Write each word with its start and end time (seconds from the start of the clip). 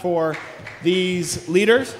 for 0.00 0.36
these 0.82 1.48
leaders. 1.48 1.94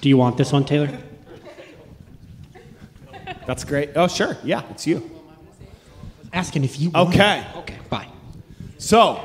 Do 0.00 0.10
you 0.10 0.18
want 0.18 0.36
this 0.36 0.52
one, 0.52 0.66
Taylor? 0.66 0.90
That's 3.46 3.64
great. 3.64 3.92
Oh, 3.96 4.06
sure. 4.06 4.36
Yeah, 4.44 4.62
it's 4.70 4.86
you. 4.86 5.10
Asking 6.30 6.64
if 6.64 6.78
you 6.78 6.90
want 6.90 7.08
Okay. 7.14 7.42
Okay, 7.56 7.78
Bye. 7.88 8.08
So, 8.76 9.18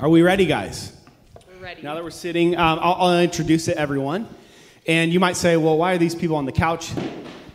are 0.00 0.08
we 0.08 0.22
ready, 0.22 0.46
guys? 0.46 0.91
Now 1.82 1.96
that 1.96 2.04
we're 2.04 2.10
sitting, 2.10 2.56
um, 2.56 2.78
I'll, 2.80 2.94
I'll 2.94 3.20
introduce 3.20 3.66
it, 3.66 3.76
everyone. 3.76 4.28
And 4.86 5.12
you 5.12 5.18
might 5.18 5.36
say, 5.36 5.56
well, 5.56 5.76
why 5.76 5.94
are 5.94 5.98
these 5.98 6.14
people 6.14 6.36
on 6.36 6.44
the 6.44 6.52
couch 6.52 6.92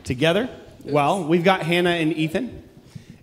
together? 0.04 0.50
Well, 0.84 1.24
we've 1.24 1.46
got 1.46 1.62
Hannah 1.62 1.92
and 1.92 2.12
Ethan, 2.12 2.62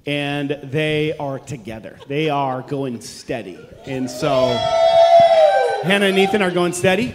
and 0.07 0.59
they 0.63 1.15
are 1.19 1.39
together. 1.39 1.99
They 2.09 2.31
are 2.31 2.63
going 2.63 3.03
steady. 3.03 3.59
And 3.85 4.11
so, 4.11 4.47
Hannah 5.83 6.07
and 6.07 6.19
Ethan 6.19 6.41
are 6.41 6.51
going 6.51 6.73
steady. 6.73 7.15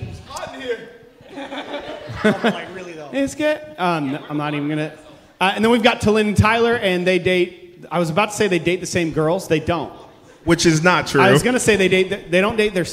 It's 3.12 3.34
good. 3.34 3.60
Um, 3.80 4.20
I'm 4.30 4.38
not 4.38 4.54
even 4.54 4.70
gonna. 4.70 4.94
Uh, 5.42 5.54
and 5.56 5.66
then 5.66 5.72
we've 5.72 5.82
got 5.82 6.00
Talyn 6.00 6.28
and 6.28 6.38
Tyler, 6.38 6.76
and 6.76 7.08
they 7.08 7.18
date. 7.18 7.88
I 7.90 7.98
was 7.98 8.12
about 8.12 8.30
to 8.30 8.36
say 8.36 8.48
they 8.48 8.60
date 8.60 8.82
the 8.82 8.86
same 8.86 9.10
girls. 9.12 9.48
They 9.48 9.60
don't. 9.60 9.92
Which 10.44 10.68
is 10.68 10.84
not 10.84 11.08
true. 11.08 11.22
I 11.22 11.32
was 11.32 11.42
gonna 11.42 11.60
say 11.60 11.76
they 11.76 11.88
date. 11.88 12.30
They 12.30 12.40
don't 12.40 12.56
date 12.56 12.76
their. 12.76 12.86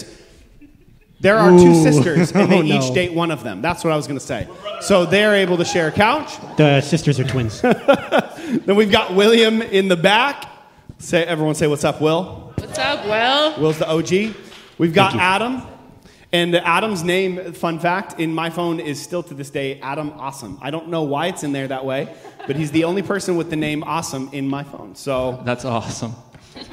S- 1.17 1.23
There 1.23 1.39
are 1.39 1.51
two 1.51 1.71
Ooh. 1.71 1.83
sisters, 1.83 2.33
and 2.33 2.51
they 2.51 2.59
Oh, 2.59 2.63
no. 2.63 2.75
each 2.79 2.93
date 2.95 3.13
one 3.13 3.31
of 3.31 3.43
them. 3.43 3.63
That's 3.63 3.83
what 3.85 3.93
I 3.93 3.97
was 3.97 4.07
gonna 4.07 4.21
say. 4.21 4.47
So 4.81 5.05
they're 5.07 5.35
able 5.35 5.57
to 5.59 5.65
share 5.65 5.89
a 5.89 5.93
couch. 5.93 6.33
The 6.57 6.81
sisters 6.81 7.19
are 7.21 7.25
twins. 7.25 7.63
Then 8.47 8.77
we've 8.77 8.93
got 8.93 9.15
William 9.15 9.61
in 9.61 9.89
the 9.89 9.97
back. 9.97 10.45
Say, 10.99 11.25
everyone, 11.25 11.55
say 11.57 11.67
what's 11.67 11.85
up, 11.85 12.01
Will. 12.01 12.53
What's 12.57 12.79
up, 12.79 13.05
Will? 13.05 13.61
Will's 13.61 13.79
the 13.79 13.89
OG. 13.91 14.35
We've 14.79 14.95
got. 14.95 15.15
Adam. 15.17 15.63
And 16.33 16.55
Adam's 16.57 17.03
name, 17.03 17.53
fun 17.55 17.79
fact, 17.79 18.21
in 18.21 18.35
my 18.35 18.51
phone 18.51 18.79
is 18.81 19.01
still 19.01 19.23
to 19.25 19.35
this 19.35 19.49
day 19.51 19.81
Adam 19.81 20.13
Awesome. 20.17 20.59
I 20.61 20.71
don't 20.71 20.89
know 20.89 21.03
why 21.03 21.27
it's 21.29 21.45
in 21.45 21.53
there 21.53 21.69
that 21.69 21.85
way, 21.85 22.13
but 22.47 22.57
he's 22.57 22.71
the 22.73 22.85
only 22.85 23.03
person 23.03 23.37
with 23.37 23.49
the 23.51 23.57
name 23.57 23.83
Awesome 23.85 24.29
in 24.33 24.47
my 24.49 24.63
phone. 24.65 24.95
So 24.97 25.41
That's 25.45 25.65
awesome. 25.65 26.15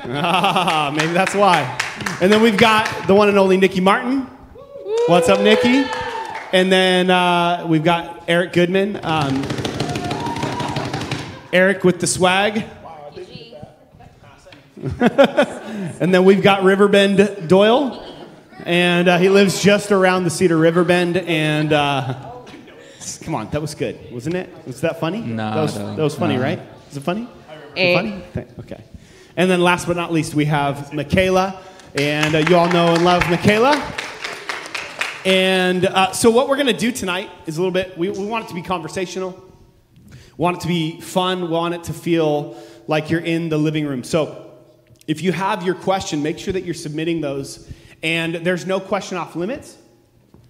Ah, 0.05 0.93
maybe 0.95 1.13
that's 1.13 1.35
why. 1.35 1.79
And 2.21 2.31
then 2.31 2.41
we've 2.41 2.57
got 2.57 3.07
the 3.07 3.15
one 3.15 3.29
and 3.29 3.37
only 3.37 3.57
Nikki 3.57 3.81
Martin. 3.81 4.21
What's 5.07 5.29
up, 5.29 5.41
Nikki? 5.41 5.85
And 6.51 6.71
then 6.71 7.09
uh, 7.09 7.65
we've 7.67 7.83
got 7.83 8.23
Eric 8.27 8.53
Goodman. 8.53 8.99
Um, 9.03 9.43
Eric 11.51 11.83
with 11.83 11.99
the 11.99 12.07
swag. 12.07 12.65
and 14.99 16.13
then 16.13 16.25
we've 16.25 16.43
got 16.43 16.63
Riverbend 16.63 17.47
Doyle. 17.47 18.01
And 18.65 19.07
uh, 19.07 19.17
he 19.17 19.29
lives 19.29 19.61
just 19.61 19.91
around 19.91 20.23
the 20.23 20.29
Cedar 20.29 20.57
Riverbend. 20.57 21.17
And 21.17 21.73
uh, 21.73 22.31
come 23.21 23.35
on, 23.35 23.49
that 23.51 23.61
was 23.61 23.75
good, 23.75 23.99
wasn't 24.11 24.35
it? 24.35 24.49
Was 24.65 24.81
that 24.81 24.99
funny? 24.99 25.21
Nah, 25.21 25.55
that 25.55 25.61
was, 25.61 25.77
no, 25.77 25.95
that 25.95 26.03
was 26.03 26.15
funny, 26.15 26.37
nah. 26.37 26.43
right? 26.43 26.61
Is 26.91 26.97
it 26.97 27.03
funny? 27.03 27.21
Was 27.21 27.31
it 27.75 27.79
Eh. 27.79 27.95
funny? 27.95 28.23
Okay. 28.59 28.83
And 29.35 29.49
then 29.49 29.61
last 29.61 29.87
but 29.87 29.95
not 29.95 30.13
least, 30.13 30.35
we 30.35 30.45
have 30.45 30.93
Michaela. 30.93 31.59
And 31.95 32.35
uh, 32.35 32.39
you 32.39 32.55
all 32.55 32.69
know 32.69 32.93
and 32.93 33.03
love 33.03 33.27
Michaela. 33.29 33.93
And 35.25 35.85
uh, 35.85 36.11
so, 36.11 36.29
what 36.29 36.47
we're 36.47 36.55
going 36.55 36.67
to 36.67 36.73
do 36.73 36.91
tonight 36.91 37.29
is 37.45 37.57
a 37.57 37.61
little 37.61 37.71
bit, 37.71 37.97
we, 37.97 38.09
we 38.09 38.25
want 38.25 38.45
it 38.45 38.47
to 38.49 38.53
be 38.53 38.61
conversational, 38.61 39.41
want 40.37 40.57
it 40.57 40.59
to 40.61 40.67
be 40.67 40.99
fun, 41.01 41.49
want 41.49 41.73
it 41.73 41.85
to 41.85 41.93
feel 41.93 42.61
like 42.87 43.09
you're 43.09 43.21
in 43.21 43.49
the 43.49 43.57
living 43.57 43.87
room. 43.87 44.03
So, 44.03 44.51
if 45.07 45.21
you 45.21 45.31
have 45.31 45.63
your 45.63 45.75
question, 45.75 46.21
make 46.21 46.37
sure 46.37 46.53
that 46.53 46.63
you're 46.63 46.73
submitting 46.73 47.21
those. 47.21 47.71
And 48.03 48.35
there's 48.35 48.65
no 48.65 48.79
question 48.79 49.17
off 49.17 49.35
limits, 49.35 49.77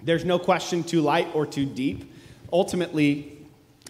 there's 0.01 0.25
no 0.25 0.39
question 0.39 0.83
too 0.83 1.01
light 1.01 1.29
or 1.33 1.45
too 1.45 1.65
deep. 1.65 2.11
Ultimately, 2.51 3.47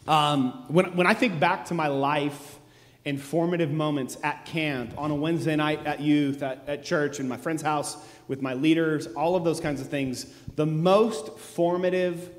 um, 0.07 0.65
when, 0.67 0.95
when 0.95 1.07
I 1.07 1.13
think 1.13 1.39
back 1.39 1.65
to 1.65 1.73
my 1.73 1.87
life 1.87 2.59
and 3.05 3.21
formative 3.21 3.71
moments 3.71 4.17
at 4.23 4.45
camp, 4.45 4.93
on 4.97 5.11
a 5.11 5.15
Wednesday 5.15 5.55
night 5.55 5.85
at 5.85 5.99
youth, 5.99 6.41
at, 6.41 6.63
at 6.67 6.83
church, 6.83 7.19
in 7.19 7.27
my 7.27 7.37
friend's 7.37 7.61
house, 7.61 7.97
with 8.27 8.41
my 8.41 8.53
leaders, 8.53 9.07
all 9.07 9.35
of 9.35 9.43
those 9.43 9.59
kinds 9.59 9.81
of 9.81 9.87
things, 9.87 10.25
the 10.55 10.65
most 10.65 11.37
formative 11.37 12.29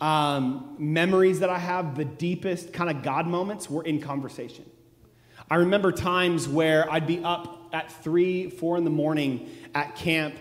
um, 0.00 0.74
memories 0.78 1.40
that 1.40 1.50
I 1.50 1.58
have, 1.58 1.96
the 1.96 2.04
deepest 2.04 2.72
kind 2.72 2.90
of 2.90 3.02
God 3.02 3.26
moments, 3.26 3.70
were 3.70 3.84
in 3.84 4.00
conversation. 4.00 4.64
I 5.50 5.56
remember 5.56 5.92
times 5.92 6.48
where 6.48 6.90
I'd 6.90 7.06
be 7.06 7.22
up 7.22 7.70
at 7.72 7.90
three, 8.02 8.50
four 8.50 8.76
in 8.76 8.84
the 8.84 8.90
morning 8.90 9.48
at 9.74 9.96
camp, 9.96 10.34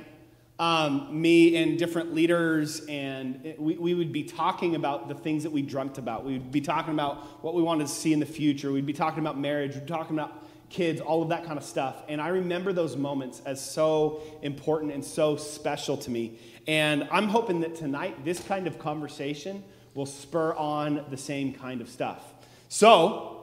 um, 0.59 1.22
me 1.22 1.56
and 1.56 1.78
different 1.78 2.16
leaders, 2.16 2.81
and 2.88 3.53
we, 3.59 3.78
we 3.78 3.94
would 3.94 4.12
be 4.12 4.23
talking 4.23 4.75
about 4.75 5.07
the 5.07 5.13
things 5.13 5.44
that 5.44 5.51
we 5.51 5.62
dreamt 5.62 5.97
about. 5.97 6.25
We 6.25 6.34
would 6.34 6.51
be 6.51 6.62
talking 6.62 6.94
about 6.94 7.44
what 7.44 7.53
we 7.53 7.62
wanted 7.62 7.88
to 7.88 7.94
see 7.94 8.12
in 8.12 8.19
the 8.19 8.25
future. 8.25 8.72
We'd 8.72 8.85
be 8.85 8.94
talking 8.94 9.19
about 9.19 9.38
marriage. 9.40 9.75
We'd 9.75 9.85
be 9.85 9.91
talking 9.91 10.18
about 10.18 10.47
kids, 10.69 11.00
all 11.00 11.22
of 11.22 11.29
that 11.29 11.45
kind 11.45 11.57
of 11.57 11.63
stuff. 11.63 12.03
And 12.09 12.19
I 12.19 12.29
remember 12.29 12.73
those 12.73 12.95
moments 12.95 13.41
as 13.45 13.63
so 13.63 14.22
important 14.41 14.91
and 14.91 15.06
so 15.06 15.38
special 15.38 15.95
to 15.97 16.12
me. 16.12 16.40
And 16.68 17.07
I'm 17.12 17.28
hoping 17.28 17.62
that 17.62 17.75
tonight, 17.75 18.25
this 18.25 18.39
kind 18.39 18.68
of 18.68 18.79
conversation 18.79 19.63
will 19.94 20.06
spur 20.06 20.53
on 20.53 21.06
the 21.09 21.18
same 21.18 21.53
kind 21.53 21.81
of 21.81 21.89
stuff. 21.89 22.24
So, 22.68 23.34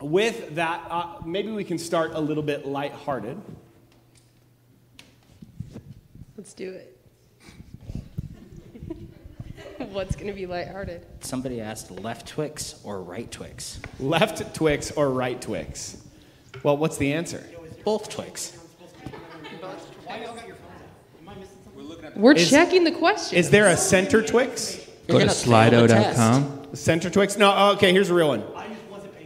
with 0.00 0.54
that, 0.56 0.84
uh, 0.90 1.20
maybe 1.24 1.50
we 1.50 1.64
can 1.64 1.78
start 1.78 2.12
a 2.14 2.20
little 2.20 2.42
bit 2.42 2.66
lighthearted. 2.66 3.40
Let's 6.36 6.54
do 6.54 6.70
it. 6.70 6.98
What's 9.90 10.16
going 10.16 10.28
to 10.28 10.32
be 10.32 10.46
lighthearted? 10.46 11.06
Somebody 11.20 11.60
asked 11.60 11.90
left 11.90 12.26
Twix 12.26 12.80
or 12.84 13.02
right 13.02 13.30
Twix. 13.30 13.80
Left 14.00 14.54
Twix 14.54 14.90
or 14.92 15.10
right 15.10 15.40
Twix? 15.40 15.98
Well, 16.62 16.76
what's 16.76 16.96
the 16.96 17.12
answer? 17.12 17.44
Both 17.84 18.08
Twix. 18.08 18.58
We're 22.14 22.34
Is- 22.34 22.50
checking 22.50 22.84
the 22.84 22.92
question. 22.92 23.38
Is 23.38 23.50
there 23.50 23.68
a 23.68 23.76
center 23.76 24.22
Twix? 24.22 24.76
Go 25.08 25.18
to 25.18 25.26
gonna 25.26 25.32
fail 25.34 25.70
the 25.70 25.88
test. 25.88 26.18
slido.com. 26.18 26.74
Center 26.74 27.10
Twix? 27.10 27.36
No, 27.36 27.52
oh, 27.54 27.72
okay, 27.72 27.92
here's 27.92 28.10
a 28.10 28.14
real 28.14 28.28
one. 28.28 28.44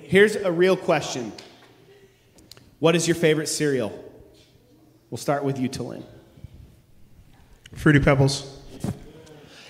Here's 0.02 0.36
a 0.36 0.52
real 0.52 0.76
question 0.76 1.32
What 2.78 2.94
is 2.96 3.06
your 3.08 3.16
favorite 3.16 3.48
cereal? 3.48 4.04
We'll 5.10 5.18
start 5.18 5.44
with 5.44 5.58
you, 5.58 5.68
Talin. 5.68 6.04
Fruity 7.74 8.00
Pebbles. 8.00 8.52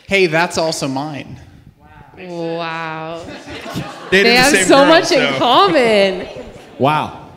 Hey, 0.07 0.27
that's 0.27 0.59
also 0.59 0.87
mine. 0.89 1.41
wow. 2.17 3.23
Dated 3.25 4.11
They 4.11 4.23
the 4.23 4.37
have 4.37 4.53
same 4.53 4.65
so 4.67 4.77
girl, 4.77 4.87
much 4.89 5.13
in 5.13 5.39
common. 5.39 6.29
Wow. 6.79 7.31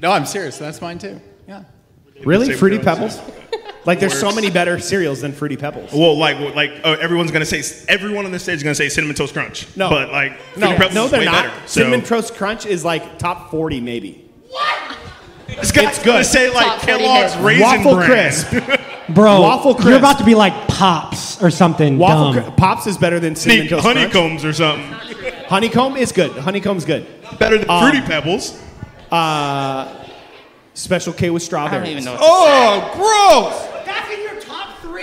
No, 0.00 0.12
I'm 0.12 0.24
serious. 0.26 0.58
That's 0.58 0.80
mine 0.80 0.98
too. 0.98 1.20
Yeah. 1.48 1.64
Really? 2.24 2.46
Same 2.46 2.56
Fruity 2.56 2.76
girl, 2.76 2.84
Pebbles? 2.94 3.20
Like, 3.84 3.98
there's 3.98 4.16
so 4.18 4.26
Works. 4.26 4.36
many 4.36 4.50
better 4.50 4.78
cereals 4.78 5.20
than 5.22 5.32
Fruity 5.32 5.56
Pebbles. 5.56 5.92
Well, 5.92 6.16
like, 6.16 6.54
like 6.54 6.70
oh, 6.84 6.92
everyone's 6.92 7.32
gonna 7.32 7.44
say, 7.44 7.62
everyone 7.88 8.24
on 8.26 8.30
the 8.30 8.38
stage 8.38 8.56
is 8.58 8.62
gonna 8.62 8.76
say 8.76 8.88
cinnamon 8.88 9.16
toast 9.16 9.32
crunch. 9.34 9.66
No. 9.76 9.90
but 9.90 10.12
like, 10.12 10.32
No, 10.56 10.68
Fruity 10.68 10.76
Pebbles 10.76 10.94
no, 10.94 11.04
is 11.06 11.10
they're 11.10 11.20
way 11.20 11.24
not. 11.26 11.44
better. 11.46 11.60
So 11.66 11.80
Cinnamon 11.80 12.02
Toast 12.02 12.34
Crunch 12.36 12.64
is 12.64 12.84
like 12.84 13.18
top 13.18 13.50
40, 13.50 13.80
maybe. 13.80 14.30
this 15.48 15.72
guy's 15.72 15.96
it's 15.96 16.04
gonna 16.04 16.22
say 16.24 16.48
like 16.54 16.64
Top 16.66 16.80
40 16.82 16.98
Kellogg's 17.02 17.34
hit. 17.34 17.42
raisin 17.44 17.62
Waffle 17.84 17.94
bran. 17.96 18.06
Crisp. 18.08 18.52
Bro, 19.08 19.40
Waffle 19.40 19.74
crisp. 19.74 19.88
you're 19.88 19.98
about 19.98 20.18
to 20.18 20.24
be 20.24 20.34
like 20.34 20.52
Pops 20.68 21.40
or 21.42 21.50
something 21.50 21.96
Waffle 21.98 22.32
dumb. 22.32 22.42
Cri- 22.44 22.52
Pops 22.56 22.86
is 22.86 22.98
better 22.98 23.20
than 23.20 23.36
Cinnamon 23.36 23.64
Need 23.64 23.70
Toast 23.70 23.82
Crunch. 23.84 23.98
honeycombs 23.98 24.44
or 24.44 24.52
something. 24.52 24.84
Honeycomb 25.48 25.96
is 25.96 26.10
good. 26.12 26.32
Honeycomb's 26.32 26.84
good. 26.84 27.06
Better 27.38 27.56
than 27.58 27.70
Um, 27.70 27.82
Fruity 27.82 28.00
Pebbles. 28.06 28.60
Special 30.74 31.12
K 31.12 31.30
with 31.30 31.42
I 31.42 31.46
strawberries. 31.46 31.82
don't 31.84 31.90
even 31.92 32.04
know. 32.04 32.12
What 32.12 32.20
Oh, 32.22 32.90
gross! 32.96 33.72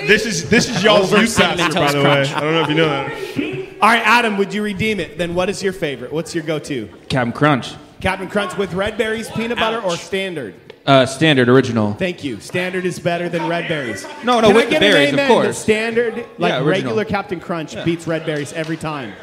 This 0.08 0.26
is 0.26 0.50
this 0.50 0.68
is 0.70 0.84
y'all's 0.84 1.14
Over 1.14 1.22
youth 1.22 1.38
pastor, 1.38 1.80
by 1.80 1.88
Toast 1.88 1.94
the 1.94 2.04
way. 2.04 2.22
I 2.34 2.40
don't 2.42 2.54
know 2.54 2.62
if 2.64 2.68
you 2.70 2.76
know 2.76 2.88
that. 2.90 3.76
All 3.82 3.90
right, 3.90 4.02
Adam, 4.06 4.38
would 4.38 4.54
you 4.54 4.62
redeem 4.64 5.00
it? 5.00 5.18
Then 5.18 5.34
what 5.34 5.50
is 5.50 5.64
your 5.64 5.72
favorite? 5.74 6.12
What's 6.12 6.36
your 6.36 6.44
go-to? 6.44 6.90
Captain 7.10 7.32
Crunch. 7.32 7.74
Captain 8.02 8.28
Crunch 8.28 8.58
with 8.58 8.74
red 8.74 8.98
berries, 8.98 9.30
peanut 9.32 9.58
butter, 9.58 9.80
or 9.80 9.96
standard? 9.96 10.56
Uh, 10.86 11.06
standard 11.06 11.48
original. 11.48 11.94
Thank 11.94 12.24
you. 12.26 12.40
Standard 12.42 12.86
is 12.86 13.00
better 13.00 13.30
than 13.30 13.48
red 13.48 13.70
berries. 13.70 14.04
No, 14.26 14.42
no, 14.42 14.48
Can 14.48 14.56
with 14.56 14.64
I 14.64 14.66
the 14.66 14.72
get 14.72 14.84
an 14.84 14.92
berries, 14.92 15.08
of 15.10 15.14
amen 15.14 15.28
course. 15.30 15.48
that 15.48 15.54
Standard, 15.56 16.16
like 16.38 16.54
original. 16.56 16.66
regular 16.68 17.06
Captain 17.06 17.40
Crunch, 17.40 17.82
beats 17.86 18.06
red 18.06 18.26
berries 18.26 18.52
every 18.52 18.76
time. 18.76 19.14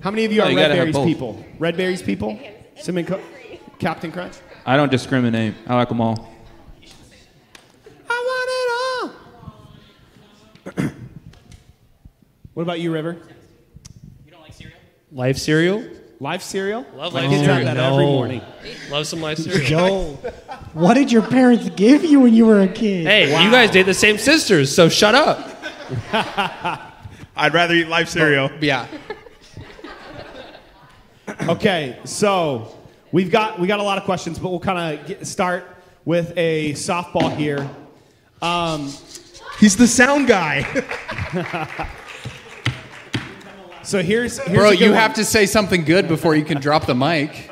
How 0.00 0.10
many 0.12 0.24
of 0.24 0.30
you 0.32 0.38
No, 0.38 0.44
are 0.44 0.50
you 0.50 0.56
red 0.56 0.70
berries 0.72 0.96
people? 0.98 1.44
Red 1.58 1.76
berries 1.76 2.00
people? 2.02 2.38
Cinnamon 2.76 3.06
Co- 3.06 3.20
Captain 3.80 4.12
Crunch? 4.12 4.34
I 4.64 4.76
don't 4.76 4.90
discriminate. 4.90 5.54
I 5.66 5.74
like 5.74 5.88
them 5.88 6.00
all. 6.00 6.32
I 8.08 9.10
want 10.70 10.74
it 10.76 10.84
all. 10.84 10.90
What 12.54 12.62
about 12.62 12.78
you, 12.78 12.92
River? 12.92 13.16
You 14.24 14.30
don't 14.30 14.40
like 14.42 14.52
cereal? 14.52 14.78
Life 15.10 15.38
cereal. 15.38 15.84
Live 16.24 16.42
cereal? 16.42 16.86
Love 16.96 17.12
My 17.12 17.20
life 17.20 17.28
kids 17.28 17.42
cereal. 17.44 17.66
have 17.66 17.76
that 17.76 17.84
every 17.84 18.06
No. 18.06 18.12
morning. 18.12 18.40
Love 18.90 19.06
some 19.06 19.20
life 19.20 19.36
cereal. 19.36 19.66
Joe, 19.66 20.18
what 20.72 20.94
did 20.94 21.12
your 21.12 21.20
parents 21.20 21.68
give 21.76 22.02
you 22.02 22.18
when 22.18 22.32
you 22.32 22.46
were 22.46 22.62
a 22.62 22.66
kid? 22.66 23.06
Hey, 23.06 23.24
you 23.44 23.50
guys 23.50 23.70
date 23.70 23.82
the 23.82 23.92
same 23.92 24.16
sisters, 24.16 24.74
so 24.74 24.88
shut 24.88 25.14
up. 25.14 25.50
I'd 27.36 27.52
rather 27.52 27.74
eat 27.74 27.88
life 27.88 28.08
cereal. 28.08 28.50
Yeah. 28.60 28.86
Okay, 31.48 31.98
so 32.04 32.74
we've 33.12 33.30
got 33.30 33.58
we 33.58 33.66
got 33.66 33.80
a 33.80 33.82
lot 33.82 33.96
of 33.98 34.04
questions, 34.04 34.38
but 34.38 34.50
we'll 34.50 34.60
kind 34.60 34.98
of 35.10 35.26
start 35.26 35.66
with 36.04 36.32
a 36.36 36.72
softball 36.72 37.34
here. 37.34 37.68
Um, 38.40 38.92
He's 39.58 39.76
the 39.76 39.86
sound 39.88 40.26
guy. 40.28 40.62
So 43.84 44.02
here's, 44.02 44.38
here's 44.38 44.58
Bro, 44.58 44.70
you 44.70 44.90
one. 44.90 44.98
have 44.98 45.14
to 45.14 45.24
say 45.24 45.46
something 45.46 45.84
good 45.84 46.08
before 46.08 46.34
you 46.34 46.44
can 46.44 46.60
drop 46.60 46.86
the 46.86 46.94
mic. 46.94 47.50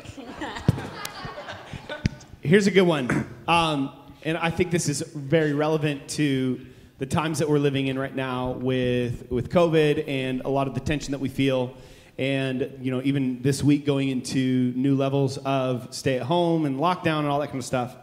Here's 2.41 2.67
a 2.67 2.71
good 2.71 2.81
one. 2.83 3.27
Um, 3.47 3.91
and 4.23 4.37
I 4.37 4.49
think 4.49 4.71
this 4.71 4.89
is 4.89 5.01
very 5.01 5.53
relevant 5.53 6.07
to 6.09 6.59
the 6.97 7.05
times 7.05 7.39
that 7.39 7.49
we're 7.49 7.59
living 7.59 7.87
in 7.87 7.97
right 7.99 8.15
now 8.15 8.51
with, 8.51 9.29
with 9.31 9.49
COVID 9.49 10.07
and 10.07 10.41
a 10.41 10.49
lot 10.49 10.67
of 10.67 10.73
the 10.73 10.79
tension 10.79 11.11
that 11.11 11.19
we 11.19 11.29
feel. 11.29 11.75
And, 12.17 12.79
you 12.81 12.91
know, 12.91 13.01
even 13.03 13.41
this 13.41 13.63
week 13.63 13.85
going 13.85 14.09
into 14.09 14.73
new 14.75 14.95
levels 14.95 15.37
of 15.39 15.93
stay 15.93 16.17
at 16.17 16.23
home 16.23 16.65
and 16.65 16.79
lockdown 16.79 17.19
and 17.19 17.27
all 17.27 17.39
that 17.39 17.47
kind 17.47 17.59
of 17.59 17.65
stuff. 17.65 17.95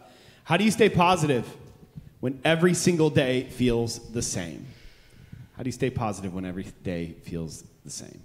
How 0.43 0.57
do 0.57 0.63
you 0.63 0.71
stay 0.71 0.89
positive 0.89 1.45
when 2.19 2.39
every 2.43 2.73
single 2.73 3.09
day 3.09 3.43
feels 3.43 3.99
the 4.11 4.21
same? 4.21 4.67
How 5.57 5.63
do 5.63 5.67
you 5.67 5.73
stay 5.73 5.89
positive 5.89 6.33
when 6.33 6.45
every 6.45 6.65
day 6.83 7.15
feels 7.23 7.63
the 7.83 7.91
same? 7.91 8.21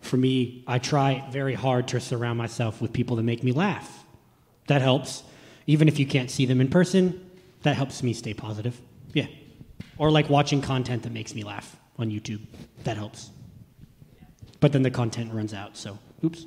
For 0.00 0.16
me, 0.16 0.62
I 0.66 0.78
try 0.78 1.24
very 1.30 1.54
hard 1.54 1.88
to 1.88 2.00
surround 2.00 2.38
myself 2.38 2.80
with 2.80 2.92
people 2.92 3.16
that 3.16 3.22
make 3.22 3.42
me 3.42 3.52
laugh. 3.52 4.04
That 4.66 4.82
helps. 4.82 5.22
Even 5.66 5.88
if 5.88 5.98
you 5.98 6.06
can't 6.06 6.30
see 6.30 6.46
them 6.46 6.60
in 6.60 6.68
person, 6.68 7.30
that 7.62 7.74
helps 7.76 8.02
me 8.02 8.12
stay 8.12 8.34
positive. 8.34 8.78
Yeah. 9.12 9.26
Or 9.98 10.10
like 10.10 10.28
watching 10.28 10.60
content 10.60 11.02
that 11.04 11.12
makes 11.12 11.34
me 11.34 11.42
laugh 11.42 11.76
on 11.98 12.10
YouTube. 12.10 12.40
That 12.84 12.96
helps. 12.96 13.30
But 14.60 14.72
then 14.72 14.82
the 14.82 14.90
content 14.90 15.32
runs 15.32 15.54
out, 15.54 15.76
so 15.76 15.98
oops. 16.22 16.46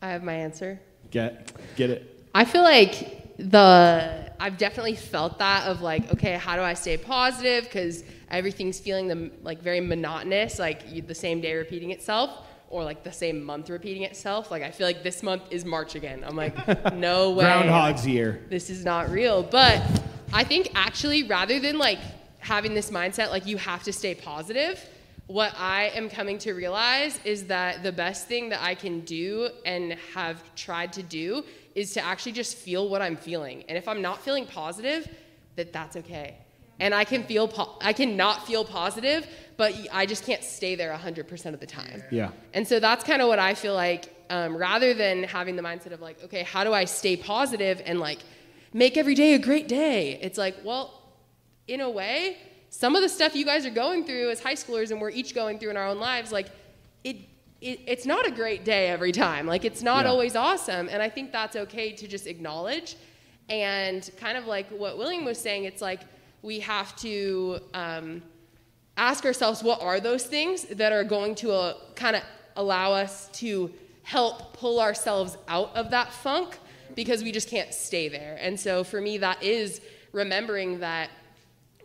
I 0.00 0.10
have 0.10 0.22
my 0.22 0.34
answer. 0.34 0.80
Get, 1.10 1.52
get 1.76 1.90
it? 1.90 2.28
I 2.34 2.44
feel 2.44 2.62
like 2.62 3.27
the 3.38 4.32
I've 4.40 4.58
definitely 4.58 4.96
felt 4.96 5.38
that 5.38 5.66
of 5.66 5.80
like, 5.80 6.12
okay, 6.12 6.34
how 6.34 6.56
do 6.56 6.62
I 6.62 6.74
stay 6.74 6.96
positive? 6.96 7.64
Because 7.64 8.04
everything's 8.30 8.78
feeling 8.78 9.08
the, 9.08 9.30
like 9.42 9.62
very 9.62 9.80
monotonous, 9.80 10.58
like 10.58 10.82
you, 10.88 11.02
the 11.02 11.14
same 11.14 11.40
day 11.40 11.54
repeating 11.54 11.90
itself, 11.90 12.46
or 12.68 12.84
like 12.84 13.02
the 13.02 13.12
same 13.12 13.42
month 13.42 13.70
repeating 13.70 14.02
itself. 14.02 14.50
Like 14.50 14.62
I 14.62 14.70
feel 14.70 14.86
like 14.86 15.02
this 15.02 15.22
month 15.22 15.42
is 15.50 15.64
March 15.64 15.94
again. 15.94 16.24
I'm 16.24 16.36
like, 16.36 16.94
no 16.94 17.30
way. 17.30 17.44
Groundhog's 17.44 18.06
year. 18.06 18.44
this 18.48 18.70
is 18.70 18.84
not 18.84 19.10
real. 19.10 19.42
But 19.42 19.82
I 20.32 20.44
think 20.44 20.70
actually, 20.74 21.24
rather 21.24 21.58
than 21.58 21.78
like 21.78 21.98
having 22.38 22.74
this 22.74 22.90
mindset, 22.90 23.30
like 23.30 23.46
you 23.46 23.56
have 23.56 23.82
to 23.84 23.92
stay 23.92 24.14
positive, 24.14 24.84
what 25.26 25.54
I 25.58 25.90
am 25.94 26.08
coming 26.08 26.38
to 26.38 26.54
realize 26.54 27.20
is 27.24 27.46
that 27.48 27.82
the 27.82 27.92
best 27.92 28.28
thing 28.28 28.48
that 28.48 28.62
I 28.62 28.74
can 28.74 29.00
do 29.00 29.50
and 29.66 29.92
have 30.14 30.42
tried 30.54 30.92
to 30.94 31.02
do 31.02 31.44
is 31.78 31.92
to 31.92 32.04
actually 32.04 32.32
just 32.32 32.56
feel 32.56 32.88
what 32.88 33.00
I'm 33.00 33.16
feeling. 33.16 33.62
And 33.68 33.78
if 33.78 33.86
I'm 33.86 34.02
not 34.02 34.20
feeling 34.20 34.46
positive, 34.46 35.08
that 35.54 35.72
that's 35.72 35.94
okay. 35.96 36.36
And 36.80 36.92
I 36.92 37.04
can 37.04 37.22
feel, 37.22 37.46
po- 37.46 37.76
I 37.80 37.92
can 37.92 38.16
not 38.16 38.46
feel 38.48 38.64
positive, 38.64 39.28
but 39.56 39.72
I 39.92 40.04
just 40.04 40.26
can't 40.26 40.42
stay 40.42 40.74
there 40.74 40.92
100% 40.92 41.54
of 41.54 41.60
the 41.60 41.66
time. 41.66 42.02
Yeah. 42.10 42.30
And 42.52 42.66
so 42.66 42.80
that's 42.80 43.04
kind 43.04 43.22
of 43.22 43.28
what 43.28 43.38
I 43.38 43.54
feel 43.54 43.74
like, 43.74 44.12
um, 44.28 44.56
rather 44.56 44.92
than 44.92 45.22
having 45.22 45.54
the 45.54 45.62
mindset 45.62 45.92
of 45.92 46.00
like, 46.00 46.22
okay, 46.24 46.42
how 46.42 46.64
do 46.64 46.72
I 46.72 46.84
stay 46.84 47.16
positive 47.16 47.80
and 47.86 48.00
like 48.00 48.18
make 48.72 48.96
every 48.96 49.14
day 49.14 49.34
a 49.34 49.38
great 49.38 49.68
day? 49.68 50.18
It's 50.20 50.36
like, 50.36 50.56
well, 50.64 51.00
in 51.68 51.80
a 51.80 51.88
way, 51.90 52.38
some 52.70 52.96
of 52.96 53.02
the 53.02 53.08
stuff 53.08 53.36
you 53.36 53.44
guys 53.44 53.64
are 53.66 53.70
going 53.70 54.04
through 54.04 54.30
as 54.30 54.40
high 54.40 54.54
schoolers 54.54 54.90
and 54.90 55.00
we're 55.00 55.10
each 55.10 55.32
going 55.32 55.60
through 55.60 55.70
in 55.70 55.76
our 55.76 55.86
own 55.86 55.98
lives, 56.00 56.32
like 56.32 56.48
it, 57.04 57.16
it 57.60 57.80
it's 57.86 58.06
not 58.06 58.26
a 58.26 58.30
great 58.30 58.64
day 58.64 58.88
every 58.88 59.12
time. 59.12 59.46
Like 59.46 59.64
it's 59.64 59.82
not 59.82 60.04
Yeah. 60.04 60.10
always 60.10 60.36
awesome. 60.36 60.88
And 60.90 61.02
I 61.02 61.08
think 61.08 61.32
that's 61.32 61.56
okay 61.56 61.92
to 61.92 62.06
just 62.06 62.26
acknowledge. 62.26 62.96
And 63.48 64.08
kind 64.18 64.36
of 64.36 64.46
like 64.46 64.68
what 64.70 64.98
William 64.98 65.24
was 65.24 65.38
saying, 65.38 65.64
it's 65.64 65.80
like 65.82 66.00
we 66.42 66.60
have 66.60 66.94
to 66.96 67.58
um, 67.74 68.22
ask 68.96 69.24
ourselves 69.24 69.62
what 69.62 69.80
are 69.80 70.00
those 70.00 70.24
things 70.24 70.64
that 70.64 70.92
are 70.92 71.04
going 71.04 71.34
to 71.36 71.52
uh, 71.52 71.74
kind 71.94 72.16
of 72.16 72.22
allow 72.56 72.92
us 72.92 73.28
to 73.32 73.72
help 74.02 74.52
pull 74.56 74.80
ourselves 74.80 75.36
out 75.48 75.74
of 75.74 75.90
that 75.90 76.12
funk 76.12 76.58
because 76.94 77.22
we 77.22 77.30
just 77.32 77.48
can't 77.48 77.72
stay 77.74 78.08
there. 78.08 78.38
And 78.40 78.58
so 78.58 78.82
for 78.84 79.00
me, 79.00 79.18
that 79.18 79.42
is 79.42 79.80
remembering 80.12 80.80
that 80.80 81.10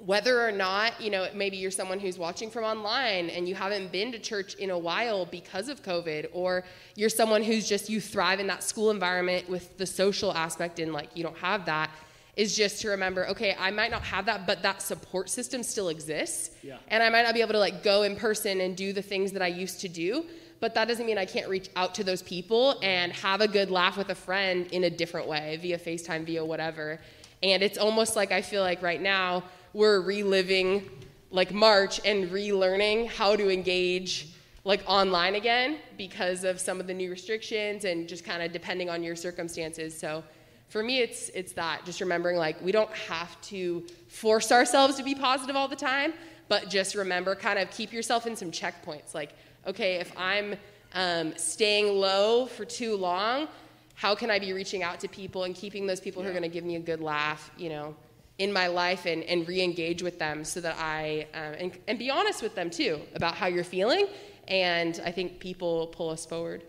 whether 0.06 0.46
or 0.46 0.52
not, 0.52 1.00
you 1.00 1.10
know, 1.10 1.28
maybe 1.34 1.56
you're 1.56 1.72
someone 1.72 2.00
who's 2.00 2.18
watching 2.18 2.50
from 2.50 2.66
online 2.66 3.30
and 3.30 3.48
you 3.48 3.56
haven't 3.56 3.92
been 3.92 4.12
to 4.12 4.20
church 4.20 4.56
in 4.56 4.70
a 4.70 4.78
while 4.78 5.26
because 5.26 5.70
of 5.70 5.82
COVID, 5.82 6.28
or 6.34 6.66
you're 6.96 7.10
someone 7.10 7.42
who's 7.42 7.68
just, 7.68 7.90
you 7.90 8.02
thrive 8.02 8.40
in 8.42 8.48
that 8.48 8.64
school 8.64 8.92
environment 8.92 9.48
with 9.48 9.78
the 9.78 9.86
social 9.86 10.34
aspect 10.34 10.80
and 10.80 10.92
like 10.92 11.10
you 11.16 11.24
don't 11.24 11.38
have 11.38 11.66
that, 11.66 11.90
is 12.36 12.58
just 12.58 12.82
to 12.82 12.90
remember, 12.90 13.28
okay, 13.30 13.56
I 13.58 13.72
might 13.72 13.92
not 13.92 14.02
have 14.02 14.26
that, 14.26 14.46
but 14.46 14.62
that 14.64 14.82
support 14.82 15.30
system 15.30 15.64
still 15.64 15.88
exists. 15.90 16.50
Yeah. 16.64 16.78
And 16.90 17.02
I 17.02 17.10
might 17.10 17.24
not 17.24 17.34
be 17.34 17.42
able 17.42 17.54
to 17.54 17.60
like 17.60 17.84
go 17.84 18.04
in 18.04 18.16
person 18.18 18.60
and 18.60 18.76
do 18.76 18.92
the 18.92 19.04
things 19.04 19.32
that 19.32 19.42
I 19.42 19.48
used 19.48 19.80
to 19.82 19.88
do, 19.88 20.26
but 20.60 20.74
that 20.74 20.88
doesn't 20.88 21.06
mean 21.06 21.18
I 21.18 21.26
can't 21.26 21.48
reach 21.48 21.70
out 21.78 21.96
to 21.96 22.04
those 22.04 22.22
people 22.22 22.78
and 22.82 23.14
have 23.14 23.40
a 23.40 23.48
good 23.48 23.72
laugh 23.72 23.98
with 23.98 24.10
a 24.10 24.16
friend 24.16 24.68
in 24.72 24.84
a 24.84 24.90
different 24.90 25.28
way, 25.30 25.60
via 25.62 25.78
FaceTime, 25.78 26.26
via 26.26 26.44
whatever. 26.44 27.00
And 27.42 27.62
it's 27.62 27.78
almost 27.78 28.16
like 28.18 28.32
I 28.32 28.42
feel 28.42 28.64
like 28.64 28.82
right 28.82 29.02
now 29.02 29.44
we're 29.74 30.02
reliving 30.02 30.90
like 31.32 31.52
March 31.52 32.00
and 32.06 32.30
relearning 32.30 33.08
how 33.08 33.36
to 33.36 33.52
engage 33.52 34.30
like 34.66 34.82
online 34.88 35.36
again 35.36 35.78
because 35.98 36.44
of 36.44 36.60
some 36.60 36.80
of 36.80 36.88
the 36.88 36.94
new 36.94 37.10
restrictions 37.10 37.86
and 37.86 38.08
just 38.08 38.24
kind 38.24 38.42
of 38.42 38.52
depending 38.52 38.90
on 38.90 39.04
your 39.04 39.16
circumstances. 39.16 39.98
So 39.98 40.24
for 40.70 40.84
me 40.84 41.00
it's 41.00 41.30
it's 41.30 41.54
that 41.54 41.86
just 41.86 42.00
remembering 42.02 42.38
like 42.38 42.62
we 42.64 42.72
don't 42.72 42.92
have 42.92 43.40
to 43.42 43.86
force 44.08 44.52
ourselves 44.52 44.96
to 44.96 45.04
be 45.04 45.16
positive 45.16 45.56
all 45.56 45.68
the 45.68 45.76
time, 45.76 46.14
but 46.48 46.70
just 46.70 46.96
remember 46.96 47.36
kind 47.36 47.60
of 47.60 47.70
keep 47.72 47.92
yourself 47.92 48.28
in 48.28 48.36
some 48.36 48.52
checkpoints. 48.52 49.14
Like 49.14 49.34
okay, 49.66 49.96
if 49.96 50.12
I'm 50.18 50.56
um, 50.94 51.34
staying 51.36 52.00
low 52.00 52.46
for 52.46 52.66
too 52.66 52.96
long, 52.96 53.48
how 53.96 54.16
can 54.16 54.30
I 54.30 54.40
be 54.40 54.54
reaching 54.54 54.84
out 54.84 55.00
to 55.02 55.08
people 55.08 55.44
and 55.46 55.56
keeping 55.56 55.88
those 55.88 56.00
people 56.00 56.22
who 56.22 56.30
are 56.30 56.34
going 56.34 56.44
to 56.44 56.50
give 56.50 56.64
me 56.64 56.76
a 56.76 56.80
good 56.80 57.02
laugh, 57.02 57.52
you 57.58 57.70
know, 57.70 57.96
in 58.40 58.52
my 58.52 58.68
life 58.68 59.06
and, 59.06 59.24
and 59.24 59.48
re-engage 59.48 60.02
with 60.02 60.18
them 60.20 60.44
so 60.44 60.60
that 60.62 60.76
I, 60.80 61.28
um, 61.34 61.54
and, 61.60 61.78
and 61.88 62.00
be 62.00 62.10
honest 62.10 62.42
with 62.42 62.56
them 62.56 62.70
too 62.70 63.00
about 63.16 63.36
how 63.36 63.48
you're 63.48 63.64
feeling. 63.64 64.08
And 64.48 65.00
I 65.06 65.12
think 65.12 65.40
people 65.40 65.88
pull 65.88 66.10
us 66.10 66.26
forward. 66.26 66.64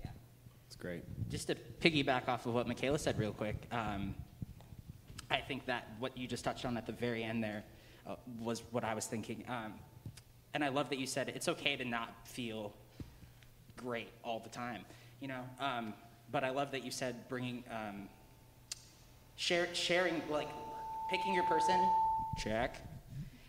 Yeah. 0.00 0.10
It's 0.66 0.76
great. 0.76 1.04
Just 1.28 1.48
to 1.48 1.54
piggyback 1.80 2.28
off 2.28 2.46
of 2.46 2.54
what 2.54 2.66
Michaela 2.66 2.98
said 2.98 3.18
real 3.18 3.32
quick, 3.32 3.66
um, 3.70 4.14
I 5.30 5.40
think 5.40 5.66
that 5.66 5.88
what 5.98 6.16
you 6.16 6.26
just 6.26 6.44
touched 6.44 6.64
on 6.64 6.76
at 6.76 6.86
the 6.86 6.92
very 6.92 7.22
end 7.22 7.42
there 7.42 7.64
uh, 8.06 8.16
was 8.40 8.62
what 8.70 8.84
I 8.84 8.94
was 8.94 9.06
thinking. 9.06 9.44
Um, 9.48 9.74
and 10.54 10.64
I 10.64 10.68
love 10.68 10.88
that 10.90 10.98
you 10.98 11.06
said 11.06 11.28
it's 11.28 11.48
okay 11.48 11.76
to 11.76 11.84
not 11.84 12.14
feel 12.24 12.72
great 13.76 14.08
all 14.24 14.40
the 14.40 14.48
time, 14.48 14.84
you 15.20 15.28
know. 15.28 15.42
Um, 15.60 15.92
but 16.32 16.42
I 16.42 16.50
love 16.50 16.70
that 16.72 16.82
you 16.84 16.90
said 16.90 17.28
bringing, 17.28 17.64
um, 17.70 18.08
share, 19.36 19.68
sharing, 19.74 20.22
like 20.30 20.48
picking 21.08 21.34
your 21.34 21.44
person, 21.44 21.80
check, 22.38 22.80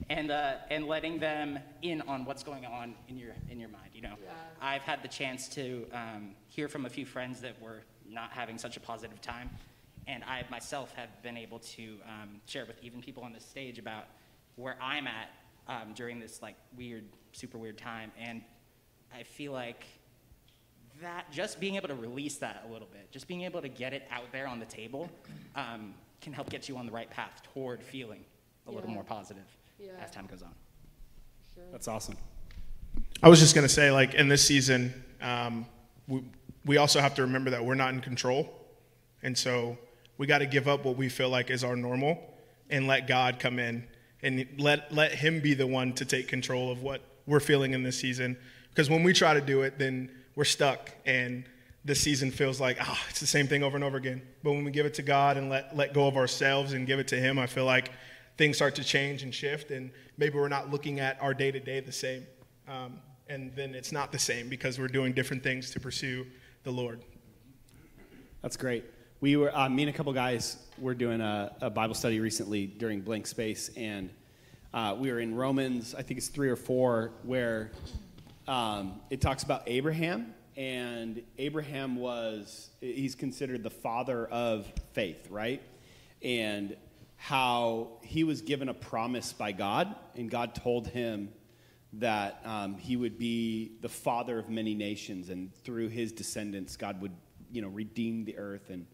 and 0.09 0.31
uh, 0.31 0.55
and 0.69 0.87
letting 0.87 1.19
them 1.19 1.59
in 1.81 2.01
on 2.01 2.25
what's 2.25 2.43
going 2.43 2.65
on 2.65 2.95
in 3.07 3.17
your 3.17 3.33
in 3.49 3.59
your 3.59 3.69
mind. 3.69 3.89
You 3.93 4.01
know, 4.01 4.15
I've 4.61 4.83
had 4.83 5.03
the 5.03 5.07
chance 5.07 5.47
to 5.49 5.85
um, 5.93 6.31
hear 6.47 6.67
from 6.67 6.85
a 6.85 6.89
few 6.89 7.05
friends 7.05 7.41
that 7.41 7.61
were 7.61 7.81
not 8.09 8.31
having 8.31 8.57
such 8.57 8.77
a 8.77 8.79
positive 8.79 9.21
time, 9.21 9.49
and 10.07 10.23
I 10.23 10.43
myself 10.49 10.93
have 10.95 11.09
been 11.23 11.37
able 11.37 11.59
to 11.59 11.97
um, 12.05 12.41
share 12.45 12.65
with 12.65 12.77
even 12.81 13.01
people 13.01 13.23
on 13.23 13.33
this 13.33 13.45
stage 13.45 13.79
about 13.79 14.05
where 14.55 14.77
I'm 14.81 15.07
at 15.07 15.29
um, 15.67 15.93
during 15.93 16.19
this 16.19 16.41
like 16.41 16.55
weird, 16.77 17.03
super 17.31 17.57
weird 17.57 17.77
time, 17.77 18.11
and 18.19 18.41
I 19.13 19.23
feel 19.23 19.51
like 19.51 19.83
that 21.01 21.31
just 21.31 21.59
being 21.59 21.75
able 21.75 21.87
to 21.89 21.95
release 21.95 22.37
that 22.37 22.65
a 22.67 22.71
little 22.71 22.87
bit, 22.91 23.11
just 23.11 23.27
being 23.27 23.43
able 23.43 23.61
to 23.61 23.69
get 23.69 23.93
it 23.93 24.03
out 24.11 24.31
there 24.31 24.47
on 24.47 24.59
the 24.59 24.65
table, 24.65 25.09
um, 25.55 25.93
can 26.21 26.33
help 26.33 26.49
get 26.49 26.67
you 26.67 26.77
on 26.77 26.85
the 26.85 26.91
right 26.91 27.09
path 27.09 27.41
toward 27.53 27.81
feeling 27.83 28.23
a 28.67 28.71
little 28.71 28.89
more 28.89 29.03
positive 29.03 29.43
Yeah. 29.79 29.91
as 30.03 30.11
time 30.11 30.25
goes 30.25 30.41
on. 30.41 30.53
That's 31.71 31.87
awesome. 31.87 32.17
I 33.23 33.29
was 33.29 33.39
just 33.39 33.55
going 33.55 33.65
to 33.67 33.73
say, 33.73 33.91
like, 33.91 34.13
in 34.13 34.27
this 34.27 34.43
season, 34.43 34.93
um, 35.21 35.65
we, 36.07 36.23
we 36.65 36.77
also 36.77 36.99
have 36.99 37.15
to 37.15 37.23
remember 37.23 37.49
that 37.51 37.63
we're 37.63 37.75
not 37.75 37.93
in 37.93 38.01
control. 38.01 38.53
And 39.23 39.37
so 39.37 39.77
we 40.17 40.27
got 40.27 40.39
to 40.39 40.45
give 40.45 40.67
up 40.67 40.85
what 40.85 40.97
we 40.97 41.09
feel 41.09 41.29
like 41.29 41.49
is 41.49 41.63
our 41.63 41.75
normal 41.75 42.19
and 42.69 42.87
let 42.87 43.07
God 43.07 43.39
come 43.39 43.59
in 43.59 43.87
and 44.21 44.45
let 44.57 44.91
let 44.93 45.13
Him 45.13 45.39
be 45.39 45.53
the 45.53 45.67
one 45.67 45.93
to 45.93 46.05
take 46.05 46.27
control 46.27 46.71
of 46.71 46.81
what 46.81 47.01
we're 47.25 47.39
feeling 47.39 47.73
in 47.73 47.83
this 47.83 47.97
season. 47.99 48.37
Because 48.69 48.89
when 48.89 49.03
we 49.03 49.13
try 49.13 49.33
to 49.33 49.41
do 49.41 49.61
it, 49.61 49.77
then 49.79 50.09
we're 50.35 50.43
stuck 50.43 50.91
and 51.05 51.43
the 51.87 51.95
season 51.95 52.31
feels 52.31 52.59
like 52.59 52.77
ah, 52.81 53.01
it's 53.09 53.21
the 53.21 53.27
same 53.27 53.47
thing 53.47 53.63
over 53.63 53.77
and 53.77 53.83
over 53.83 53.97
again. 53.97 54.21
But 54.43 54.51
when 54.51 54.65
we 54.65 54.71
give 54.71 54.85
it 54.85 54.93
to 54.95 55.01
God 55.01 55.37
and 55.37 55.49
let 55.49 55.75
let 55.75 55.93
go 55.93 56.05
of 56.05 56.17
ourselves 56.17 56.73
and 56.73 56.85
give 56.85 56.99
it 56.99 57.07
to 57.07 57.15
Him, 57.15 57.39
I 57.39 57.47
feel 57.47 57.65
like 57.65 57.91
things 58.37 58.57
start 58.57 58.75
to 58.75 58.83
change 58.83 59.23
and 59.23 59.33
shift, 59.33 59.71
and 59.71 59.89
maybe 60.17 60.35
we're 60.37 60.49
not 60.49 60.69
looking 60.69 60.99
at 60.99 61.17
our 61.21 61.33
day 61.33 61.49
to 61.49 61.59
day 61.59 61.79
the 61.79 61.91
same. 61.91 62.27
Um, 62.67 62.99
and 63.29 63.55
then 63.55 63.73
it's 63.73 63.91
not 63.91 64.11
the 64.11 64.19
same 64.19 64.49
because 64.49 64.79
we're 64.79 64.89
doing 64.89 65.13
different 65.13 65.43
things 65.43 65.71
to 65.71 65.79
pursue 65.79 66.27
the 66.63 66.71
Lord. 66.71 67.01
That's 68.41 68.57
great. 68.57 68.85
We 69.19 69.35
were, 69.35 69.55
uh, 69.57 69.67
me 69.67 69.83
and 69.83 69.89
a 69.89 69.93
couple 69.93 70.13
guys 70.13 70.57
were 70.77 70.93
doing 70.93 71.21
a, 71.21 71.55
a 71.61 71.69
Bible 71.69 71.95
study 71.95 72.19
recently 72.19 72.67
during 72.67 73.01
Blank 73.01 73.27
Space, 73.27 73.69
and 73.75 74.09
uh, 74.73 74.95
we 74.97 75.11
were 75.11 75.19
in 75.19 75.33
Romans, 75.33 75.95
I 75.95 76.03
think 76.03 76.17
it's 76.17 76.27
three 76.27 76.49
or 76.49 76.55
four, 76.55 77.13
where 77.23 77.71
um, 78.47 79.01
it 79.09 79.19
talks 79.21 79.43
about 79.43 79.63
Abraham, 79.65 80.33
and 80.57 81.21
Abraham 81.37 81.97
was, 81.97 82.71
he's 82.81 83.13
considered 83.13 83.61
the 83.61 83.69
father 83.69 84.25
of 84.25 84.65
faith, 84.93 85.27
right? 85.29 85.61
And 86.23 86.75
how 87.15 87.99
he 88.01 88.23
was 88.23 88.41
given 88.41 88.67
a 88.67 88.73
promise 88.73 89.33
by 89.33 89.51
God, 89.51 89.95
and 90.15 90.31
God 90.31 90.55
told 90.55 90.87
him 90.87 91.29
that 91.93 92.41
um, 92.43 92.77
he 92.77 92.97
would 92.97 93.19
be 93.19 93.77
the 93.81 93.89
father 93.89 94.39
of 94.39 94.49
many 94.49 94.73
nations, 94.73 95.29
and 95.29 95.53
through 95.63 95.89
his 95.89 96.11
descendants, 96.11 96.75
God 96.75 97.01
would, 97.01 97.13
you 97.51 97.61
know, 97.61 97.69
redeem 97.69 98.25
the 98.25 98.37
earth 98.37 98.69
and 98.69 98.87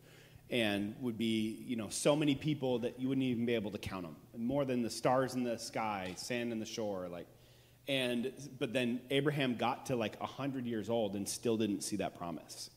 and 0.50 0.94
would 1.00 1.18
be, 1.18 1.64
you 1.66 1.76
know, 1.76 1.90
so 1.90 2.16
many 2.16 2.36
people 2.36 2.78
that 2.80 3.00
you 3.00 3.08
wouldn't 3.08 3.26
even 3.26 3.46
be 3.46 3.56
able 3.56 3.72
to 3.72 3.78
count 3.78 4.04
them, 4.04 4.16
more 4.38 4.66
than 4.66 4.84
the 4.84 4.90
stars 4.90 5.34
in 5.34 5.44
the 5.44 5.58
sky, 5.58 6.14
sand 6.18 6.52
in 6.52 6.60
the 6.60 6.66
shore, 6.66 7.08
like. 7.10 7.26
And 7.88 8.32
but 8.60 8.72
then 8.72 9.02
Abraham 9.10 9.56
got 9.56 9.88
to 9.88 9.96
like 9.96 10.20
hundred 10.22 10.66
years 10.66 10.90
old 10.90 11.16
and 11.16 11.28
still 11.28 11.58
didn't 11.58 11.82
see 11.82 11.98
that 11.98 12.18
promise, 12.18 12.70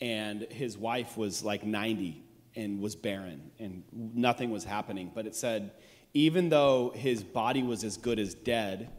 and 0.00 0.42
his 0.50 0.76
wife 0.76 1.16
was 1.16 1.44
like 1.44 1.64
ninety 1.64 2.24
and 2.56 2.80
was 2.80 2.96
barren 2.96 3.50
and 3.58 3.84
nothing 3.92 4.50
was 4.50 4.64
happening. 4.64 5.10
But 5.14 5.26
it 5.26 5.34
said, 5.34 5.70
even 6.14 6.48
though 6.48 6.92
his 6.94 7.22
body 7.22 7.62
was 7.62 7.84
as 7.84 7.96
good 7.96 8.18
as 8.18 8.34
dead, 8.34 8.90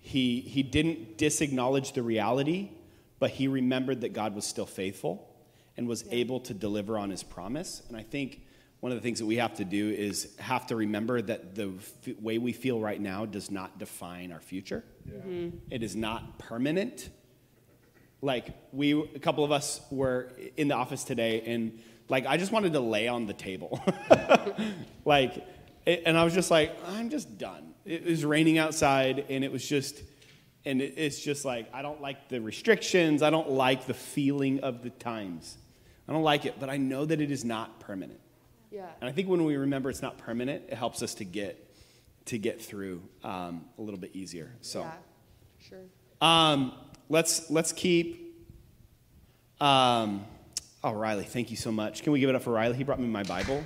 he, 0.00 0.40
he 0.40 0.62
didn't 0.62 1.18
disacknowledge 1.18 1.92
the 1.92 2.02
reality, 2.02 2.70
but 3.18 3.30
he 3.30 3.48
remembered 3.48 4.02
that 4.02 4.12
God 4.12 4.34
was 4.34 4.44
still 4.44 4.66
faithful 4.66 5.28
and 5.76 5.88
was 5.88 6.04
yeah. 6.04 6.14
able 6.14 6.40
to 6.40 6.54
deliver 6.54 6.96
on 6.98 7.10
his 7.10 7.22
promise. 7.22 7.82
And 7.88 7.96
I 7.96 8.02
think 8.02 8.42
one 8.80 8.92
of 8.92 8.98
the 8.98 9.02
things 9.02 9.18
that 9.18 9.26
we 9.26 9.36
have 9.36 9.54
to 9.54 9.64
do 9.64 9.90
is 9.90 10.36
have 10.38 10.66
to 10.68 10.76
remember 10.76 11.20
that 11.20 11.54
the 11.54 11.72
f- 11.78 12.16
way 12.20 12.38
we 12.38 12.52
feel 12.52 12.80
right 12.80 13.00
now 13.00 13.26
does 13.26 13.50
not 13.50 13.78
define 13.78 14.30
our 14.32 14.40
future. 14.40 14.84
Yeah. 15.04 15.14
Mm-hmm. 15.14 15.56
It 15.70 15.82
is 15.82 15.96
not 15.96 16.38
permanent. 16.38 17.08
Like 18.22 18.48
we, 18.72 18.92
a 18.92 19.18
couple 19.18 19.44
of 19.44 19.52
us 19.52 19.80
were 19.90 20.32
in 20.56 20.68
the 20.68 20.74
office 20.74 21.04
today, 21.04 21.42
and 21.46 21.80
like 22.08 22.26
I 22.26 22.36
just 22.36 22.52
wanted 22.52 22.72
to 22.72 22.80
lay 22.80 23.08
on 23.08 23.26
the 23.26 23.34
table, 23.34 23.80
like, 25.04 25.46
and 25.86 26.18
I 26.18 26.24
was 26.24 26.34
just 26.34 26.50
like, 26.50 26.76
I'm 26.86 27.10
just 27.10 27.38
done 27.38 27.68
it 27.88 28.04
was 28.04 28.24
raining 28.24 28.58
outside, 28.58 29.24
and 29.30 29.42
it 29.42 29.50
was 29.50 29.66
just, 29.66 30.02
and 30.66 30.82
it's 30.82 31.18
just 31.20 31.46
like, 31.46 31.72
I 31.72 31.80
don't 31.80 32.02
like 32.02 32.28
the 32.28 32.40
restrictions. 32.40 33.22
I 33.22 33.30
don't 33.30 33.50
like 33.50 33.86
the 33.86 33.94
feeling 33.94 34.60
of 34.60 34.82
the 34.82 34.90
times. 34.90 35.56
I 36.06 36.12
don't 36.12 36.22
like 36.22 36.44
it, 36.44 36.56
but 36.60 36.68
I 36.68 36.76
know 36.76 37.06
that 37.06 37.20
it 37.20 37.30
is 37.30 37.46
not 37.46 37.80
permanent. 37.80 38.20
Yeah. 38.70 38.86
And 39.00 39.08
I 39.08 39.12
think 39.12 39.28
when 39.28 39.44
we 39.44 39.56
remember 39.56 39.90
it's 39.90 40.02
not 40.02 40.18
permanent, 40.18 40.64
it 40.68 40.74
helps 40.74 41.02
us 41.02 41.14
to 41.14 41.24
get 41.24 41.64
to 42.26 42.38
get 42.38 42.60
through 42.60 43.02
um, 43.24 43.64
a 43.78 43.82
little 43.82 43.98
bit 43.98 44.14
easier. 44.14 44.52
So, 44.60 44.80
yeah, 44.80 44.92
sure. 45.68 45.78
Um, 46.20 46.72
let's 47.08 47.50
let's 47.50 47.72
keep. 47.72 48.26
Um, 49.60 50.24
oh, 50.84 50.92
Riley, 50.92 51.24
thank 51.24 51.50
you 51.50 51.56
so 51.56 51.72
much. 51.72 52.02
Can 52.02 52.12
we 52.12 52.20
give 52.20 52.28
it 52.28 52.36
up 52.36 52.42
for 52.42 52.52
Riley? 52.52 52.76
He 52.76 52.84
brought 52.84 53.00
me 53.00 53.08
my 53.08 53.22
Bible. 53.22 53.64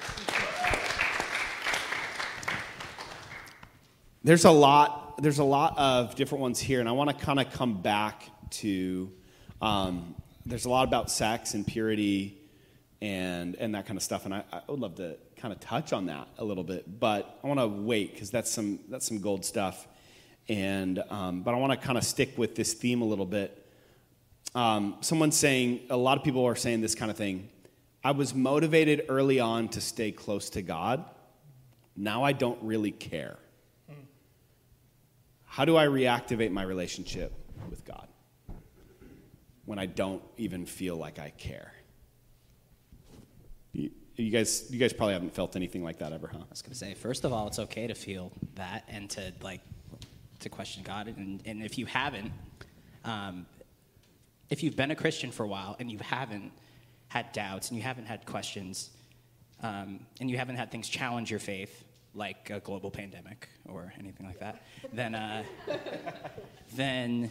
There's 4.24 4.44
a 4.44 4.50
lot. 4.50 5.20
There's 5.20 5.40
a 5.40 5.44
lot 5.44 5.76
of 5.76 6.14
different 6.14 6.42
ones 6.42 6.60
here, 6.60 6.80
and 6.80 6.88
I 6.88 6.92
want 6.92 7.10
to 7.10 7.24
kind 7.24 7.40
of 7.40 7.52
come 7.52 7.82
back 7.82 8.24
to. 8.50 9.10
Um, 9.60 10.14
there's 10.44 10.64
a 10.64 10.70
lot 10.70 10.88
about 10.88 11.10
sex 11.10 11.54
and 11.54 11.64
purity, 11.64 12.41
and 13.02 13.56
and 13.56 13.74
that 13.74 13.84
kind 13.84 13.96
of 13.96 14.02
stuff, 14.02 14.26
and 14.26 14.32
I, 14.32 14.44
I 14.52 14.60
would 14.68 14.78
love 14.78 14.94
to 14.94 15.16
kind 15.36 15.52
of 15.52 15.58
touch 15.58 15.92
on 15.92 16.06
that 16.06 16.28
a 16.38 16.44
little 16.44 16.62
bit, 16.62 17.00
but 17.00 17.40
I 17.42 17.48
want 17.48 17.58
to 17.58 17.66
wait 17.66 18.14
because 18.14 18.30
that's 18.30 18.48
some 18.48 18.78
that's 18.88 19.06
some 19.06 19.20
gold 19.20 19.44
stuff, 19.44 19.88
and 20.48 21.02
um, 21.10 21.42
but 21.42 21.52
I 21.52 21.58
want 21.58 21.72
to 21.72 21.84
kind 21.84 21.98
of 21.98 22.04
stick 22.04 22.38
with 22.38 22.54
this 22.54 22.74
theme 22.74 23.02
a 23.02 23.04
little 23.04 23.26
bit. 23.26 23.66
Um, 24.54 24.98
someone's 25.00 25.36
saying 25.36 25.80
a 25.90 25.96
lot 25.96 26.16
of 26.16 26.22
people 26.22 26.46
are 26.46 26.54
saying 26.54 26.80
this 26.80 26.94
kind 26.94 27.10
of 27.10 27.16
thing. 27.16 27.48
I 28.04 28.12
was 28.12 28.34
motivated 28.34 29.06
early 29.08 29.40
on 29.40 29.68
to 29.70 29.80
stay 29.80 30.12
close 30.12 30.50
to 30.50 30.62
God. 30.62 31.04
Now 31.96 32.22
I 32.22 32.32
don't 32.32 32.58
really 32.62 32.92
care. 32.92 33.36
How 35.44 35.64
do 35.64 35.76
I 35.76 35.86
reactivate 35.86 36.52
my 36.52 36.62
relationship 36.62 37.32
with 37.68 37.84
God 37.84 38.06
when 39.64 39.78
I 39.78 39.86
don't 39.86 40.22
even 40.36 40.66
feel 40.66 40.96
like 40.96 41.18
I 41.18 41.30
care? 41.30 41.72
You, 44.16 44.30
guys, 44.30 44.66
you 44.70 44.78
guys 44.78 44.92
probably 44.92 45.14
haven't 45.14 45.34
felt 45.34 45.56
anything 45.56 45.82
like 45.82 45.98
that 45.98 46.12
ever, 46.12 46.28
huh? 46.28 46.38
I 46.38 46.50
was 46.50 46.60
going 46.60 46.72
to 46.72 46.78
say, 46.78 46.92
first 46.94 47.24
of 47.24 47.32
all, 47.32 47.46
it's 47.46 47.58
okay 47.58 47.86
to 47.86 47.94
feel 47.94 48.30
that 48.56 48.84
and 48.88 49.08
to 49.10 49.32
like 49.42 49.60
to 50.40 50.48
question 50.48 50.82
God, 50.82 51.06
and, 51.06 51.40
and 51.46 51.62
if 51.62 51.78
you 51.78 51.86
haven't, 51.86 52.32
um, 53.04 53.46
if 54.50 54.62
you've 54.62 54.76
been 54.76 54.90
a 54.90 54.96
Christian 54.96 55.30
for 55.30 55.44
a 55.44 55.48
while 55.48 55.76
and 55.78 55.90
you 55.90 55.98
haven't 55.98 56.52
had 57.08 57.32
doubts 57.32 57.70
and 57.70 57.78
you 57.78 57.82
haven't 57.82 58.06
had 58.06 58.26
questions, 58.26 58.90
um, 59.62 60.00
and 60.20 60.30
you 60.30 60.36
haven't 60.36 60.56
had 60.56 60.70
things 60.70 60.88
challenge 60.88 61.30
your 61.30 61.40
faith, 61.40 61.84
like 62.14 62.50
a 62.50 62.60
global 62.60 62.90
pandemic 62.90 63.48
or 63.66 63.92
anything 63.98 64.26
like 64.26 64.40
that, 64.40 64.62
then, 64.92 65.14
uh, 65.14 65.44
then 66.74 67.30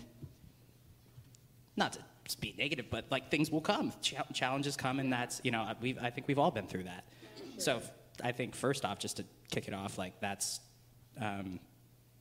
not 1.75 1.93
to 1.93 1.99
be 2.35 2.55
negative, 2.57 2.85
but 2.89 3.05
like 3.09 3.29
things 3.29 3.51
will 3.51 3.61
come, 3.61 3.91
Ch- 4.01 4.15
challenges 4.33 4.77
come, 4.77 4.99
and 4.99 5.11
that's 5.11 5.41
you 5.43 5.51
know 5.51 5.73
we 5.81 5.97
I 5.99 6.09
think 6.09 6.27
we've 6.27 6.39
all 6.39 6.51
been 6.51 6.67
through 6.67 6.83
that. 6.83 7.03
So 7.57 7.81
I 8.23 8.31
think 8.31 8.55
first 8.55 8.85
off, 8.85 8.99
just 8.99 9.17
to 9.17 9.25
kick 9.49 9.67
it 9.67 9.73
off, 9.73 9.97
like 9.97 10.19
that's 10.19 10.59
um, 11.19 11.59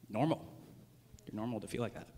normal. 0.09 0.45
You're 1.27 1.37
normal 1.37 1.61
to 1.61 1.67
feel 1.67 1.83
like 1.83 1.95
that. 1.95 2.09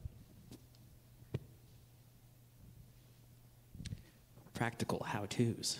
Practical 4.54 5.02
how 5.04 5.26
tos, 5.26 5.78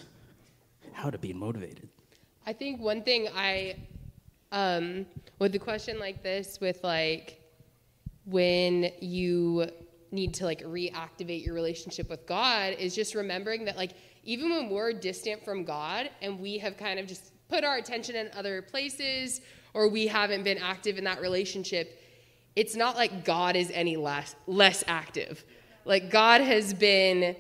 how 0.93 1.11
to 1.11 1.19
be 1.19 1.33
motivated. 1.33 1.89
I 2.47 2.53
think 2.53 2.81
one 2.81 3.03
thing 3.03 3.29
I 3.35 3.77
um, 4.51 5.07
with 5.39 5.55
a 5.55 5.59
question 5.59 5.99
like 5.99 6.23
this, 6.23 6.59
with 6.61 6.83
like 6.85 7.41
when 8.27 8.93
you 9.01 9.67
need 10.13 10.35
to 10.35 10.45
like 10.45 10.63
reactivate 10.63 11.45
your 11.45 11.55
relationship 11.55 12.09
with 12.09 12.27
God, 12.27 12.75
is 12.79 12.95
just 12.95 13.15
remembering 13.15 13.65
that 13.65 13.77
like 13.77 13.93
even 14.25 14.51
when 14.51 14.71
we're 14.71 14.93
distant 14.93 15.45
from 15.45 15.65
God 15.65 16.11
and 16.21 16.39
we 16.39 16.59
have 16.59 16.77
kind 16.77 16.99
of 16.99 17.07
just 17.07 17.33
put 17.49 17.65
our 17.65 17.77
attention 17.77 18.15
in 18.17 18.31
other 18.37 18.63
places 18.63 19.41
or 19.75 19.89
we 19.89 20.07
haven't 20.07 20.45
been 20.45 20.59
active 20.59 20.99
in 20.99 21.05
that 21.05 21.21
relationship, 21.21 22.01
it's 22.55 22.77
not 22.77 22.97
like 22.97 23.25
God 23.25 23.57
is 23.57 23.71
any 23.73 23.97
less 23.97 24.37
less 24.47 24.85
active. 24.87 25.45
Like 25.85 26.11
God 26.11 26.41
has 26.41 26.75
been 26.75 27.35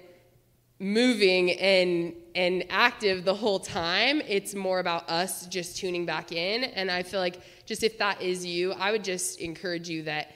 moving 0.79 1.53
and 1.53 2.15
and 2.35 2.65
active 2.71 3.25
the 3.25 3.35
whole 3.35 3.61
time. 3.61 4.21
It's 4.27 4.55
more 4.55 4.81
about 4.81 5.09
us 5.09 5.47
just 5.47 5.77
tuning 5.77 6.07
back 6.07 6.33
in. 6.33 6.65
And 6.65 6.91
I 6.91 7.03
feel 7.03 7.21
like 7.21 7.41
just 7.67 7.83
if 7.83 7.99
that 7.99 8.21
is 8.21 8.45
you, 8.45 8.73
I 8.73 8.91
would 8.91 9.05
just 9.05 9.39
encourage 9.39 9.89
you 9.89 10.03
that 10.05 10.33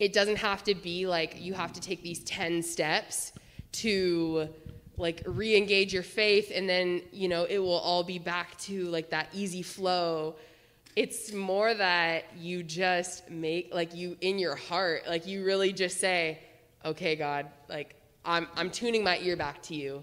it 0.00 0.12
doesn't 0.14 0.36
have 0.36 0.64
to 0.64 0.74
be 0.74 1.06
like 1.06 1.40
you 1.40 1.52
have 1.52 1.72
to 1.74 1.80
take 1.80 2.02
these 2.02 2.24
10 2.24 2.62
steps 2.62 3.32
to 3.72 4.48
like 4.96 5.22
re-engage 5.26 5.92
your 5.92 6.02
faith 6.02 6.50
and 6.52 6.68
then, 6.68 7.02
you 7.12 7.28
know, 7.28 7.44
it 7.44 7.58
will 7.58 7.78
all 7.78 8.02
be 8.02 8.18
back 8.18 8.58
to 8.58 8.84
like 8.86 9.10
that 9.10 9.28
easy 9.32 9.62
flow. 9.62 10.34
It's 10.96 11.32
more 11.32 11.72
that 11.72 12.24
you 12.36 12.62
just 12.62 13.30
make 13.30 13.72
like 13.72 13.94
you 13.94 14.16
in 14.20 14.38
your 14.38 14.56
heart, 14.56 15.04
like 15.06 15.26
you 15.26 15.44
really 15.44 15.72
just 15.72 15.98
say, 15.98 16.40
"Okay, 16.84 17.14
God, 17.14 17.46
like 17.68 17.94
I'm, 18.24 18.48
I'm 18.56 18.70
tuning 18.70 19.04
my 19.04 19.18
ear 19.18 19.36
back 19.36 19.62
to 19.64 19.74
you. 19.74 20.02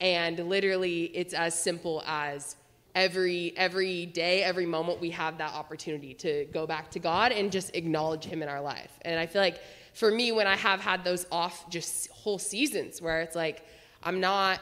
And 0.00 0.38
literally, 0.38 1.04
it's 1.04 1.32
as 1.32 1.58
simple 1.58 2.02
as 2.06 2.56
every 2.96 3.52
every 3.56 4.06
day, 4.06 4.42
every 4.42 4.66
moment, 4.66 5.00
we 5.00 5.10
have 5.10 5.38
that 5.38 5.52
opportunity 5.52 6.14
to 6.14 6.46
go 6.46 6.66
back 6.66 6.90
to 6.92 6.98
God 6.98 7.30
and 7.30 7.52
just 7.52 7.76
acknowledge 7.76 8.24
Him 8.24 8.42
in 8.42 8.48
our 8.48 8.60
life. 8.60 8.90
And 9.02 9.20
I 9.20 9.26
feel 9.26 9.42
like 9.42 9.60
for 9.92 10.10
me, 10.10 10.32
when 10.32 10.48
I 10.48 10.56
have 10.56 10.80
had 10.80 11.04
those 11.04 11.26
off 11.30 11.70
just 11.70 12.10
whole 12.10 12.38
seasons 12.38 13.00
where 13.00 13.20
it's 13.20 13.36
like 13.36 13.64
I'm 14.02 14.18
not 14.18 14.60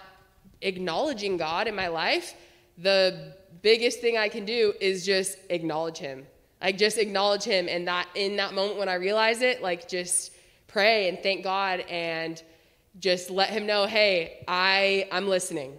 acknowledging 0.61 1.37
God 1.37 1.69
in 1.69 1.75
my 1.75 1.89
life, 1.89 2.35
the 2.77 3.35
biggest 3.63 4.01
thing 4.01 4.19
I 4.19 4.29
can 4.29 4.45
do 4.45 4.75
is 4.81 5.07
just 5.07 5.39
acknowledge 5.49 5.99
him. 5.99 6.27
Like 6.61 6.77
just 6.77 6.99
acknowledge 6.99 7.45
him 7.45 7.69
and 7.69 7.87
that 7.89 8.09
in 8.15 8.37
that 8.37 8.55
moment 8.55 8.79
when 8.79 8.89
I 8.89 8.95
realize 8.95 9.43
it, 9.43 9.63
like 9.63 9.89
just 9.89 10.33
pray 10.67 11.09
and 11.09 11.19
thank 11.23 11.45
God 11.45 11.81
and 11.89 12.43
just 12.99 13.31
let 13.31 13.51
him 13.51 13.67
know, 13.67 13.87
hey, 13.87 14.45
I 14.49 15.09
I'm 15.13 15.29
listening. 15.29 15.79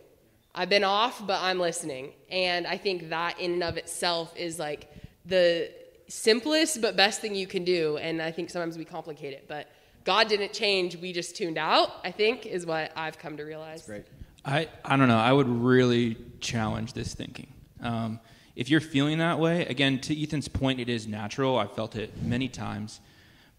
I've 0.55 0.69
been 0.69 0.85
off, 0.85 1.25
but 1.27 1.41
I'm 1.41 1.59
listening. 1.59 2.13
And 2.29 2.65
I 2.65 2.77
think 2.77 3.09
that 3.09 3.39
in 3.39 3.53
and 3.53 3.63
of 3.63 3.75
itself 3.75 4.35
is 4.37 4.57
like 4.57 4.89
the 5.25 5.69
simplest 6.07 6.81
but 6.81 6.95
best 6.95 7.19
thing 7.19 7.35
you 7.35 7.45
can 7.45 7.65
do. 7.65 7.97
And 7.97 8.21
I 8.21 8.31
think 8.31 8.49
sometimes 8.49 8.77
we 8.77 8.85
complicate 8.85 9.33
it, 9.33 9.45
but 9.49 9.67
God 10.05 10.29
didn't 10.29 10.53
change. 10.53 10.95
We 10.95 11.11
just 11.11 11.35
tuned 11.35 11.57
out, 11.57 11.91
I 12.03 12.11
think, 12.11 12.45
is 12.45 12.65
what 12.65 12.93
I've 12.95 13.19
come 13.19 13.35
to 13.37 13.43
realize. 13.43 13.85
That's 13.85 13.87
great. 13.87 14.05
I, 14.45 14.69
I 14.85 14.95
don't 14.95 15.09
know. 15.09 15.17
I 15.17 15.33
would 15.33 15.49
really 15.49 16.15
challenge 16.39 16.93
this 16.93 17.13
thinking. 17.13 17.51
Um, 17.81 18.19
if 18.55 18.69
you're 18.69 18.79
feeling 18.79 19.17
that 19.17 19.39
way, 19.39 19.65
again, 19.65 19.99
to 20.01 20.21
Ethan's 20.21 20.47
point, 20.47 20.79
it 20.79 20.87
is 20.87 21.07
natural. 21.07 21.57
I've 21.57 21.73
felt 21.73 21.95
it 21.95 22.21
many 22.21 22.47
times. 22.47 23.01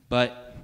But 0.09 0.57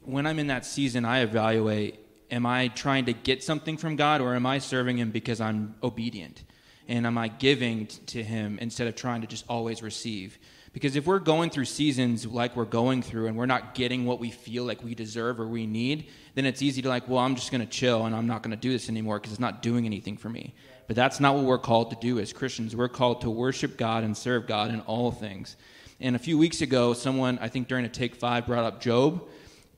when 0.00 0.26
I'm 0.26 0.38
in 0.38 0.46
that 0.46 0.64
season, 0.64 1.04
I 1.04 1.20
evaluate 1.20 1.98
am 2.34 2.44
I 2.44 2.68
trying 2.68 3.04
to 3.04 3.12
get 3.12 3.44
something 3.44 3.76
from 3.76 3.94
God 3.94 4.20
or 4.20 4.34
am 4.34 4.44
I 4.44 4.58
serving 4.58 4.98
Him 4.98 5.12
because 5.12 5.40
I'm 5.40 5.76
obedient? 5.82 6.42
And 6.88 7.06
am 7.06 7.16
I 7.16 7.28
giving 7.28 7.86
t- 7.86 7.98
to 8.06 8.24
Him 8.24 8.58
instead 8.60 8.88
of 8.88 8.96
trying 8.96 9.20
to 9.20 9.28
just 9.28 9.44
always 9.48 9.82
receive? 9.82 10.38
Because 10.72 10.96
if 10.96 11.06
we're 11.06 11.20
going 11.20 11.50
through 11.50 11.66
seasons 11.66 12.26
like 12.26 12.56
we're 12.56 12.64
going 12.64 13.02
through 13.02 13.28
and 13.28 13.36
we're 13.36 13.46
not 13.46 13.76
getting 13.76 14.04
what 14.04 14.18
we 14.18 14.32
feel 14.32 14.64
like 14.64 14.82
we 14.82 14.96
deserve 14.96 15.38
or 15.38 15.46
we 15.46 15.64
need, 15.64 16.10
then 16.34 16.44
it's 16.44 16.60
easy 16.60 16.82
to 16.82 16.88
like, 16.88 17.08
well, 17.08 17.20
I'm 17.20 17.36
just 17.36 17.52
going 17.52 17.60
to 17.60 17.66
chill 17.68 18.04
and 18.04 18.16
I'm 18.16 18.26
not 18.26 18.42
going 18.42 18.50
to 18.50 18.56
do 18.56 18.72
this 18.72 18.88
anymore 18.88 19.20
because 19.20 19.30
it's 19.30 19.40
not 19.40 19.62
doing 19.62 19.86
anything 19.86 20.16
for 20.16 20.28
me. 20.28 20.52
But 20.88 20.96
that's 20.96 21.20
not 21.20 21.36
what 21.36 21.44
we're 21.44 21.58
called 21.58 21.90
to 21.90 21.96
do 22.00 22.18
as 22.18 22.32
Christians. 22.32 22.74
We're 22.74 22.88
called 22.88 23.20
to 23.20 23.30
worship 23.30 23.76
God 23.76 24.02
and 24.02 24.16
serve 24.16 24.48
God 24.48 24.70
in 24.70 24.80
all 24.80 25.12
things. 25.12 25.56
And 26.00 26.16
a 26.16 26.18
few 26.18 26.36
weeks 26.36 26.60
ago, 26.60 26.92
someone, 26.92 27.38
I 27.40 27.46
think 27.46 27.68
during 27.68 27.84
a 27.84 27.88
take 27.88 28.16
five, 28.16 28.46
brought 28.46 28.64
up 28.64 28.80
Job. 28.80 29.24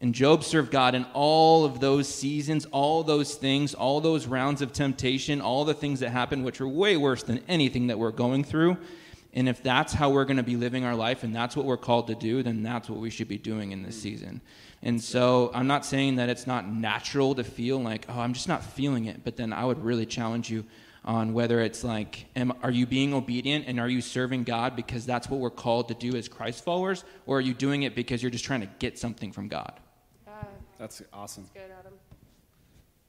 And 0.00 0.14
Job 0.14 0.44
served 0.44 0.70
God 0.70 0.94
in 0.94 1.06
all 1.14 1.64
of 1.64 1.80
those 1.80 2.06
seasons, 2.06 2.66
all 2.66 3.02
those 3.02 3.34
things, 3.34 3.74
all 3.74 4.00
those 4.00 4.26
rounds 4.26 4.60
of 4.60 4.72
temptation, 4.72 5.40
all 5.40 5.64
the 5.64 5.74
things 5.74 6.00
that 6.00 6.10
happened, 6.10 6.44
which 6.44 6.60
are 6.60 6.68
way 6.68 6.96
worse 6.96 7.22
than 7.22 7.42
anything 7.48 7.86
that 7.86 7.98
we're 7.98 8.10
going 8.10 8.44
through. 8.44 8.76
And 9.32 9.48
if 9.48 9.62
that's 9.62 9.92
how 9.92 10.10
we're 10.10 10.24
going 10.24 10.38
to 10.38 10.42
be 10.42 10.56
living 10.56 10.84
our 10.84 10.94
life 10.94 11.22
and 11.22 11.34
that's 11.34 11.56
what 11.56 11.66
we're 11.66 11.76
called 11.76 12.06
to 12.08 12.14
do, 12.14 12.42
then 12.42 12.62
that's 12.62 12.88
what 12.88 12.98
we 12.98 13.10
should 13.10 13.28
be 13.28 13.38
doing 13.38 13.72
in 13.72 13.82
this 13.82 14.00
season. 14.00 14.40
And 14.82 15.02
so 15.02 15.50
I'm 15.54 15.66
not 15.66 15.84
saying 15.84 16.16
that 16.16 16.28
it's 16.28 16.46
not 16.46 16.68
natural 16.68 17.34
to 17.34 17.44
feel 17.44 17.78
like, 17.78 18.06
oh, 18.08 18.20
I'm 18.20 18.32
just 18.32 18.48
not 18.48 18.64
feeling 18.64 19.06
it. 19.06 19.24
But 19.24 19.36
then 19.36 19.52
I 19.52 19.64
would 19.64 19.82
really 19.82 20.06
challenge 20.06 20.50
you 20.50 20.64
on 21.04 21.32
whether 21.32 21.60
it's 21.60 21.84
like, 21.84 22.26
am, 22.34 22.52
are 22.62 22.70
you 22.70 22.86
being 22.86 23.14
obedient 23.14 23.66
and 23.66 23.78
are 23.78 23.88
you 23.88 24.00
serving 24.00 24.44
God 24.44 24.74
because 24.74 25.06
that's 25.06 25.30
what 25.30 25.40
we're 25.40 25.50
called 25.50 25.88
to 25.88 25.94
do 25.94 26.16
as 26.16 26.28
Christ 26.28 26.64
followers? 26.64 27.04
Or 27.26 27.38
are 27.38 27.42
you 27.42 27.54
doing 27.54 27.82
it 27.82 27.94
because 27.94 28.22
you're 28.22 28.30
just 28.30 28.44
trying 28.44 28.62
to 28.62 28.70
get 28.78 28.98
something 28.98 29.32
from 29.32 29.48
God? 29.48 29.72
That's 30.78 31.02
awesome. 31.12 31.49
Good, 31.54 31.71
Adam. 31.78 31.92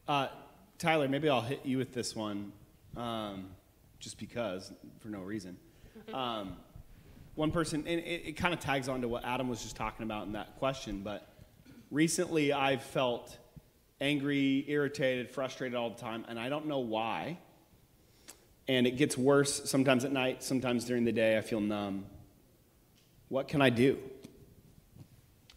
Uh, 0.08 0.28
Tyler, 0.78 1.08
maybe 1.08 1.30
I'll 1.30 1.42
hit 1.42 1.62
you 1.66 1.78
with 1.78 1.94
this 1.94 2.16
one, 2.16 2.52
um, 2.96 3.48
just 4.00 4.18
because, 4.18 4.72
for 5.00 5.10
no 5.10 5.22
reason. 5.22 5.58
Um, 6.14 6.56
one 7.36 7.52
person, 7.52 7.84
and 7.86 8.00
it, 8.00 8.22
it 8.26 8.38
kind 8.38 8.54
of 8.54 8.60
tags 8.62 8.88
on 8.88 9.02
to 9.02 9.08
what 9.10 9.26
Adam 9.26 9.50
was 9.50 9.62
just 9.62 9.76
talking 9.76 10.04
about 10.04 10.26
in 10.26 10.34
that 10.34 10.56
question, 10.58 11.02
but 11.04 11.28
recently 11.92 12.54
I've 12.54 12.82
felt 12.82 13.38
angry, 14.00 14.64
irritated, 14.68 15.30
frustrated 15.30 15.76
all 15.76 15.90
the 15.90 16.00
time, 16.00 16.26
and 16.28 16.40
I 16.40 16.50
don't 16.50 16.68
know 16.68 16.80
why. 16.80 17.38
And 18.68 18.88
it 18.88 18.92
gets 18.92 19.18
worse 19.18 19.70
sometimes 19.70 20.06
at 20.06 20.12
night, 20.12 20.44
sometimes 20.44 20.86
during 20.86 21.06
the 21.06 21.12
day. 21.12 21.38
I 21.38 21.42
feel 21.42 21.62
numb. 21.62 22.06
What 23.30 23.48
can 23.48 23.62
I 23.62 23.70
do? 23.70 23.98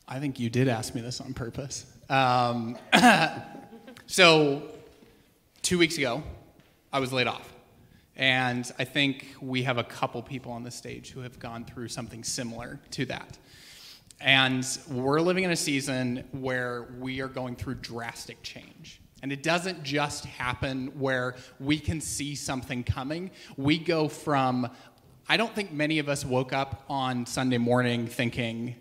I 0.06 0.18
think 0.20 0.40
you 0.40 0.50
did 0.50 0.68
ask 0.68 0.94
me 0.94 1.00
this 1.00 1.20
on 1.20 1.34
purpose. 1.34 1.86
Um, 2.10 2.76
so, 4.06 4.62
two 5.62 5.78
weeks 5.78 5.96
ago, 5.96 6.24
I 6.92 6.98
was 6.98 7.12
laid 7.12 7.28
off. 7.28 7.48
And 8.16 8.70
I 8.80 8.84
think 8.84 9.28
we 9.40 9.62
have 9.62 9.78
a 9.78 9.84
couple 9.84 10.20
people 10.20 10.50
on 10.50 10.64
the 10.64 10.72
stage 10.72 11.12
who 11.12 11.20
have 11.20 11.38
gone 11.38 11.64
through 11.64 11.86
something 11.86 12.24
similar 12.24 12.80
to 12.90 13.06
that. 13.06 13.38
And 14.20 14.66
we're 14.90 15.20
living 15.20 15.44
in 15.44 15.52
a 15.52 15.56
season 15.56 16.24
where 16.32 16.88
we 16.98 17.20
are 17.20 17.28
going 17.28 17.54
through 17.54 17.76
drastic 17.76 18.42
change. 18.42 19.00
And 19.22 19.30
it 19.30 19.44
doesn't 19.44 19.84
just 19.84 20.24
happen 20.24 20.88
where 20.98 21.36
we 21.60 21.78
can 21.78 22.00
see 22.00 22.34
something 22.34 22.82
coming. 22.82 23.30
We 23.56 23.78
go 23.78 24.08
from, 24.08 24.68
I 25.28 25.36
don't 25.36 25.54
think 25.54 25.72
many 25.72 26.00
of 26.00 26.08
us 26.08 26.24
woke 26.24 26.52
up 26.52 26.84
on 26.88 27.24
Sunday 27.24 27.58
morning 27.58 28.08
thinking, 28.08 28.74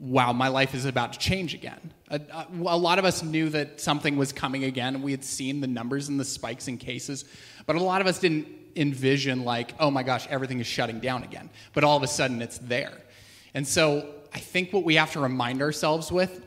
wow, 0.00 0.32
my 0.32 0.48
life 0.48 0.74
is 0.74 0.86
about 0.86 1.12
to 1.12 1.18
change 1.18 1.52
again. 1.52 1.92
A, 2.08 2.20
a, 2.52 2.76
lot 2.76 2.98
of 2.98 3.04
us 3.04 3.22
knew 3.22 3.50
that 3.50 3.80
something 3.80 4.16
was 4.16 4.32
coming 4.32 4.64
again. 4.64 5.02
We 5.02 5.10
had 5.10 5.22
seen 5.22 5.60
the 5.60 5.66
numbers 5.66 6.08
and 6.08 6.18
the 6.18 6.24
spikes 6.24 6.68
in 6.68 6.78
cases, 6.78 7.26
but 7.66 7.76
a 7.76 7.82
lot 7.82 8.00
of 8.00 8.06
us 8.06 8.18
didn't 8.18 8.48
envision, 8.76 9.44
like, 9.44 9.74
oh 9.78 9.90
my 9.90 10.02
gosh, 10.02 10.26
everything 10.28 10.58
is 10.58 10.66
shutting 10.66 11.00
down 11.00 11.22
again. 11.22 11.50
But 11.74 11.84
all 11.84 11.96
of 11.96 12.02
a 12.02 12.06
sudden, 12.06 12.40
it's 12.40 12.58
there. 12.58 12.96
And 13.52 13.66
so 13.68 14.08
I 14.32 14.38
think 14.38 14.72
what 14.72 14.84
we 14.84 14.94
have 14.94 15.12
to 15.12 15.20
remind 15.20 15.60
ourselves 15.60 16.10
with 16.10 16.46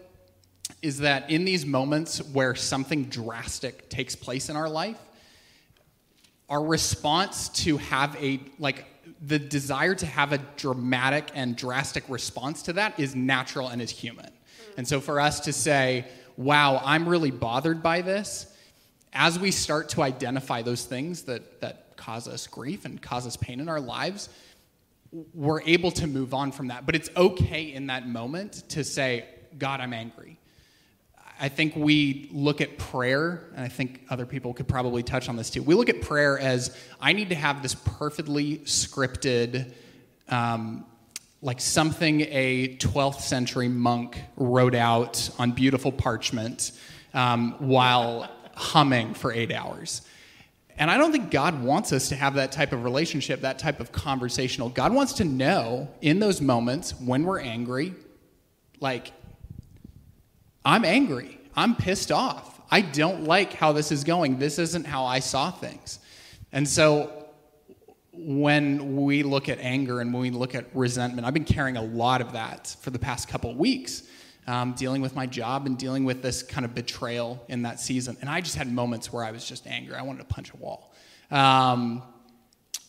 is 0.81 0.99
that 0.99 1.29
in 1.29 1.45
these 1.45 1.65
moments 1.65 2.19
where 2.31 2.55
something 2.55 3.05
drastic 3.05 3.89
takes 3.89 4.15
place 4.15 4.49
in 4.49 4.55
our 4.55 4.69
life, 4.69 4.97
our 6.49 6.63
response 6.63 7.49
to 7.49 7.77
have 7.77 8.15
a, 8.15 8.39
like, 8.57 8.85
the 9.21 9.39
desire 9.39 9.95
to 9.95 10.05
have 10.05 10.33
a 10.33 10.37
dramatic 10.57 11.31
and 11.33 11.55
drastic 11.55 12.03
response 12.09 12.63
to 12.63 12.73
that 12.73 12.99
is 12.99 13.15
natural 13.15 13.67
and 13.67 13.81
is 13.81 13.91
human. 13.91 14.29
And 14.77 14.87
so 14.87 14.99
for 14.99 15.19
us 15.19 15.41
to 15.41 15.53
say, 15.53 16.05
wow, 16.37 16.81
I'm 16.83 17.07
really 17.07 17.31
bothered 17.31 17.83
by 17.83 18.01
this, 18.01 18.47
as 19.13 19.37
we 19.37 19.51
start 19.51 19.89
to 19.89 20.01
identify 20.01 20.61
those 20.61 20.85
things 20.85 21.23
that, 21.23 21.61
that 21.61 21.95
cause 21.97 22.27
us 22.27 22.47
grief 22.47 22.85
and 22.85 23.01
cause 23.01 23.27
us 23.27 23.37
pain 23.37 23.59
in 23.59 23.69
our 23.69 23.79
lives, 23.79 24.29
we're 25.33 25.61
able 25.61 25.91
to 25.91 26.07
move 26.07 26.33
on 26.33 26.51
from 26.51 26.69
that. 26.69 26.85
But 26.85 26.95
it's 26.95 27.09
okay 27.15 27.71
in 27.71 27.87
that 27.87 28.07
moment 28.07 28.63
to 28.69 28.83
say, 28.83 29.25
God, 29.57 29.79
I'm 29.79 29.93
angry. 29.93 30.39
I 31.39 31.49
think 31.49 31.75
we 31.75 32.29
look 32.31 32.61
at 32.61 32.77
prayer, 32.77 33.49
and 33.55 33.65
I 33.65 33.67
think 33.67 34.01
other 34.09 34.25
people 34.25 34.53
could 34.53 34.67
probably 34.67 35.03
touch 35.03 35.29
on 35.29 35.35
this 35.35 35.49
too. 35.49 35.63
We 35.63 35.75
look 35.75 35.89
at 35.89 36.01
prayer 36.01 36.39
as 36.39 36.77
I 37.01 37.13
need 37.13 37.29
to 37.29 37.35
have 37.35 37.61
this 37.61 37.75
perfectly 37.75 38.59
scripted, 38.59 39.73
um, 40.29 40.85
like 41.41 41.59
something 41.59 42.21
a 42.21 42.77
12th 42.77 43.21
century 43.21 43.67
monk 43.67 44.21
wrote 44.37 44.75
out 44.75 45.29
on 45.37 45.51
beautiful 45.51 45.91
parchment 45.91 46.71
um, 47.13 47.55
while 47.59 48.29
humming 48.55 49.13
for 49.13 49.33
eight 49.33 49.51
hours. 49.51 50.03
And 50.77 50.89
I 50.89 50.97
don't 50.97 51.11
think 51.11 51.29
God 51.29 51.63
wants 51.63 51.93
us 51.93 52.09
to 52.09 52.15
have 52.15 52.35
that 52.35 52.51
type 52.51 52.71
of 52.71 52.83
relationship, 52.83 53.41
that 53.41 53.59
type 53.59 53.79
of 53.79 53.91
conversational. 53.91 54.69
God 54.69 54.93
wants 54.93 55.13
to 55.13 55.23
know 55.23 55.89
in 56.01 56.19
those 56.19 56.41
moments 56.41 56.99
when 56.99 57.23
we're 57.23 57.39
angry, 57.39 57.93
like, 58.79 59.11
I'm 60.65 60.85
angry. 60.85 61.39
I'm 61.55 61.75
pissed 61.75 62.11
off. 62.11 62.61
I 62.71 62.81
don't 62.81 63.25
like 63.25 63.53
how 63.53 63.71
this 63.71 63.91
is 63.91 64.03
going. 64.03 64.39
This 64.39 64.57
isn't 64.57 64.85
how 64.85 65.05
I 65.05 65.19
saw 65.19 65.51
things. 65.51 65.99
And 66.51 66.67
so 66.67 67.27
when 68.13 68.95
we 69.03 69.23
look 69.23 69.49
at 69.49 69.59
anger 69.59 69.99
and 70.01 70.13
when 70.13 70.21
we 70.21 70.29
look 70.29 70.55
at 70.55 70.65
resentment, 70.73 71.27
I've 71.27 71.33
been 71.33 71.45
carrying 71.45 71.77
a 71.77 71.81
lot 71.81 72.21
of 72.21 72.33
that 72.33 72.75
for 72.81 72.89
the 72.89 72.99
past 72.99 73.27
couple 73.27 73.53
weeks, 73.55 74.03
um, 74.47 74.73
dealing 74.73 75.01
with 75.01 75.15
my 75.15 75.25
job 75.25 75.65
and 75.65 75.77
dealing 75.77 76.05
with 76.05 76.21
this 76.21 76.43
kind 76.43 76.65
of 76.65 76.73
betrayal 76.73 77.43
in 77.47 77.63
that 77.63 77.79
season. 77.79 78.17
And 78.21 78.29
I 78.29 78.41
just 78.41 78.55
had 78.55 78.71
moments 78.71 79.11
where 79.11 79.23
I 79.23 79.31
was 79.31 79.47
just 79.47 79.67
angry. 79.67 79.95
I 79.95 80.01
wanted 80.03 80.19
to 80.19 80.33
punch 80.33 80.51
a 80.53 80.57
wall. 80.57 80.93
Um, 81.31 82.03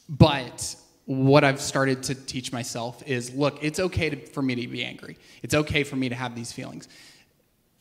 but 0.09 0.77
what 1.07 1.45
I've 1.45 1.61
started 1.61 2.03
to 2.05 2.15
teach 2.15 2.53
myself 2.53 3.03
is 3.07 3.35
look, 3.35 3.63
it's 3.63 3.81
okay 3.81 4.11
to, 4.11 4.17
for 4.17 4.43
me 4.43 4.55
to 4.55 4.67
be 4.67 4.85
angry. 4.85 5.19
It's 5.43 5.55
okay 5.55 5.85
for 5.85 5.97
me 5.97 6.09
to 6.09 6.15
have 6.15 6.35
these 6.35 6.53
feelings 6.53 6.89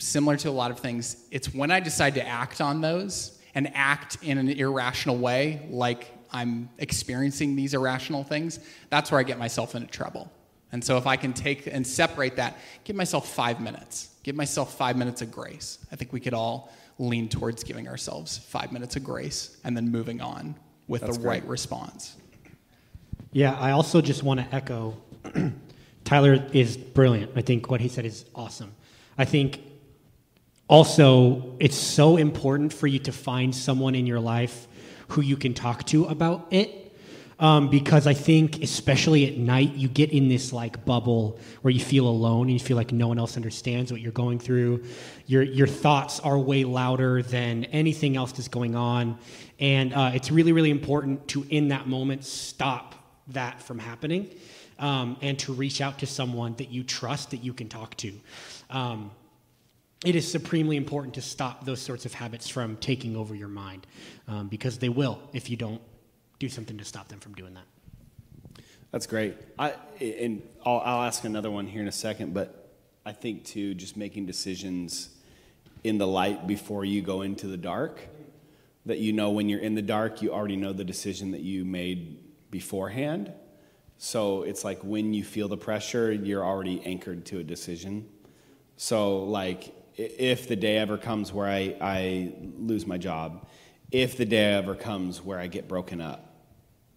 similar 0.04 0.38
to 0.38 0.50
a 0.50 0.52
lot 0.52 0.72
of 0.72 0.80
things, 0.80 1.18
it's 1.32 1.54
when 1.54 1.72
I 1.72 1.80
decide 1.80 2.16
to 2.16 2.28
act 2.28 2.62
on 2.62 2.82
those 2.82 3.40
and 3.56 3.72
act 3.76 4.18
in 4.22 4.38
an 4.38 4.50
irrational 4.50 5.18
way, 5.18 5.68
like 5.70 6.12
I'm 6.32 6.70
experiencing 6.78 7.56
these 7.56 7.74
irrational 7.74 8.24
things, 8.24 8.60
that's 8.90 9.12
where 9.12 9.20
I 9.20 9.24
get 9.24 9.38
myself 9.38 9.76
into 9.76 9.88
trouble. 9.88 10.32
And 10.72 10.84
so 10.84 10.98
if 10.98 11.06
I 11.06 11.16
can 11.18 11.34
take 11.34 11.68
and 11.68 11.86
separate 11.86 12.36
that, 12.38 12.58
give 12.84 12.96
myself 12.96 13.30
five 13.30 13.62
minutes, 13.62 14.10
give 14.24 14.36
myself 14.36 14.76
five 14.76 14.98
minutes 14.98 15.22
of 15.22 15.32
grace. 15.32 15.78
I 15.92 15.96
think 15.96 16.12
we 16.12 16.20
could 16.20 16.34
all 16.34 16.72
lean 16.98 17.30
towards 17.30 17.64
giving 17.64 17.88
ourselves 17.88 18.38
five 18.38 18.72
minutes 18.72 18.96
of 18.96 19.04
grace 19.04 19.58
and 19.64 19.78
then 19.78 19.90
moving 19.90 20.22
on 20.22 20.56
with 20.88 21.02
that's 21.02 21.18
the 21.18 21.24
great. 21.24 21.42
right 21.42 21.48
response. 21.48 22.16
Yeah, 23.32 23.58
I 23.60 23.72
also 23.72 24.02
just 24.02 24.24
want 24.24 24.40
to 24.40 24.56
echo 24.56 24.98
Tyler 26.04 26.46
is 26.52 26.78
brilliant. 26.78 27.32
I 27.36 27.42
think 27.42 27.70
what 27.70 27.82
he 27.82 27.88
said 27.88 28.06
is 28.06 28.26
awesome. 28.36 28.74
I 29.18 29.26
think 29.26 29.62
also, 30.74 31.56
it's 31.60 31.78
so 31.78 32.18
important 32.18 32.74
for 32.74 32.88
you 32.88 32.98
to 32.98 33.12
find 33.12 33.54
someone 33.54 33.94
in 33.94 34.08
your 34.08 34.20
life 34.20 34.68
who 35.10 35.22
you 35.22 35.38
can 35.38 35.54
talk 35.54 35.86
to 35.86 36.06
about 36.06 36.48
it. 36.52 36.70
um, 37.40 37.70
because 37.70 38.08
I 38.08 38.14
think, 38.14 38.64
especially 38.64 39.28
at 39.28 39.38
night, 39.38 39.74
you 39.74 39.88
get 39.88 40.12
in 40.12 40.30
this 40.30 40.54
like 40.54 40.86
bubble 40.86 41.40
where 41.62 41.72
you 41.72 41.80
feel 41.80 42.08
alone 42.08 42.44
and 42.44 42.52
you 42.52 42.60
feel 42.60 42.78
like 42.78 42.92
no 42.92 43.08
one 43.08 43.20
else 43.20 43.36
understands 43.36 43.92
what 43.92 44.02
you're 44.02 44.12
going 44.12 44.40
through. 44.40 44.84
Your 45.26 45.44
your 45.44 45.68
thoughts 45.68 46.20
are 46.22 46.38
way 46.38 46.64
louder 46.64 47.22
than 47.22 47.66
anything 47.66 48.16
else 48.16 48.32
that's 48.32 48.48
going 48.48 48.76
on, 48.76 49.18
and 49.60 49.94
uh, 49.94 50.12
it's 50.14 50.32
really 50.32 50.54
really 50.54 50.72
important 50.72 51.28
to 51.30 51.46
in 51.50 51.70
that 51.70 51.88
moment 51.88 52.24
stop 52.24 52.96
that 53.28 53.62
from 53.62 53.80
happening, 53.80 54.30
um, 54.80 55.18
and 55.22 55.38
to 55.40 55.54
reach 55.54 55.82
out 55.82 56.00
to 56.00 56.06
someone 56.06 56.56
that 56.56 56.70
you 56.70 56.84
trust 56.84 57.32
that 57.32 57.44
you 57.44 57.54
can 57.54 57.68
talk 57.68 57.96
to. 57.98 58.14
Um, 58.70 59.12
it 60.04 60.16
is 60.16 60.30
supremely 60.30 60.78
important 60.78 61.14
to 61.16 61.22
stop 61.22 61.66
those 61.66 61.82
sorts 61.82 62.06
of 62.06 62.14
habits 62.14 62.50
from 62.50 62.78
taking 62.78 63.16
over 63.16 63.34
your 63.36 63.48
mind 63.48 63.88
um, 64.28 64.48
because 64.48 64.78
they 64.78 64.90
will 64.90 65.20
if 65.34 65.50
you 65.50 65.58
don't 65.58 65.82
do 66.40 66.50
something 66.50 66.78
to 66.78 66.86
stop 66.86 67.08
them 67.08 67.20
from 67.20 67.34
doing 67.34 67.54
that. 67.54 67.64
That's 68.92 69.08
great. 69.08 69.36
I, 69.58 69.74
and 70.00 70.44
I'll, 70.66 70.80
I'll 70.80 71.04
ask 71.04 71.24
another 71.24 71.50
one 71.50 71.66
here 71.66 71.82
in 71.82 71.88
a 71.88 71.92
second, 71.92 72.34
but 72.34 72.76
I 73.06 73.12
think 73.12 73.44
too, 73.44 73.74
just 73.74 73.98
making 73.98 74.26
decisions 74.26 75.10
in 75.84 75.98
the 75.98 76.08
light 76.08 76.48
before 76.48 76.86
you 76.86 77.02
go 77.02 77.22
into 77.22 77.48
the 77.48 77.58
dark, 77.58 78.00
that 78.86 79.00
you 79.00 79.14
know 79.14 79.32
when 79.32 79.50
you're 79.50 79.62
in 79.62 79.76
the 79.76 79.82
dark, 79.82 80.22
you 80.22 80.32
already 80.32 80.56
know 80.56 80.74
the 80.74 80.84
decision 80.84 81.32
that 81.32 81.42
you 81.42 81.66
made 81.66 82.20
beforehand. 82.52 83.34
So 83.98 84.44
it's 84.44 84.64
like 84.64 84.80
when 84.84 85.14
you 85.14 85.24
feel 85.24 85.48
the 85.48 85.58
pressure, 85.58 86.12
you're 86.12 86.44
already 86.44 86.82
anchored 86.86 87.26
to 87.28 87.40
a 87.40 87.44
decision. 87.44 88.08
So, 88.76 89.24
like, 89.24 89.74
if 89.96 90.48
the 90.48 90.56
day 90.56 90.78
ever 90.78 90.98
comes 90.98 91.32
where 91.32 91.48
I, 91.48 91.76
I 91.80 92.34
lose 92.58 92.86
my 92.86 92.98
job, 92.98 93.48
if 93.92 94.18
the 94.18 94.26
day 94.26 94.54
ever 94.54 94.76
comes 94.76 95.22
where 95.22 95.40
I 95.40 95.48
get 95.48 95.68
broken 95.68 96.02
up, 96.02 96.34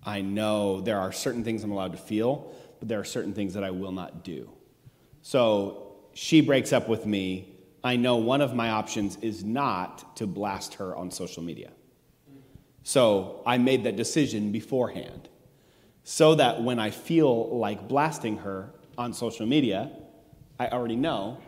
I 0.02 0.22
know 0.22 0.80
there 0.80 0.98
are 0.98 1.12
certain 1.12 1.44
things 1.44 1.64
I'm 1.64 1.72
allowed 1.72 1.92
to 1.92 1.98
feel, 1.98 2.52
but 2.78 2.88
there 2.88 3.00
are 3.00 3.04
certain 3.04 3.35
things 3.35 3.54
that 3.54 3.64
I 3.64 3.70
will 3.70 3.92
not 3.92 4.24
do. 4.24 4.50
So 5.22 5.96
she 6.14 6.40
breaks 6.40 6.72
up 6.72 6.88
with 6.88 7.04
me. 7.04 7.52
I 7.82 7.96
know 7.96 8.16
one 8.16 8.40
of 8.40 8.54
my 8.54 8.70
options 8.70 9.16
is 9.20 9.44
not 9.44 10.16
to 10.16 10.26
blast 10.26 10.74
her 10.74 10.96
on 10.96 11.11
social 11.11 11.42
media. 11.42 11.72
So 12.82 13.42
I 13.44 13.59
made 13.59 13.85
that 13.85 13.96
decision 13.96 14.52
beforehand 14.52 15.28
so 16.04 16.37
that 16.37 16.62
when 16.62 16.78
I 16.78 16.90
feel 16.90 17.59
like 17.59 17.88
blasting 17.88 18.38
her 18.38 18.72
on 18.96 19.12
social 19.12 19.44
media, 19.44 19.90
I 20.59 20.68
already 20.68 20.96
know 20.96 21.38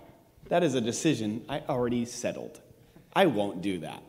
that 0.49 0.63
is 0.63 0.75
a 0.75 0.81
decision 0.81 1.45
I 1.49 1.63
already 1.69 2.05
settled. 2.05 2.61
I 3.15 3.27
won't 3.27 3.63
do 3.63 3.81
that, 3.81 4.03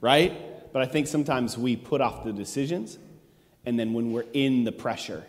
right? 0.00 0.72
But 0.72 0.82
I 0.82 0.86
think 0.86 1.06
sometimes 1.06 1.58
we 1.58 1.76
put 1.76 2.00
off 2.00 2.24
the 2.24 2.32
decisions 2.32 2.98
and 3.64 3.78
then 3.78 3.92
when 3.92 4.12
we're 4.12 4.24
in 4.32 4.64
the 4.64 4.72
pressure, 4.72 5.24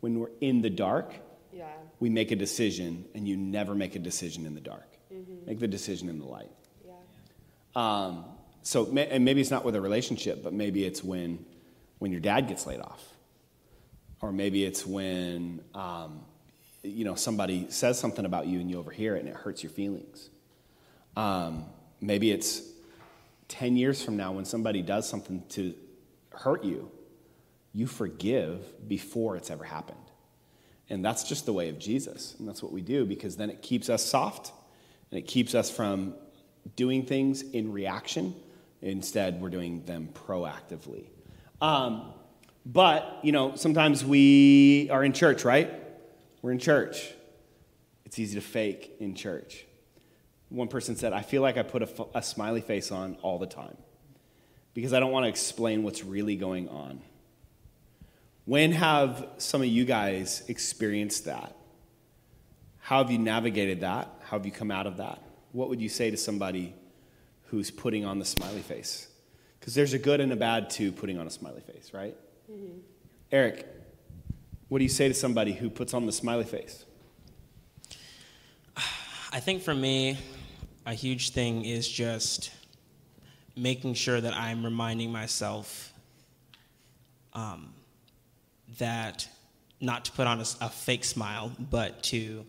when 0.00 0.18
we're 0.18 0.30
in 0.40 0.62
the 0.62 0.70
dark, 0.70 1.14
yeah. 1.52 1.68
we 2.00 2.10
make 2.10 2.30
a 2.30 2.36
decision, 2.36 3.04
and 3.14 3.28
you 3.28 3.36
never 3.36 3.74
make 3.74 3.94
a 3.94 3.98
decision 3.98 4.46
in 4.46 4.54
the 4.54 4.60
dark. 4.60 4.88
Mm-hmm. 5.12 5.46
Make 5.46 5.60
the 5.60 5.68
decision 5.68 6.08
in 6.08 6.18
the 6.18 6.24
light. 6.24 6.50
Yeah. 6.84 6.94
Um, 7.76 8.24
so, 8.62 8.86
and 8.96 9.24
maybe 9.24 9.40
it's 9.40 9.50
not 9.50 9.64
with 9.64 9.76
a 9.76 9.80
relationship, 9.80 10.42
but 10.42 10.52
maybe 10.52 10.84
it's 10.84 11.02
when, 11.02 11.44
when 11.98 12.10
your 12.10 12.20
dad 12.20 12.48
gets 12.48 12.66
laid 12.66 12.80
off, 12.80 13.04
or 14.20 14.32
maybe 14.32 14.64
it's 14.64 14.84
when 14.84 15.62
um, 15.74 16.22
you 16.82 17.04
know 17.04 17.14
somebody 17.14 17.66
says 17.70 17.98
something 17.98 18.24
about 18.24 18.46
you 18.46 18.60
and 18.60 18.70
you 18.70 18.78
overhear 18.78 19.16
it 19.16 19.20
and 19.20 19.28
it 19.28 19.34
hurts 19.34 19.62
your 19.62 19.70
feelings. 19.70 20.30
Um, 21.16 21.66
maybe 22.00 22.30
it's 22.30 22.62
ten 23.48 23.76
years 23.76 24.02
from 24.02 24.16
now 24.16 24.32
when 24.32 24.44
somebody 24.44 24.82
does 24.82 25.08
something 25.08 25.42
to 25.50 25.74
hurt 26.32 26.64
you 26.64 26.90
you 27.72 27.86
forgive 27.86 28.88
before 28.88 29.36
it's 29.36 29.50
ever 29.50 29.64
happened. 29.64 29.98
And 30.88 31.04
that's 31.04 31.22
just 31.24 31.46
the 31.46 31.52
way 31.52 31.68
of 31.68 31.78
Jesus. 31.78 32.34
And 32.38 32.48
that's 32.48 32.62
what 32.62 32.72
we 32.72 32.80
do 32.80 33.04
because 33.04 33.36
then 33.36 33.48
it 33.50 33.62
keeps 33.62 33.88
us 33.88 34.04
soft 34.04 34.52
and 35.10 35.18
it 35.18 35.22
keeps 35.22 35.54
us 35.54 35.70
from 35.70 36.14
doing 36.74 37.04
things 37.04 37.42
in 37.42 37.72
reaction. 37.72 38.34
Instead, 38.82 39.40
we're 39.40 39.50
doing 39.50 39.84
them 39.84 40.08
proactively. 40.12 41.04
Um, 41.60 42.12
but, 42.66 43.20
you 43.22 43.32
know, 43.32 43.54
sometimes 43.54 44.04
we 44.04 44.88
are 44.90 45.04
in 45.04 45.12
church, 45.12 45.44
right? 45.44 45.72
We're 46.42 46.52
in 46.52 46.58
church. 46.58 47.12
It's 48.04 48.18
easy 48.18 48.34
to 48.34 48.40
fake 48.40 48.96
in 48.98 49.14
church. 49.14 49.66
One 50.48 50.68
person 50.68 50.96
said, 50.96 51.12
I 51.12 51.22
feel 51.22 51.42
like 51.42 51.56
I 51.56 51.62
put 51.62 51.82
a, 51.82 52.06
a 52.14 52.22
smiley 52.22 52.60
face 52.60 52.90
on 52.90 53.16
all 53.22 53.38
the 53.38 53.46
time 53.46 53.76
because 54.74 54.92
I 54.92 55.00
don't 55.00 55.12
want 55.12 55.24
to 55.24 55.28
explain 55.28 55.82
what's 55.82 56.04
really 56.04 56.36
going 56.36 56.68
on. 56.68 57.00
When 58.46 58.72
have 58.72 59.28
some 59.38 59.60
of 59.60 59.68
you 59.68 59.84
guys 59.84 60.42
experienced 60.48 61.26
that? 61.26 61.54
How 62.80 62.98
have 62.98 63.10
you 63.12 63.18
navigated 63.18 63.80
that? 63.82 64.08
How 64.22 64.38
have 64.38 64.46
you 64.46 64.52
come 64.52 64.70
out 64.70 64.86
of 64.86 64.96
that? 64.96 65.22
What 65.52 65.68
would 65.68 65.80
you 65.80 65.88
say 65.88 66.10
to 66.10 66.16
somebody 66.16 66.74
who's 67.44 67.70
putting 67.70 68.04
on 68.04 68.18
the 68.18 68.24
smiley 68.24 68.62
face? 68.62 69.06
Because 69.60 69.74
there's 69.74 69.92
a 69.92 69.98
good 69.98 70.20
and 70.20 70.32
a 70.32 70.36
bad 70.36 70.70
to 70.70 70.90
putting 70.90 71.18
on 71.18 71.26
a 71.26 71.30
smiley 71.30 71.60
face, 71.60 71.92
right? 71.92 72.16
Mm-hmm. 72.50 72.78
Eric, 73.30 73.66
what 74.70 74.78
do 74.78 74.84
you 74.84 74.88
say 74.88 75.08
to 75.08 75.14
somebody 75.14 75.52
who 75.52 75.68
puts 75.68 75.92
on 75.92 76.06
the 76.06 76.12
smiley 76.12 76.44
face? 76.44 76.84
I 79.32 79.40
think 79.40 79.62
for 79.62 79.74
me, 79.74 80.16
a 80.86 80.94
huge 80.94 81.30
thing 81.30 81.64
is 81.64 81.88
just 81.88 82.52
making 83.56 83.94
sure 83.94 84.20
that 84.20 84.32
I'm 84.32 84.64
reminding 84.64 85.10
myself 85.10 85.92
um, 87.32 87.74
that 88.78 89.28
not 89.80 90.04
to 90.04 90.12
put 90.12 90.28
on 90.28 90.38
a, 90.38 90.44
a, 90.60 90.68
fake 90.68 91.04
smile, 91.04 91.52
but 91.70 92.02
to 92.04 92.44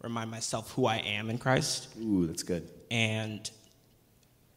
remind 0.00 0.30
myself 0.30 0.70
who 0.72 0.86
I 0.86 0.98
am 0.98 1.28
in 1.28 1.38
Christ. 1.38 1.88
Ooh, 2.00 2.26
that's 2.26 2.42
good. 2.44 2.68
And 2.90 3.48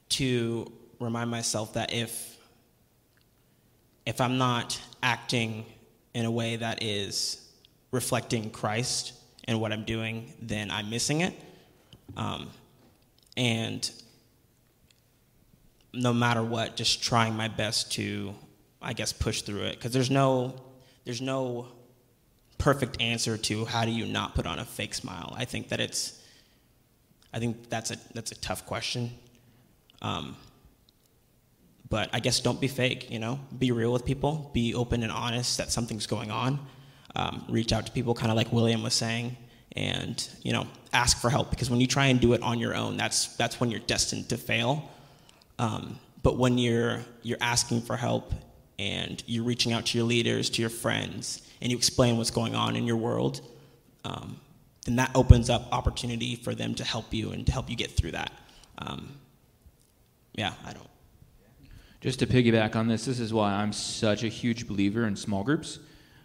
to 0.10 0.72
remind 1.00 1.32
myself 1.32 1.74
that 1.74 1.94
if 1.94 2.38
if 4.06 4.22
I'm 4.22 4.38
not 4.38 4.80
acting 5.04 5.66
in 6.18 6.26
a 6.26 6.32
way 6.32 6.56
that 6.56 6.82
is 6.82 7.48
reflecting 7.92 8.50
Christ 8.50 9.14
and 9.44 9.62
what 9.62 9.72
I'm 9.72 9.84
doing, 9.84 10.34
then 10.42 10.72
I'm 10.72 10.90
missing 10.90 11.22
it. 11.22 11.40
Um, 12.16 12.50
and 13.38 13.88
no 15.94 16.14
matter 16.14 16.42
what, 16.42 16.76
just 16.76 17.04
trying 17.04 17.36
my 17.36 17.48
best 17.48 17.92
to, 17.92 18.34
I 18.82 18.94
guess, 18.94 19.14
push 19.14 19.44
through 19.44 19.66
it. 19.66 19.76
Because 19.76 19.92
there's 19.92 20.10
no 20.10 20.60
there's 21.06 21.22
no 21.22 21.68
perfect 22.58 23.00
answer 23.00 23.38
to 23.38 23.66
how 23.66 23.86
do 23.86 23.92
you 23.92 24.08
not 24.08 24.34
put 24.34 24.48
on 24.48 24.58
a 24.58 24.66
fake 24.66 24.96
smile. 24.96 25.36
I 25.38 25.46
think 25.46 25.70
that 25.70 25.80
it's, 25.80 26.20
I 27.32 27.38
think 27.38 27.70
that's 27.70 27.92
a 27.92 27.98
that's 28.16 28.32
a 28.32 28.40
tough 28.42 28.66
question. 28.66 29.12
Um, 30.02 30.36
but 31.90 32.10
I 32.14 32.20
guess 32.20 32.40
don't 32.40 32.60
be 32.60 32.68
fake. 32.68 33.10
You 33.12 33.20
know, 33.20 33.40
be 33.58 33.72
real 33.72 33.94
with 33.94 34.06
people. 34.06 34.52
Be 34.54 34.74
open 34.74 35.04
and 35.04 35.12
honest 35.12 35.58
that 35.58 35.72
something's 35.72 36.08
going 36.08 36.32
on. 36.32 36.60
Um, 37.16 37.46
reach 37.50 37.74
out 37.74 37.86
to 37.86 37.92
people, 37.92 38.14
kind 38.14 38.32
of 38.32 38.38
like 38.38 38.52
William 38.52 38.84
was 38.84 38.94
saying, 38.94 39.38
and 39.76 40.28
you 40.44 40.54
know, 40.54 40.68
ask 40.94 41.20
for 41.20 41.30
help 41.30 41.50
because 41.50 41.70
when 41.70 41.80
you 41.80 41.88
try 41.88 42.08
and 42.08 42.20
do 42.20 42.34
it 42.34 42.42
on 42.42 42.60
your 42.60 42.76
own, 42.76 42.98
that's 42.98 43.36
that's 43.38 43.60
when 43.60 43.72
you're 43.72 43.80
destined 43.82 44.30
to 44.30 44.38
fail. 44.38 44.90
Um, 45.60 46.00
but 46.24 46.38
when 46.38 46.58
you're 46.58 47.00
you're 47.24 47.38
asking 47.42 47.82
for 47.82 47.96
help 47.96 48.34
and 48.78 49.24
you're 49.26 49.44
reaching 49.44 49.74
out 49.74 49.88
to 49.88 49.98
your 49.98 50.06
leaders, 50.06 50.50
to 50.52 50.62
your 50.62 50.70
friends, 50.70 51.42
and 51.62 51.72
you 51.72 51.78
explain 51.78 52.18
what's 52.18 52.32
going 52.32 52.54
on 52.54 52.76
in 52.76 52.86
your 52.86 52.98
world, 52.98 53.42
um, 54.04 54.40
then 54.86 54.98
that 54.98 55.12
opens 55.16 55.50
up 55.50 55.68
opportunity 55.72 56.36
for 56.36 56.54
them 56.54 56.76
to 56.76 56.84
help 56.84 57.14
you 57.14 57.32
and 57.32 57.46
to 57.46 57.52
help 57.52 57.70
you 57.70 57.76
get 57.76 57.92
through 57.92 58.12
that. 58.12 58.32
Um, 58.78 59.18
yeah, 60.34 60.54
I 60.66 60.74
don't. 60.74 60.90
Just 62.00 62.20
to 62.20 62.28
piggyback 62.28 62.76
on 62.76 62.88
this, 62.88 63.06
this 63.06 63.20
is 63.20 63.34
why 63.34 63.54
I'm 63.54 63.74
such 63.74 64.24
a 64.24 64.28
huge 64.28 64.68
believer 64.68 65.08
in 65.08 65.16
small 65.16 65.44
groups 65.44 65.80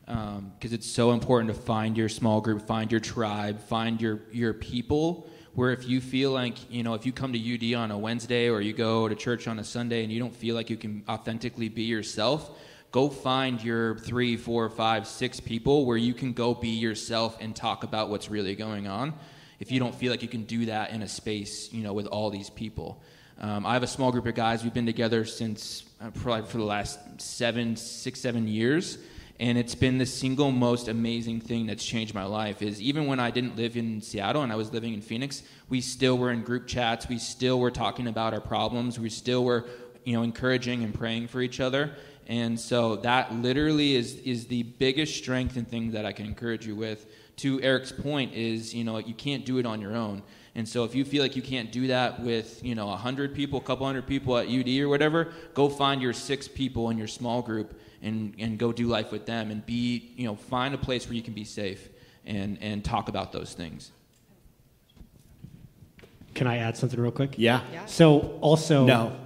because 0.04 0.38
um, 0.38 0.52
it's 0.60 0.86
so 0.86 1.12
important 1.12 1.54
to 1.54 1.58
find 1.58 1.96
your 1.96 2.08
small 2.08 2.40
group, 2.42 2.60
find 2.66 2.90
your 2.90 3.00
tribe, 3.00 3.58
find 3.60 4.00
your 4.00 4.20
your 4.32 4.52
people 4.52 5.30
where 5.54 5.70
if 5.70 5.88
you 5.88 6.00
feel 6.00 6.30
like, 6.30 6.70
you 6.70 6.82
know, 6.82 6.94
if 6.94 7.06
you 7.06 7.12
come 7.12 7.32
to 7.32 7.72
UD 7.72 7.74
on 7.74 7.90
a 7.90 7.98
Wednesday 7.98 8.48
or 8.48 8.60
you 8.60 8.72
go 8.72 9.08
to 9.08 9.14
church 9.14 9.46
on 9.46 9.58
a 9.58 9.64
Sunday 9.64 10.02
and 10.02 10.12
you 10.12 10.18
don't 10.18 10.34
feel 10.34 10.54
like 10.54 10.70
you 10.70 10.76
can 10.76 11.04
authentically 11.08 11.68
be 11.68 11.82
yourself, 11.82 12.58
go 12.90 13.08
find 13.08 13.62
your 13.62 13.96
three, 13.96 14.36
four, 14.36 14.68
five, 14.70 15.06
six 15.06 15.40
people 15.40 15.84
where 15.84 15.98
you 15.98 16.14
can 16.14 16.32
go 16.32 16.54
be 16.54 16.70
yourself 16.70 17.36
and 17.40 17.54
talk 17.54 17.84
about 17.84 18.08
what's 18.08 18.30
really 18.30 18.54
going 18.54 18.86
on. 18.86 19.12
If 19.60 19.70
you 19.70 19.78
don't 19.78 19.94
feel 19.94 20.10
like 20.10 20.22
you 20.22 20.28
can 20.28 20.44
do 20.44 20.66
that 20.66 20.90
in 20.90 21.02
a 21.02 21.08
space, 21.08 21.72
you 21.72 21.82
know, 21.82 21.92
with 21.92 22.06
all 22.06 22.30
these 22.30 22.50
people. 22.50 23.02
Um, 23.42 23.66
I 23.66 23.74
have 23.74 23.82
a 23.82 23.88
small 23.88 24.12
group 24.12 24.26
of 24.26 24.34
guys. 24.34 24.62
We've 24.62 24.72
been 24.72 24.86
together 24.86 25.24
since 25.24 25.84
uh, 26.00 26.10
probably 26.10 26.48
for 26.48 26.58
the 26.58 26.64
last 26.64 26.98
seven, 27.20 27.76
six, 27.76 28.20
seven 28.20 28.48
years 28.48 28.98
and 29.40 29.58
it's 29.58 29.74
been 29.74 29.98
the 29.98 30.06
single 30.06 30.52
most 30.52 30.88
amazing 30.88 31.40
thing 31.40 31.66
that's 31.66 31.84
changed 31.84 32.14
my 32.14 32.24
life 32.24 32.60
is 32.60 32.80
even 32.82 33.06
when 33.06 33.18
i 33.18 33.30
didn't 33.30 33.56
live 33.56 33.78
in 33.78 34.00
seattle 34.02 34.42
and 34.42 34.52
i 34.52 34.54
was 34.54 34.70
living 34.74 34.92
in 34.92 35.00
phoenix 35.00 35.42
we 35.70 35.80
still 35.80 36.18
were 36.18 36.30
in 36.30 36.42
group 36.42 36.66
chats 36.66 37.08
we 37.08 37.16
still 37.16 37.58
were 37.58 37.70
talking 37.70 38.08
about 38.08 38.34
our 38.34 38.42
problems 38.42 39.00
we 39.00 39.08
still 39.08 39.42
were 39.42 39.64
you 40.04 40.12
know 40.12 40.22
encouraging 40.22 40.84
and 40.84 40.94
praying 40.94 41.26
for 41.26 41.40
each 41.40 41.60
other 41.60 41.96
And 42.26 42.58
so 42.58 42.96
that 42.96 43.34
literally 43.34 43.96
is 43.96 44.16
is 44.20 44.46
the 44.46 44.62
biggest 44.62 45.16
strength 45.16 45.56
and 45.56 45.66
thing 45.68 45.90
that 45.92 46.06
I 46.06 46.12
can 46.12 46.26
encourage 46.26 46.66
you 46.66 46.76
with. 46.76 47.06
To 47.38 47.60
Eric's 47.60 47.92
point 47.92 48.34
is, 48.34 48.74
you 48.74 48.84
know, 48.84 48.98
you 48.98 49.14
can't 49.14 49.44
do 49.44 49.58
it 49.58 49.66
on 49.66 49.80
your 49.80 49.96
own. 49.96 50.22
And 50.54 50.68
so 50.68 50.84
if 50.84 50.94
you 50.94 51.04
feel 51.04 51.22
like 51.22 51.34
you 51.34 51.42
can't 51.42 51.72
do 51.72 51.86
that 51.86 52.20
with, 52.20 52.62
you 52.62 52.74
know, 52.74 52.86
100 52.88 53.34
people, 53.34 53.58
a 53.58 53.62
couple 53.62 53.86
hundred 53.86 54.06
people 54.06 54.36
at 54.36 54.48
UD 54.48 54.68
or 54.80 54.88
whatever, 54.88 55.32
go 55.54 55.68
find 55.68 56.02
your 56.02 56.12
six 56.12 56.46
people 56.46 56.90
in 56.90 56.98
your 56.98 57.06
small 57.06 57.40
group 57.40 57.78
and, 58.02 58.34
and 58.38 58.58
go 58.58 58.70
do 58.72 58.86
life 58.86 59.12
with 59.12 59.24
them 59.24 59.50
and 59.50 59.64
be, 59.64 60.12
you 60.16 60.26
know, 60.26 60.36
find 60.36 60.74
a 60.74 60.78
place 60.78 61.06
where 61.06 61.14
you 61.14 61.22
can 61.22 61.32
be 61.32 61.44
safe 61.44 61.88
and, 62.26 62.58
and 62.60 62.84
talk 62.84 63.08
about 63.08 63.32
those 63.32 63.54
things. 63.54 63.92
Can 66.34 66.46
I 66.46 66.58
add 66.58 66.76
something 66.76 67.00
real 67.00 67.12
quick? 67.12 67.34
Yeah. 67.38 67.62
Yeah. 67.72 67.86
So 67.86 68.38
also, 68.40 68.84
No. 68.84 69.16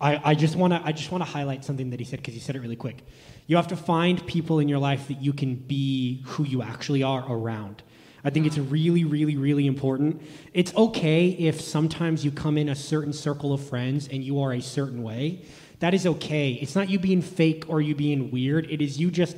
I, 0.00 0.30
I 0.30 0.34
just 0.34 0.56
want 0.56 0.72
to 0.72 0.80
I 0.82 0.92
just 0.92 1.12
want 1.12 1.22
to 1.22 1.30
highlight 1.30 1.62
something 1.62 1.90
that 1.90 2.00
he 2.00 2.06
said 2.06 2.20
because 2.20 2.32
he 2.32 2.40
said 2.40 2.56
it 2.56 2.60
really 2.60 2.76
quick. 2.76 3.04
You 3.46 3.56
have 3.56 3.68
to 3.68 3.76
find 3.76 4.26
people 4.26 4.58
in 4.58 4.68
your 4.68 4.78
life 4.78 5.08
that 5.08 5.20
you 5.20 5.34
can 5.34 5.56
be 5.56 6.22
who 6.24 6.44
you 6.44 6.62
actually 6.62 7.02
are 7.02 7.24
around. 7.28 7.82
I 8.24 8.30
think 8.30 8.46
it's 8.46 8.58
really, 8.58 9.04
really, 9.04 9.36
really 9.36 9.66
important. 9.66 10.22
It's 10.52 10.74
okay 10.74 11.28
if 11.28 11.60
sometimes 11.60 12.24
you 12.24 12.30
come 12.30 12.58
in 12.58 12.68
a 12.68 12.74
certain 12.74 13.12
circle 13.12 13.52
of 13.52 13.66
friends 13.66 14.08
and 14.08 14.22
you 14.22 14.40
are 14.42 14.52
a 14.52 14.60
certain 14.60 15.02
way. 15.02 15.42
That 15.78 15.94
is 15.94 16.06
okay. 16.06 16.52
It's 16.52 16.74
not 16.74 16.90
you 16.90 16.98
being 16.98 17.22
fake 17.22 17.64
or 17.68 17.80
you 17.80 17.94
being 17.94 18.30
weird. 18.30 18.70
It 18.70 18.82
is 18.82 19.00
you 19.00 19.10
just 19.10 19.36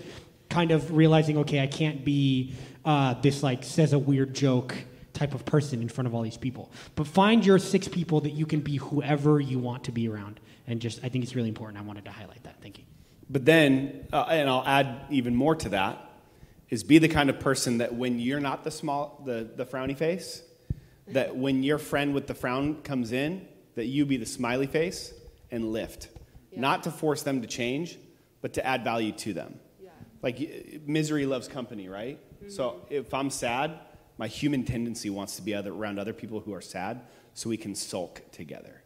kind 0.48 0.70
of 0.70 0.92
realizing, 0.92 1.38
okay, 1.38 1.60
I 1.60 1.66
can't 1.66 2.04
be 2.04 2.54
uh, 2.84 3.14
this 3.14 3.42
like 3.42 3.62
says 3.62 3.92
a 3.92 3.98
weird 3.98 4.34
joke 4.34 4.74
type 5.12 5.34
of 5.34 5.44
person 5.44 5.82
in 5.82 5.88
front 5.88 6.08
of 6.08 6.14
all 6.14 6.22
these 6.22 6.36
people. 6.36 6.70
But 6.96 7.06
find 7.06 7.44
your 7.44 7.58
six 7.58 7.86
people 7.86 8.20
that 8.22 8.32
you 8.32 8.46
can 8.46 8.60
be 8.60 8.76
whoever 8.76 9.40
you 9.40 9.58
want 9.58 9.84
to 9.84 9.92
be 9.92 10.08
around. 10.08 10.40
And 10.66 10.80
just, 10.80 11.04
I 11.04 11.08
think 11.08 11.24
it's 11.24 11.34
really 11.34 11.48
important. 11.48 11.78
I 11.78 11.82
wanted 11.82 12.04
to 12.06 12.10
highlight 12.10 12.42
that. 12.44 12.60
Thank 12.60 12.78
you. 12.78 12.84
But 13.30 13.44
then, 13.44 14.06
uh, 14.12 14.26
and 14.28 14.48
I'll 14.48 14.66
add 14.66 15.02
even 15.10 15.34
more 15.34 15.54
to 15.56 15.68
that, 15.70 16.11
is 16.72 16.82
be 16.82 16.96
the 16.96 17.08
kind 17.08 17.28
of 17.28 17.38
person 17.38 17.76
that 17.78 17.94
when 17.94 18.18
you're 18.18 18.40
not 18.40 18.64
the 18.64 18.70
small, 18.70 19.22
the, 19.26 19.46
the 19.56 19.66
frowny 19.66 19.94
face, 19.94 20.40
that 21.08 21.36
when 21.36 21.62
your 21.62 21.76
friend 21.76 22.14
with 22.14 22.26
the 22.26 22.32
frown 22.32 22.80
comes 22.80 23.12
in, 23.12 23.46
that 23.74 23.84
you 23.84 24.06
be 24.06 24.16
the 24.16 24.24
smiley 24.24 24.66
face 24.66 25.12
and 25.50 25.70
lift. 25.70 26.08
Not 26.56 26.84
to 26.84 26.90
force 26.90 27.22
them 27.24 27.42
to 27.42 27.46
change, 27.46 27.98
but 28.40 28.54
to 28.54 28.66
add 28.66 28.84
value 28.84 29.12
to 29.12 29.34
them. 29.34 29.60
Like 30.22 30.80
misery 30.86 31.26
loves 31.26 31.46
company, 31.46 31.90
right? 31.90 32.18
Mm-hmm. 32.36 32.48
So 32.48 32.80
if 32.88 33.12
I'm 33.12 33.28
sad, 33.28 33.78
my 34.16 34.26
human 34.26 34.64
tendency 34.64 35.10
wants 35.10 35.36
to 35.36 35.42
be 35.42 35.54
other, 35.54 35.74
around 35.74 35.98
other 35.98 36.14
people 36.14 36.40
who 36.40 36.54
are 36.54 36.62
sad 36.62 37.02
so 37.34 37.50
we 37.50 37.58
can 37.58 37.74
sulk 37.74 38.22
together. 38.32 38.82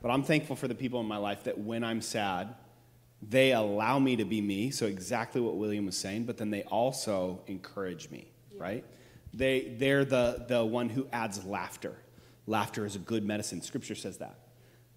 But 0.00 0.12
I'm 0.12 0.22
thankful 0.22 0.56
for 0.56 0.66
the 0.66 0.74
people 0.74 0.98
in 1.00 1.06
my 1.06 1.18
life 1.18 1.44
that 1.44 1.58
when 1.58 1.84
I'm 1.84 2.00
sad, 2.00 2.54
they 3.22 3.52
allow 3.52 3.98
me 3.98 4.16
to 4.16 4.24
be 4.24 4.40
me. 4.40 4.70
So 4.70 4.86
exactly 4.86 5.40
what 5.40 5.56
William 5.56 5.86
was 5.86 5.96
saying, 5.96 6.24
but 6.24 6.36
then 6.36 6.50
they 6.50 6.62
also 6.64 7.40
encourage 7.46 8.10
me, 8.10 8.30
right? 8.56 8.84
They 9.34 9.74
they're 9.78 10.04
the 10.04 10.44
the 10.48 10.64
one 10.64 10.88
who 10.88 11.06
adds 11.12 11.44
laughter. 11.44 11.96
Laughter 12.46 12.86
is 12.86 12.96
a 12.96 13.00
good 13.00 13.24
medicine. 13.24 13.60
Scripture 13.60 13.94
says 13.94 14.18
that. 14.18 14.38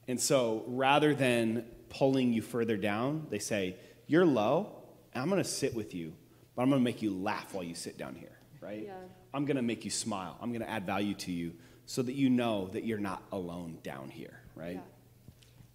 And 0.08 0.20
so 0.20 0.64
rather 0.68 1.14
than 1.14 1.66
pulling 1.90 2.34
you 2.34 2.42
further 2.42 2.78
down, 2.78 3.28
they 3.30 3.40
say, 3.40 3.76
You're 4.08 4.26
low, 4.26 4.84
and 5.14 5.22
I'm 5.22 5.30
gonna 5.30 5.44
sit 5.44 5.74
with 5.76 5.94
you, 5.94 6.14
but 6.56 6.62
I'm 6.62 6.70
gonna 6.70 6.82
make 6.82 7.02
you 7.02 7.12
laugh 7.12 7.54
while 7.54 7.64
you 7.64 7.76
sit 7.76 7.98
down 7.98 8.16
here, 8.16 8.38
right? 8.62 8.84
Yeah. 8.86 8.94
I'm 9.34 9.46
gonna 9.46 9.62
make 9.62 9.84
you 9.84 9.92
smile. 9.92 10.38
I'm 10.42 10.54
gonna 10.54 10.66
add 10.66 10.86
value 10.86 11.14
to 11.16 11.32
you 11.32 11.54
so 11.86 12.02
that 12.02 12.14
you 12.14 12.30
know 12.30 12.70
that 12.74 12.86
you're 12.86 13.00
not 13.00 13.24
alone 13.32 13.80
down 13.84 14.10
here, 14.10 14.40
right? 14.56 14.82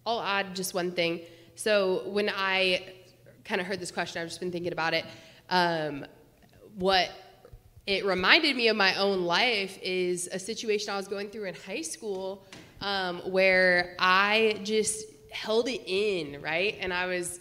I'll 0.05 0.21
add 0.21 0.55
just 0.55 0.73
one 0.73 0.93
thing. 0.93 1.21
So 1.57 2.03
when 2.05 2.29
I 2.29 2.85
kind 3.43 3.59
of 3.59 3.65
heard 3.65 3.79
this 3.79 3.89
question, 3.89 4.21
I've 4.21 4.27
just 4.27 4.39
been 4.39 4.51
thinking 4.51 4.73
about 4.73 4.93
it. 4.93 5.05
Um, 5.49 6.05
what 6.75 7.09
it 7.87 8.05
reminded 8.05 8.55
me 8.55 8.67
of 8.67 8.77
my 8.77 8.93
own 8.93 9.23
life 9.23 9.79
is 9.81 10.29
a 10.31 10.37
situation 10.37 10.91
I 10.91 10.97
was 10.97 11.07
going 11.07 11.29
through 11.31 11.45
in 11.45 11.55
high 11.55 11.81
school 11.81 12.45
um, 12.79 13.21
where 13.31 13.95
I 13.97 14.59
just 14.63 15.05
held 15.31 15.67
it 15.67 15.81
in, 15.87 16.43
right? 16.43 16.77
And 16.79 16.93
I 16.93 17.07
was, 17.07 17.39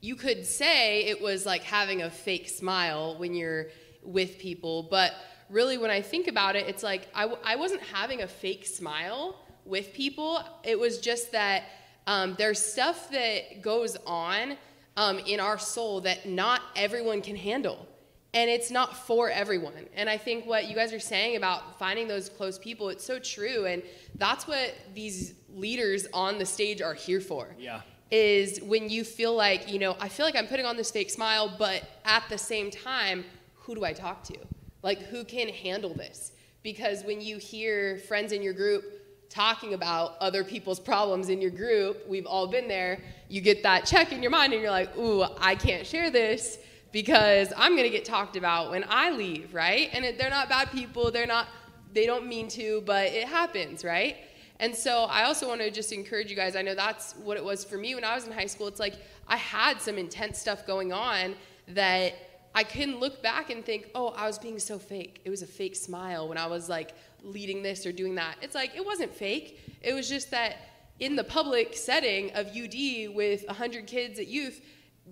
you 0.00 0.14
could 0.14 0.46
say 0.46 1.06
it 1.06 1.20
was 1.20 1.44
like 1.44 1.64
having 1.64 2.02
a 2.02 2.10
fake 2.10 2.48
smile 2.48 3.18
when 3.18 3.34
you're 3.34 3.66
with 4.04 4.38
people, 4.38 4.84
but 4.84 5.12
really 5.48 5.76
when 5.76 5.90
I 5.90 6.02
think 6.02 6.28
about 6.28 6.54
it, 6.54 6.68
it's 6.68 6.84
like 6.84 7.08
I, 7.16 7.22
w- 7.22 7.42
I 7.44 7.56
wasn't 7.56 7.82
having 7.82 8.22
a 8.22 8.28
fake 8.28 8.64
smile 8.64 9.34
with 9.64 9.92
people. 9.92 10.40
It 10.62 10.78
was 10.78 11.00
just 11.00 11.32
that 11.32 11.64
um, 12.06 12.34
there's 12.38 12.58
stuff 12.58 13.10
that 13.10 13.62
goes 13.62 13.96
on 14.06 14.56
um, 14.96 15.18
in 15.20 15.40
our 15.40 15.58
soul 15.58 16.00
that 16.02 16.26
not 16.26 16.62
everyone 16.76 17.22
can 17.22 17.36
handle. 17.36 17.86
And 18.32 18.48
it's 18.48 18.70
not 18.70 18.96
for 18.96 19.28
everyone. 19.28 19.88
And 19.96 20.08
I 20.08 20.16
think 20.16 20.46
what 20.46 20.68
you 20.68 20.74
guys 20.76 20.92
are 20.92 21.00
saying 21.00 21.36
about 21.36 21.78
finding 21.78 22.06
those 22.06 22.28
close 22.28 22.58
people, 22.58 22.88
it's 22.88 23.04
so 23.04 23.18
true. 23.18 23.66
And 23.66 23.82
that's 24.16 24.46
what 24.46 24.74
these 24.94 25.34
leaders 25.52 26.06
on 26.12 26.38
the 26.38 26.46
stage 26.46 26.80
are 26.80 26.94
here 26.94 27.20
for. 27.20 27.54
Yeah. 27.58 27.80
Is 28.12 28.60
when 28.62 28.88
you 28.88 29.04
feel 29.04 29.34
like, 29.34 29.72
you 29.72 29.78
know, 29.78 29.96
I 30.00 30.08
feel 30.08 30.26
like 30.26 30.36
I'm 30.36 30.46
putting 30.46 30.66
on 30.66 30.76
this 30.76 30.90
fake 30.90 31.10
smile, 31.10 31.52
but 31.58 31.82
at 32.04 32.24
the 32.28 32.38
same 32.38 32.70
time, 32.70 33.24
who 33.54 33.74
do 33.74 33.84
I 33.84 33.92
talk 33.92 34.22
to? 34.24 34.36
Like, 34.82 35.02
who 35.02 35.24
can 35.24 35.48
handle 35.48 35.94
this? 35.94 36.32
Because 36.62 37.04
when 37.04 37.20
you 37.20 37.38
hear 37.38 37.98
friends 37.98 38.32
in 38.32 38.42
your 38.42 38.52
group 38.52 38.84
talking 39.30 39.74
about 39.74 40.16
other 40.20 40.44
people's 40.44 40.80
problems 40.80 41.28
in 41.28 41.40
your 41.40 41.50
group, 41.50 42.06
we've 42.06 42.26
all 42.26 42.46
been 42.46 42.68
there, 42.68 43.00
you 43.28 43.40
get 43.40 43.62
that 43.62 43.86
check 43.86 44.12
in 44.12 44.22
your 44.22 44.30
mind 44.30 44.52
and 44.52 44.60
you're 44.60 44.70
like, 44.70 44.94
ooh, 44.98 45.24
I 45.38 45.54
can't 45.54 45.86
share 45.86 46.10
this 46.10 46.58
because 46.92 47.52
I'm 47.56 47.72
going 47.72 47.84
to 47.84 47.90
get 47.90 48.04
talked 48.04 48.36
about 48.36 48.72
when 48.72 48.84
I 48.88 49.10
leave, 49.10 49.54
right? 49.54 49.88
And 49.92 50.04
it, 50.04 50.18
they're 50.18 50.30
not 50.30 50.48
bad 50.48 50.70
people, 50.72 51.10
they're 51.10 51.26
not 51.26 51.46
they 51.92 52.06
don't 52.06 52.26
mean 52.26 52.48
to, 52.48 52.82
but 52.86 53.06
it 53.06 53.26
happens, 53.26 53.84
right? 53.84 54.16
And 54.60 54.74
so 54.74 55.04
I 55.04 55.24
also 55.24 55.48
want 55.48 55.60
to 55.60 55.70
just 55.70 55.92
encourage 55.92 56.30
you 56.30 56.36
guys. 56.36 56.54
I 56.54 56.62
know 56.62 56.74
that's 56.74 57.14
what 57.14 57.36
it 57.36 57.44
was 57.44 57.64
for 57.64 57.78
me 57.78 57.94
when 57.94 58.04
I 58.04 58.14
was 58.14 58.26
in 58.26 58.32
high 58.32 58.46
school. 58.46 58.68
It's 58.68 58.78
like 58.78 58.94
I 59.26 59.36
had 59.36 59.80
some 59.80 59.96
intense 59.96 60.38
stuff 60.38 60.66
going 60.66 60.92
on 60.92 61.34
that 61.68 62.14
I 62.54 62.64
can 62.64 62.98
look 62.98 63.22
back 63.22 63.50
and 63.50 63.64
think, 63.64 63.90
oh, 63.94 64.08
I 64.08 64.26
was 64.26 64.38
being 64.38 64.58
so 64.58 64.78
fake. 64.78 65.20
It 65.24 65.30
was 65.30 65.42
a 65.42 65.46
fake 65.46 65.76
smile 65.76 66.28
when 66.28 66.36
I 66.36 66.46
was 66.46 66.68
like 66.68 66.94
leading 67.22 67.62
this 67.62 67.86
or 67.86 67.92
doing 67.92 68.16
that. 68.16 68.36
It's 68.42 68.54
like 68.54 68.74
it 68.74 68.84
wasn't 68.84 69.14
fake. 69.14 69.60
It 69.82 69.94
was 69.94 70.08
just 70.08 70.30
that 70.32 70.56
in 70.98 71.16
the 71.16 71.24
public 71.24 71.76
setting 71.76 72.30
of 72.32 72.48
UD 72.48 73.14
with 73.14 73.44
100 73.46 73.86
kids 73.86 74.18
at 74.18 74.26
youth, 74.26 74.60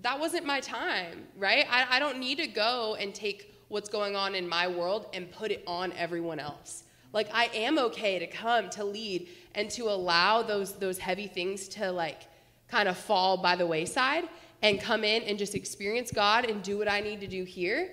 that 0.02 0.18
wasn't 0.18 0.46
my 0.46 0.60
time, 0.60 1.26
right? 1.36 1.66
I, 1.70 1.96
I 1.96 1.98
don't 1.98 2.18
need 2.18 2.38
to 2.38 2.46
go 2.46 2.96
and 2.98 3.14
take 3.14 3.54
what's 3.68 3.88
going 3.88 4.16
on 4.16 4.34
in 4.34 4.48
my 4.48 4.66
world 4.68 5.06
and 5.12 5.30
put 5.30 5.50
it 5.50 5.62
on 5.66 5.92
everyone 5.92 6.40
else. 6.40 6.84
Like 7.12 7.28
I 7.32 7.46
am 7.54 7.78
okay 7.78 8.18
to 8.18 8.26
come 8.26 8.68
to 8.70 8.84
lead 8.84 9.28
and 9.54 9.70
to 9.70 9.84
allow 9.84 10.42
those 10.42 10.74
those 10.74 10.98
heavy 10.98 11.26
things 11.26 11.68
to 11.68 11.90
like 11.90 12.22
kind 12.68 12.88
of 12.88 12.98
fall 12.98 13.38
by 13.38 13.56
the 13.56 13.66
wayside 13.66 14.28
and 14.62 14.80
come 14.80 15.04
in 15.04 15.22
and 15.22 15.38
just 15.38 15.54
experience 15.54 16.10
God 16.10 16.44
and 16.44 16.62
do 16.62 16.78
what 16.78 16.88
I 16.88 17.00
need 17.00 17.20
to 17.20 17.26
do 17.26 17.44
here 17.44 17.92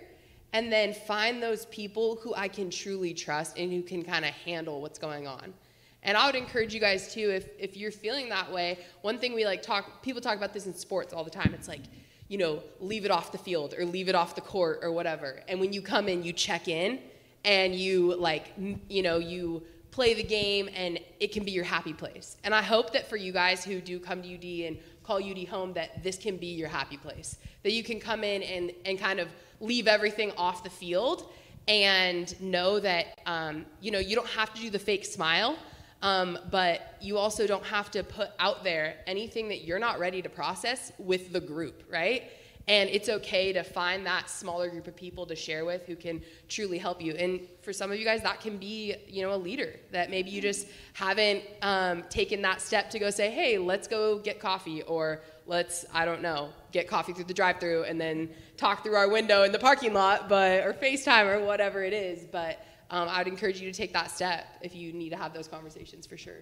and 0.53 0.71
then 0.71 0.93
find 0.93 1.43
those 1.43 1.65
people 1.65 2.15
who 2.21 2.33
I 2.33 2.47
can 2.47 2.69
truly 2.69 3.13
trust 3.13 3.57
and 3.57 3.73
who 3.73 3.81
can 3.81 4.03
kind 4.03 4.23
of 4.23 4.31
handle 4.31 4.81
what's 4.81 4.97
going 4.97 5.27
on. 5.27 5.53
And 6.01 6.15
I 6.15 6.27
would 6.27 6.35
encourage 6.35 6.73
you 6.73 6.79
guys 6.79 7.13
too, 7.13 7.29
if, 7.31 7.49
if 7.59 7.75
you're 7.75 7.91
feeling 7.91 8.29
that 8.29 8.51
way, 8.51 8.79
one 9.01 9.19
thing 9.19 9.33
we 9.33 9.43
like 9.43 9.61
talk, 9.61 10.01
people 10.01 10.21
talk 10.21 10.37
about 10.37 10.53
this 10.53 10.65
in 10.65 10.73
sports 10.73 11.13
all 11.13 11.23
the 11.23 11.29
time. 11.29 11.53
It's 11.53 11.67
like, 11.67 11.81
you 12.29 12.37
know, 12.37 12.61
leave 12.79 13.05
it 13.05 13.11
off 13.11 13.31
the 13.31 13.37
field 13.37 13.73
or 13.77 13.85
leave 13.85 14.07
it 14.07 14.15
off 14.15 14.33
the 14.33 14.41
court 14.41 14.79
or 14.81 14.91
whatever. 14.91 15.41
And 15.47 15.59
when 15.59 15.73
you 15.73 15.81
come 15.81 16.07
in, 16.07 16.23
you 16.23 16.31
check 16.31 16.67
in 16.67 16.99
and 17.43 17.75
you 17.75 18.15
like, 18.15 18.53
you 18.87 19.01
know, 19.01 19.17
you 19.17 19.63
play 19.91 20.13
the 20.13 20.23
game 20.23 20.69
and 20.75 20.99
it 21.19 21.31
can 21.31 21.43
be 21.43 21.51
your 21.51 21.63
happy 21.63 21.93
place. 21.93 22.37
And 22.43 22.53
I 22.53 22.61
hope 22.61 22.93
that 22.93 23.09
for 23.09 23.17
you 23.17 23.31
guys 23.31 23.65
who 23.65 23.81
do 23.81 23.99
come 23.99 24.21
to 24.21 24.35
UD 24.35 24.67
and 24.67 24.77
call 25.05 25.23
UD 25.23 25.47
home, 25.47 25.73
that 25.73 26.03
this 26.03 26.17
can 26.17 26.37
be 26.37 26.47
your 26.47 26.69
happy 26.69 26.97
place. 26.97 27.37
That 27.63 27.71
you 27.71 27.83
can 27.83 27.99
come 27.99 28.23
in 28.23 28.43
and, 28.43 28.71
and 28.85 28.99
kind 28.99 29.19
of 29.19 29.29
leave 29.59 29.87
everything 29.87 30.31
off 30.37 30.63
the 30.63 30.69
field 30.69 31.29
and 31.67 32.39
know 32.41 32.79
that, 32.79 33.19
um, 33.25 33.65
you 33.81 33.91
know, 33.91 33.99
you 33.99 34.15
don't 34.15 34.29
have 34.29 34.53
to 34.53 34.61
do 34.61 34.69
the 34.69 34.79
fake 34.79 35.05
smile. 35.05 35.57
Um, 36.01 36.37
but 36.51 36.97
you 37.01 37.17
also 37.17 37.47
don't 37.47 37.65
have 37.65 37.89
to 37.91 38.03
put 38.03 38.29
out 38.37 38.63
there 38.63 38.97
anything 39.07 39.47
that 39.49 39.63
you're 39.63 39.79
not 39.79 39.97
ready 39.97 40.21
to 40.21 40.29
process 40.29 40.91
with 40.99 41.33
the 41.33 41.39
group, 41.39 41.83
right? 41.89 42.23
And 42.67 42.89
it's 42.89 43.09
okay 43.09 43.53
to 43.53 43.63
find 43.63 44.05
that 44.07 44.27
smaller 44.27 44.69
group 44.69 44.87
of 44.87 44.95
people 44.95 45.27
to 45.27 45.35
share 45.35 45.65
with 45.65 45.85
who 45.85 45.95
can 45.95 46.23
truly 46.47 46.79
help 46.79 46.99
you. 46.99 47.13
And 47.13 47.41
for 47.61 47.71
some 47.71 47.91
of 47.91 47.99
you 47.99 48.05
guys, 48.05 48.23
that 48.23 48.41
can 48.41 48.57
be, 48.57 48.95
you 49.07 49.21
know, 49.21 49.35
a 49.35 49.37
leader 49.37 49.79
that 49.91 50.09
maybe 50.09 50.31
you 50.31 50.41
just 50.41 50.67
haven't 50.93 51.43
um, 51.61 52.03
taken 52.09 52.41
that 52.41 52.61
step 52.61 52.89
to 52.89 52.97
go 52.97 53.11
say, 53.11 53.29
hey, 53.29 53.59
let's 53.59 53.87
go 53.87 54.17
get 54.17 54.39
coffee, 54.39 54.81
or 54.81 55.21
let's, 55.45 55.85
I 55.93 56.05
don't 56.05 56.23
know, 56.23 56.49
get 56.71 56.87
coffee 56.87 57.13
through 57.13 57.25
the 57.25 57.35
drive-through 57.35 57.83
and 57.83 58.01
then 58.01 58.29
talk 58.57 58.81
through 58.83 58.95
our 58.95 59.09
window 59.09 59.43
in 59.43 59.51
the 59.51 59.59
parking 59.59 59.93
lot, 59.93 60.27
but 60.27 60.65
or 60.65 60.73
FaceTime 60.73 61.27
or 61.27 61.45
whatever 61.45 61.83
it 61.83 61.93
is. 61.93 62.25
But 62.25 62.65
um, 62.89 63.07
I'd 63.11 63.27
encourage 63.27 63.61
you 63.61 63.71
to 63.71 63.77
take 63.77 63.93
that 63.93 64.09
step 64.09 64.47
if 64.63 64.75
you 64.75 64.91
need 64.91 65.09
to 65.09 65.17
have 65.17 65.35
those 65.35 65.47
conversations 65.47 66.07
for 66.07 66.17
sure. 66.17 66.41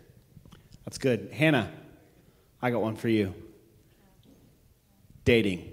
That's 0.86 0.98
good. 0.98 1.32
Hannah, 1.34 1.70
I 2.62 2.72
got 2.72 2.82
one 2.82 2.96
for 2.96 3.10
you. 3.10 3.34
dating. 5.26 5.70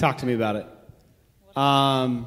Talk 0.00 0.16
to 0.16 0.26
me 0.26 0.32
about 0.32 0.56
it. 0.56 0.66
Um, 1.54 2.26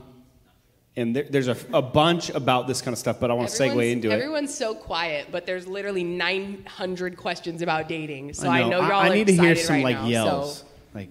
and 0.95 1.15
there, 1.15 1.23
there's 1.23 1.47
a, 1.47 1.57
a 1.73 1.81
bunch 1.81 2.29
about 2.29 2.67
this 2.67 2.83
kind 2.83 2.93
of 2.93 2.99
stuff, 2.99 3.19
but 3.19 3.31
I 3.31 3.33
want 3.33 3.49
to 3.49 3.55
segue 3.55 3.91
into 3.91 4.11
it. 4.11 4.13
Everyone's 4.13 4.55
so 4.55 4.75
quiet, 4.75 5.29
but 5.31 5.47
there's 5.47 5.65
literally 5.65 6.03
900 6.03 7.17
questions 7.17 7.63
about 7.63 7.89
dating. 7.89 8.33
So 8.33 8.47
I 8.47 8.61
know, 8.61 8.69
know. 8.69 8.81
y'all 8.81 8.91
I, 8.91 9.09
are 9.09 9.15
need 9.15 9.25
to 9.25 9.35
hear 9.35 9.55
some 9.55 9.77
right 9.77 9.85
like 9.85 9.95
now, 9.95 10.05
yells, 10.05 10.59
So 10.59 10.65
like 10.93 11.09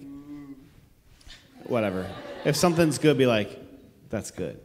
whatever. 1.65 2.09
If 2.45 2.55
something's 2.55 2.97
good, 2.97 3.17
be 3.17 3.25
like, 3.25 3.59
"That's 4.09 4.31
good." 4.31 4.57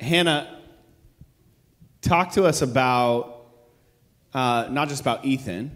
Hannah, 0.00 0.58
talk 2.00 2.32
to 2.32 2.44
us 2.44 2.62
about 2.62 3.44
uh, 4.32 4.68
not 4.70 4.88
just 4.88 5.02
about 5.02 5.26
Ethan. 5.26 5.70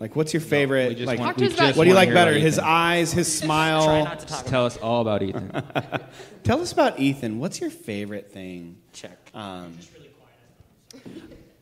Like, 0.00 0.16
what's 0.16 0.32
your 0.32 0.40
favorite? 0.40 0.96
just 0.96 1.06
like, 1.06 1.18
want- 1.20 1.36
Talk 1.36 1.36
to 1.38 1.44
us 1.44 1.50
we 1.52 1.56
about 1.66 1.76
what 1.76 1.84
do 1.84 1.90
you 1.90 1.94
like 1.94 2.12
better? 2.14 2.32
His 2.32 2.54
Ethan. 2.56 2.64
eyes, 2.66 3.12
his 3.12 3.32
smile. 3.38 3.84
Try 3.84 4.02
not 4.02 4.18
to 4.20 4.26
talk 4.26 4.28
Just 4.38 4.46
tell 4.46 4.64
us 4.66 4.76
all 4.78 5.02
about 5.02 5.22
Ethan. 5.22 5.52
Tell 6.42 6.62
us 6.62 6.72
about 6.72 6.98
Ethan. 6.98 7.38
What's 7.38 7.60
your 7.60 7.68
favorite 7.68 8.32
thing? 8.32 8.78
Check. 8.94 9.18
Um, 9.34 9.76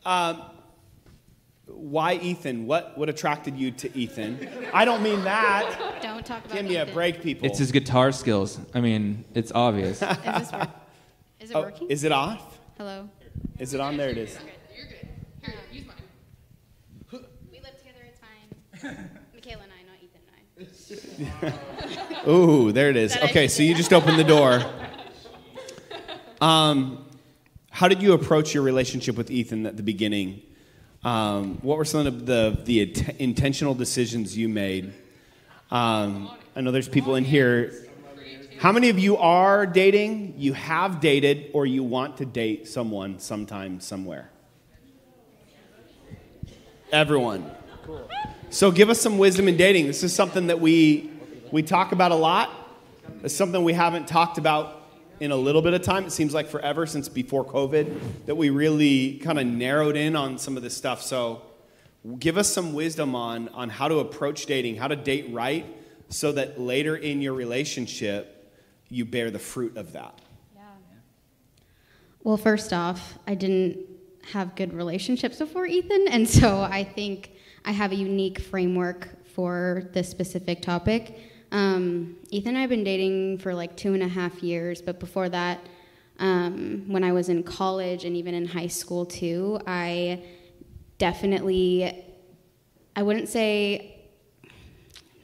um, 0.06 0.40
why 1.66 2.14
Ethan? 2.14 2.66
What 2.66 2.96
what 2.96 3.08
attracted 3.08 3.56
you 3.58 3.72
to 3.72 3.98
Ethan? 3.98 4.48
I 4.72 4.84
don't 4.84 5.02
mean 5.02 5.24
that. 5.24 5.98
Don't 6.02 6.24
talk 6.24 6.44
about 6.44 6.56
Give 6.56 6.64
me 6.66 6.76
a 6.76 6.86
break, 6.86 7.20
people. 7.22 7.46
It's 7.46 7.58
his 7.58 7.72
guitar 7.72 8.12
skills. 8.12 8.58
I 8.72 8.80
mean, 8.80 9.24
it's 9.34 9.50
obvious. 9.52 10.00
Is 10.00 10.08
this 10.08 10.52
work? 10.52 10.68
Is 11.40 11.50
it 11.50 11.56
Oh, 11.56 11.60
working? 11.62 11.88
is 11.90 12.04
it 12.04 12.12
off? 12.12 12.58
Hello. 12.78 13.08
Is 13.58 13.74
it 13.74 13.80
on? 13.80 13.96
There 13.96 14.08
it 14.10 14.18
is. 14.18 14.38
you're 14.76 14.86
good. 14.86 15.08
Here, 15.42 15.54
use 15.72 15.86
mine. 15.86 15.96
We 17.50 17.58
live 17.60 17.76
together. 17.78 17.98
It's 18.08 18.18
fine. 18.20 18.56
Michaela 18.82 19.62
and 19.62 19.72
I, 19.72 19.82
not 19.86 19.98
Ethan 20.02 20.20
and 21.42 21.54
I. 22.24 22.28
Ooh, 22.30 22.72
there 22.72 22.90
it 22.90 22.96
is. 22.96 23.14
That 23.14 23.24
I 23.24 23.26
Okay, 23.28 23.48
so 23.48 23.62
you 23.62 23.74
just 23.74 23.92
opened 23.92 24.18
the 24.18 24.24
door. 24.24 24.62
Um, 26.40 27.04
how 27.70 27.88
did 27.88 28.00
you 28.00 28.12
approach 28.12 28.54
your 28.54 28.62
relationship 28.62 29.16
with 29.16 29.28
Ethan 29.28 29.66
at 29.66 29.76
the 29.76 29.82
beginning? 29.82 30.40
Um, 31.02 31.58
what 31.62 31.78
were 31.78 31.84
some 31.84 32.06
of 32.06 32.26
the 32.26 32.60
the 32.64 32.82
int- 32.82 33.08
intentional 33.18 33.74
decisions 33.74 34.36
you 34.36 34.48
made? 34.48 34.92
Um, 35.72 36.30
I 36.54 36.60
know 36.60 36.70
there's 36.70 36.88
people 36.88 37.16
in 37.16 37.24
here. 37.24 37.72
How 38.58 38.72
many 38.72 38.88
of 38.88 38.98
you 38.98 39.16
are 39.16 39.66
dating? 39.66 40.34
You 40.38 40.52
have 40.52 41.00
dated, 41.00 41.50
or 41.52 41.66
you 41.66 41.82
want 41.82 42.18
to 42.18 42.24
date 42.24 42.68
someone 42.68 43.18
sometime, 43.18 43.80
somewhere? 43.80 44.30
Everyone. 46.90 47.50
So 48.50 48.70
give 48.70 48.88
us 48.88 48.98
some 48.98 49.18
wisdom 49.18 49.46
in 49.46 49.58
dating. 49.58 49.88
This 49.88 50.02
is 50.02 50.14
something 50.14 50.46
that 50.46 50.58
we 50.58 51.10
we 51.52 51.62
talk 51.62 51.92
about 51.92 52.12
a 52.12 52.14
lot. 52.14 52.50
It's 53.22 53.34
something 53.34 53.62
we 53.62 53.74
haven't 53.74 54.08
talked 54.08 54.38
about 54.38 54.88
in 55.20 55.32
a 55.32 55.36
little 55.36 55.60
bit 55.60 55.74
of 55.74 55.82
time. 55.82 56.06
It 56.06 56.12
seems 56.12 56.32
like 56.32 56.48
forever 56.48 56.86
since 56.86 57.10
before 57.10 57.44
COVID 57.44 58.24
that 58.24 58.36
we 58.36 58.48
really 58.48 59.18
kind 59.18 59.38
of 59.38 59.46
narrowed 59.46 59.96
in 59.96 60.16
on 60.16 60.38
some 60.38 60.56
of 60.56 60.62
this 60.62 60.74
stuff. 60.74 61.02
So 61.02 61.42
give 62.18 62.38
us 62.38 62.48
some 62.50 62.72
wisdom 62.72 63.14
on 63.14 63.48
on 63.50 63.68
how 63.68 63.86
to 63.86 63.98
approach 63.98 64.46
dating, 64.46 64.76
how 64.76 64.88
to 64.88 64.96
date 64.96 65.26
right 65.30 65.66
so 66.08 66.32
that 66.32 66.58
later 66.58 66.96
in 66.96 67.20
your 67.20 67.34
relationship 67.34 68.50
you 68.88 69.04
bear 69.04 69.30
the 69.30 69.38
fruit 69.38 69.76
of 69.76 69.92
that. 69.92 70.18
Well, 72.24 72.38
first 72.38 72.72
off, 72.72 73.18
I 73.26 73.34
didn't 73.34 73.78
have 74.32 74.56
good 74.56 74.72
relationships 74.72 75.38
before 75.38 75.66
Ethan, 75.66 76.06
and 76.08 76.26
so 76.26 76.62
I 76.62 76.82
think 76.82 77.30
I 77.68 77.72
have 77.72 77.92
a 77.92 77.96
unique 77.96 78.40
framework 78.40 79.22
for 79.34 79.90
this 79.92 80.08
specific 80.08 80.62
topic. 80.62 81.18
Um, 81.52 82.16
Ethan 82.30 82.48
and 82.48 82.56
I 82.56 82.62
have 82.62 82.70
been 82.70 82.82
dating 82.82 83.40
for 83.40 83.52
like 83.52 83.76
two 83.76 83.92
and 83.92 84.02
a 84.02 84.08
half 84.08 84.42
years, 84.42 84.80
but 84.80 84.98
before 84.98 85.28
that, 85.28 85.60
um, 86.18 86.84
when 86.88 87.04
I 87.04 87.12
was 87.12 87.28
in 87.28 87.42
college 87.42 88.06
and 88.06 88.16
even 88.16 88.32
in 88.32 88.46
high 88.46 88.68
school 88.68 89.04
too, 89.04 89.60
I 89.66 90.24
definitely, 90.96 92.06
I 92.96 93.02
wouldn't 93.02 93.28
say, 93.28 93.98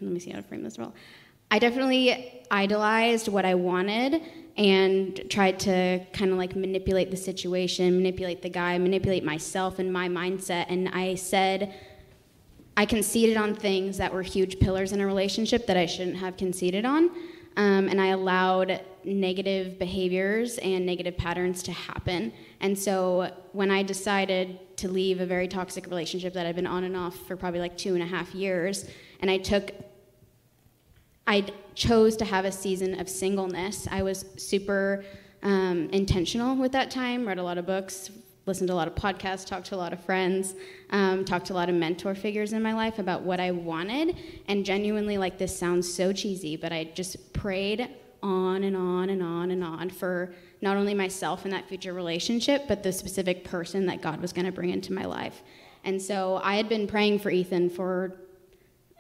let 0.03 0.13
me 0.13 0.21
see 0.21 0.29
how 0.29 0.37
to 0.37 0.43
frame 0.43 0.65
this 0.65 0.77
well. 0.77 0.93
I 1.51 1.59
definitely 1.59 2.45
idolized 2.51 3.29
what 3.29 3.47
I 3.47 3.55
wanted 3.55 4.21
and 4.59 5.19
tried 5.31 5.59
to 5.61 6.05
kind 6.13 6.31
of 6.31 6.37
like 6.37 6.55
manipulate 6.55 7.11
the 7.11 7.17
situation, 7.17 7.97
manipulate 7.97 8.43
the 8.43 8.51
guy, 8.51 8.77
manipulate 8.77 9.25
myself 9.25 9.79
and 9.79 9.91
my 9.91 10.11
mindset. 10.11 10.67
And 10.69 10.91
I 10.91 11.15
said, 11.15 11.75
I 12.77 12.87
conceded 12.87 13.37
on 13.37 13.55
things 13.55 13.97
that 13.99 14.13
were 14.13 14.23
huge 14.23 14.59
pillars 14.59 14.93
in 14.93 15.01
a 15.01 15.07
relationship 15.07 15.67
that 15.67 15.77
I 15.77 15.87
shouldn't 15.87 16.17
have 16.17 16.37
conceded 16.37 16.85
on. 16.85 17.11
Um, 17.57 17.89
and 17.89 18.01
I 18.01 18.09
allowed 18.09 18.81
negative 19.05 19.79
behaviors 19.79 20.59
and 20.59 20.85
negative 20.85 21.17
patterns 21.17 21.63
to 21.65 21.73
happen. 21.73 22.33
And 22.61 22.77
so 22.77 23.31
when 23.53 23.71
I 23.71 23.83
decided 23.85 24.77
to 24.79 24.89
leave 24.89 25.21
a 25.21 25.27
very 25.27 25.47
toxic 25.47 25.87
relationship 25.87 26.35
that 26.35 26.47
I'd 26.47 26.57
been 26.57 26.67
on 26.67 26.83
and 26.85 26.97
off 26.97 27.17
for 27.29 27.37
probably 27.37 27.61
like 27.61 27.77
two 27.77 27.95
and 27.95 28.03
a 28.03 28.07
half 28.07 28.35
years, 28.35 28.89
and 29.21 29.31
I 29.31 29.39
took 29.39 29.73
I 31.27 31.47
chose 31.75 32.17
to 32.19 32.25
have 32.25 32.45
a 32.45 32.53
season 32.53 33.01
of 33.01 33.09
singleness. 33.09 33.89
I 33.91 34.03
was 34.03 34.27
super 34.37 35.05
um, 35.43 35.89
intentional 35.91 36.55
with 36.55 36.73
that 36.73 36.91
time, 36.91 37.27
read 37.27 37.39
a 37.39 37.43
lot 37.43 37.57
of 37.57 37.65
books, 37.65 38.11
listened 38.47 38.69
to 38.69 38.75
a 38.75 38.77
lot 38.77 38.89
of 38.89 38.95
podcasts, 38.95 39.47
talked 39.47 39.67
to 39.67 39.75
a 39.75 39.77
lot 39.77 39.93
of 39.93 40.01
friends, 40.01 40.55
um, 40.91 41.25
talked 41.25 41.47
to 41.47 41.53
a 41.53 41.55
lot 41.55 41.69
of 41.69 41.75
mentor 41.75 42.15
figures 42.15 42.53
in 42.53 42.63
my 42.63 42.75
life 42.75 42.99
about 42.99 43.23
what 43.23 43.41
I 43.41 43.51
wanted. 43.51 44.17
And 44.49 44.65
genuinely, 44.65 45.17
like 45.19 45.39
this 45.39 45.57
sounds 45.57 45.93
so 45.93 46.13
cheesy, 46.13 46.57
but 46.57 46.73
I 46.73 46.85
just 46.95 47.33
prayed 47.33 47.89
on 48.23 48.65
and 48.65 48.77
on 48.77 49.11
and 49.11 49.23
on 49.23 49.51
and 49.51 49.63
on 49.63 49.91
for 49.91 50.35
not 50.61 50.77
only 50.77 50.95
myself 50.95 51.45
in 51.45 51.51
that 51.51 51.69
future 51.69 51.93
relationship, 51.93 52.65
but 52.69 52.83
the 52.83 52.93
specific 52.93 53.45
person 53.45 53.87
that 53.87 54.01
God 54.01 54.21
was 54.21 54.33
going 54.33 54.47
to 54.47 54.53
bring 54.53 54.71
into 54.71 54.93
my 54.93 55.05
life. 55.05 55.43
And 55.85 56.01
so 56.01 56.41
I 56.43 56.57
had 56.57 56.69
been 56.69 56.87
praying 56.87 57.19
for 57.19 57.31
Ethan 57.31 57.71
for 57.71 58.17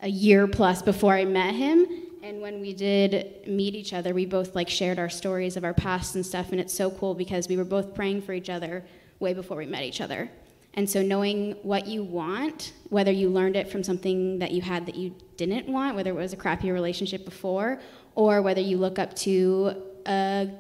a 0.02 0.08
year 0.08 0.46
plus 0.46 0.82
before 0.82 1.14
I 1.14 1.24
met 1.24 1.54
him. 1.54 1.86
And 2.22 2.40
when 2.40 2.60
we 2.60 2.74
did 2.74 3.46
meet 3.46 3.74
each 3.74 3.92
other, 3.94 4.12
we 4.12 4.26
both 4.26 4.54
like 4.54 4.68
shared 4.68 4.98
our 4.98 5.08
stories 5.08 5.56
of 5.56 5.64
our 5.64 5.74
past 5.74 6.14
and 6.14 6.24
stuff. 6.24 6.52
And 6.52 6.60
it's 6.60 6.74
so 6.74 6.90
cool 6.90 7.14
because 7.14 7.48
we 7.48 7.56
were 7.56 7.64
both 7.64 7.94
praying 7.94 8.22
for 8.22 8.32
each 8.34 8.50
other 8.50 8.84
way 9.24 9.34
before 9.34 9.56
we 9.56 9.66
met 9.66 9.82
each 9.82 10.00
other. 10.00 10.30
And 10.74 10.90
so 10.90 11.02
knowing 11.02 11.52
what 11.62 11.86
you 11.86 12.02
want, 12.02 12.72
whether 12.90 13.12
you 13.12 13.28
learned 13.28 13.56
it 13.56 13.68
from 13.70 13.82
something 13.82 14.40
that 14.40 14.50
you 14.50 14.60
had 14.60 14.86
that 14.86 14.96
you 14.96 15.14
didn't 15.36 15.66
want, 15.68 15.96
whether 15.96 16.10
it 16.10 16.16
was 16.16 16.32
a 16.32 16.36
crappy 16.36 16.70
relationship 16.70 17.24
before, 17.24 17.80
or 18.14 18.42
whether 18.42 18.60
you 18.60 18.76
look 18.76 18.98
up 18.98 19.14
to 19.14 19.82
a 20.06 20.50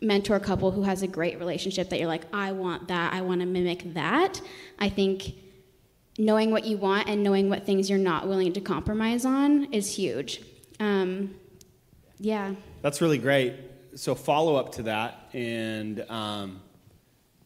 mentor 0.00 0.40
couple 0.40 0.70
who 0.70 0.82
has 0.82 1.02
a 1.02 1.06
great 1.06 1.38
relationship 1.38 1.90
that 1.90 1.98
you're 1.98 2.08
like, 2.08 2.24
I 2.32 2.52
want 2.52 2.88
that, 2.88 3.12
I 3.12 3.20
want 3.20 3.40
to 3.40 3.46
mimic 3.46 3.94
that. 3.94 4.40
I 4.78 4.88
think 4.88 5.34
knowing 6.18 6.50
what 6.50 6.64
you 6.64 6.76
want 6.76 7.08
and 7.08 7.22
knowing 7.22 7.48
what 7.48 7.64
things 7.64 7.88
you're 7.88 7.98
not 7.98 8.26
willing 8.26 8.52
to 8.54 8.60
compromise 8.60 9.24
on 9.24 9.72
is 9.72 9.94
huge. 9.94 10.42
Um, 10.80 11.34
yeah. 12.18 12.54
That's 12.82 13.00
really 13.00 13.18
great. 13.18 13.54
So 13.94 14.14
follow 14.14 14.56
up 14.56 14.72
to 14.76 14.84
that, 14.84 15.28
and 15.34 16.04
um, 16.08 16.62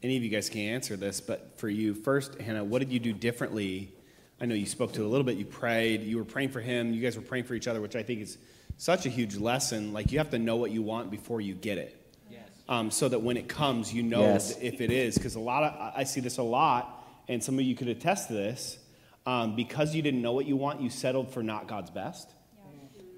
any 0.07 0.16
of 0.16 0.23
you 0.23 0.29
guys 0.29 0.49
can 0.49 0.61
answer 0.61 0.97
this, 0.97 1.21
but 1.21 1.59
for 1.59 1.69
you 1.69 1.92
first, 1.92 2.40
Hannah, 2.40 2.62
what 2.62 2.79
did 2.79 2.92
you 2.92 3.01
do 3.01 3.12
differently? 3.12 3.92
I 4.40 4.47
know 4.47 4.55
you 4.55 4.64
spoke 4.64 4.92
to 4.92 5.03
it 5.03 5.05
a 5.05 5.09
little 5.09 5.25
bit. 5.25 5.37
You 5.37 5.45
prayed. 5.45 6.03
You 6.03 6.19
were 6.19 6.25
praying 6.25 6.51
for 6.51 6.61
him. 6.61 6.95
You 6.95 7.03
guys 7.03 7.16
were 7.16 7.23
praying 7.23 7.42
for 7.45 7.55
each 7.55 7.66
other, 7.66 7.81
which 7.81 7.97
I 7.97 8.05
think 8.05 8.21
is 8.21 8.38
such 8.77 9.05
a 9.05 9.09
huge 9.09 9.35
lesson. 9.37 9.92
Like 9.92 10.12
you 10.12 10.19
have 10.19 10.31
to 10.31 10.38
know 10.38 10.55
what 10.57 10.71
you 10.71 10.81
want 10.81 11.11
before 11.11 11.40
you 11.40 11.55
get 11.55 11.79
it. 11.79 12.01
Yes. 12.31 12.42
Um, 12.69 12.92
so 12.92 13.09
that 13.09 13.21
when 13.21 13.37
it 13.37 13.49
comes, 13.49 13.92
you 13.92 14.05
know 14.05 14.21
Yes. 14.21 14.57
if 14.62 14.81
it 14.81 14.92
is. 14.92 15.16
Because 15.16 15.35
a 15.35 15.40
lot 15.40 15.64
of 15.64 15.73
I 15.81 16.03
I 16.03 16.05
see 16.05 16.21
this 16.21 16.38
a 16.38 16.45
lot, 16.45 17.05
and 17.27 17.43
some 17.43 17.59
of 17.59 17.64
you 17.64 17.74
could 17.74 17.89
attest 17.89 18.28
to 18.28 18.35
this. 18.35 18.78
Um, 19.26 19.57
because 19.57 19.93
you 19.93 20.03
didn't 20.03 20.22
know 20.22 20.35
what 20.35 20.47
you 20.47 20.55
want, 20.55 20.80
you 20.83 20.89
settled 20.91 21.33
for 21.33 21.43
not 21.43 21.66
God's 21.66 21.91
best. 21.91 22.30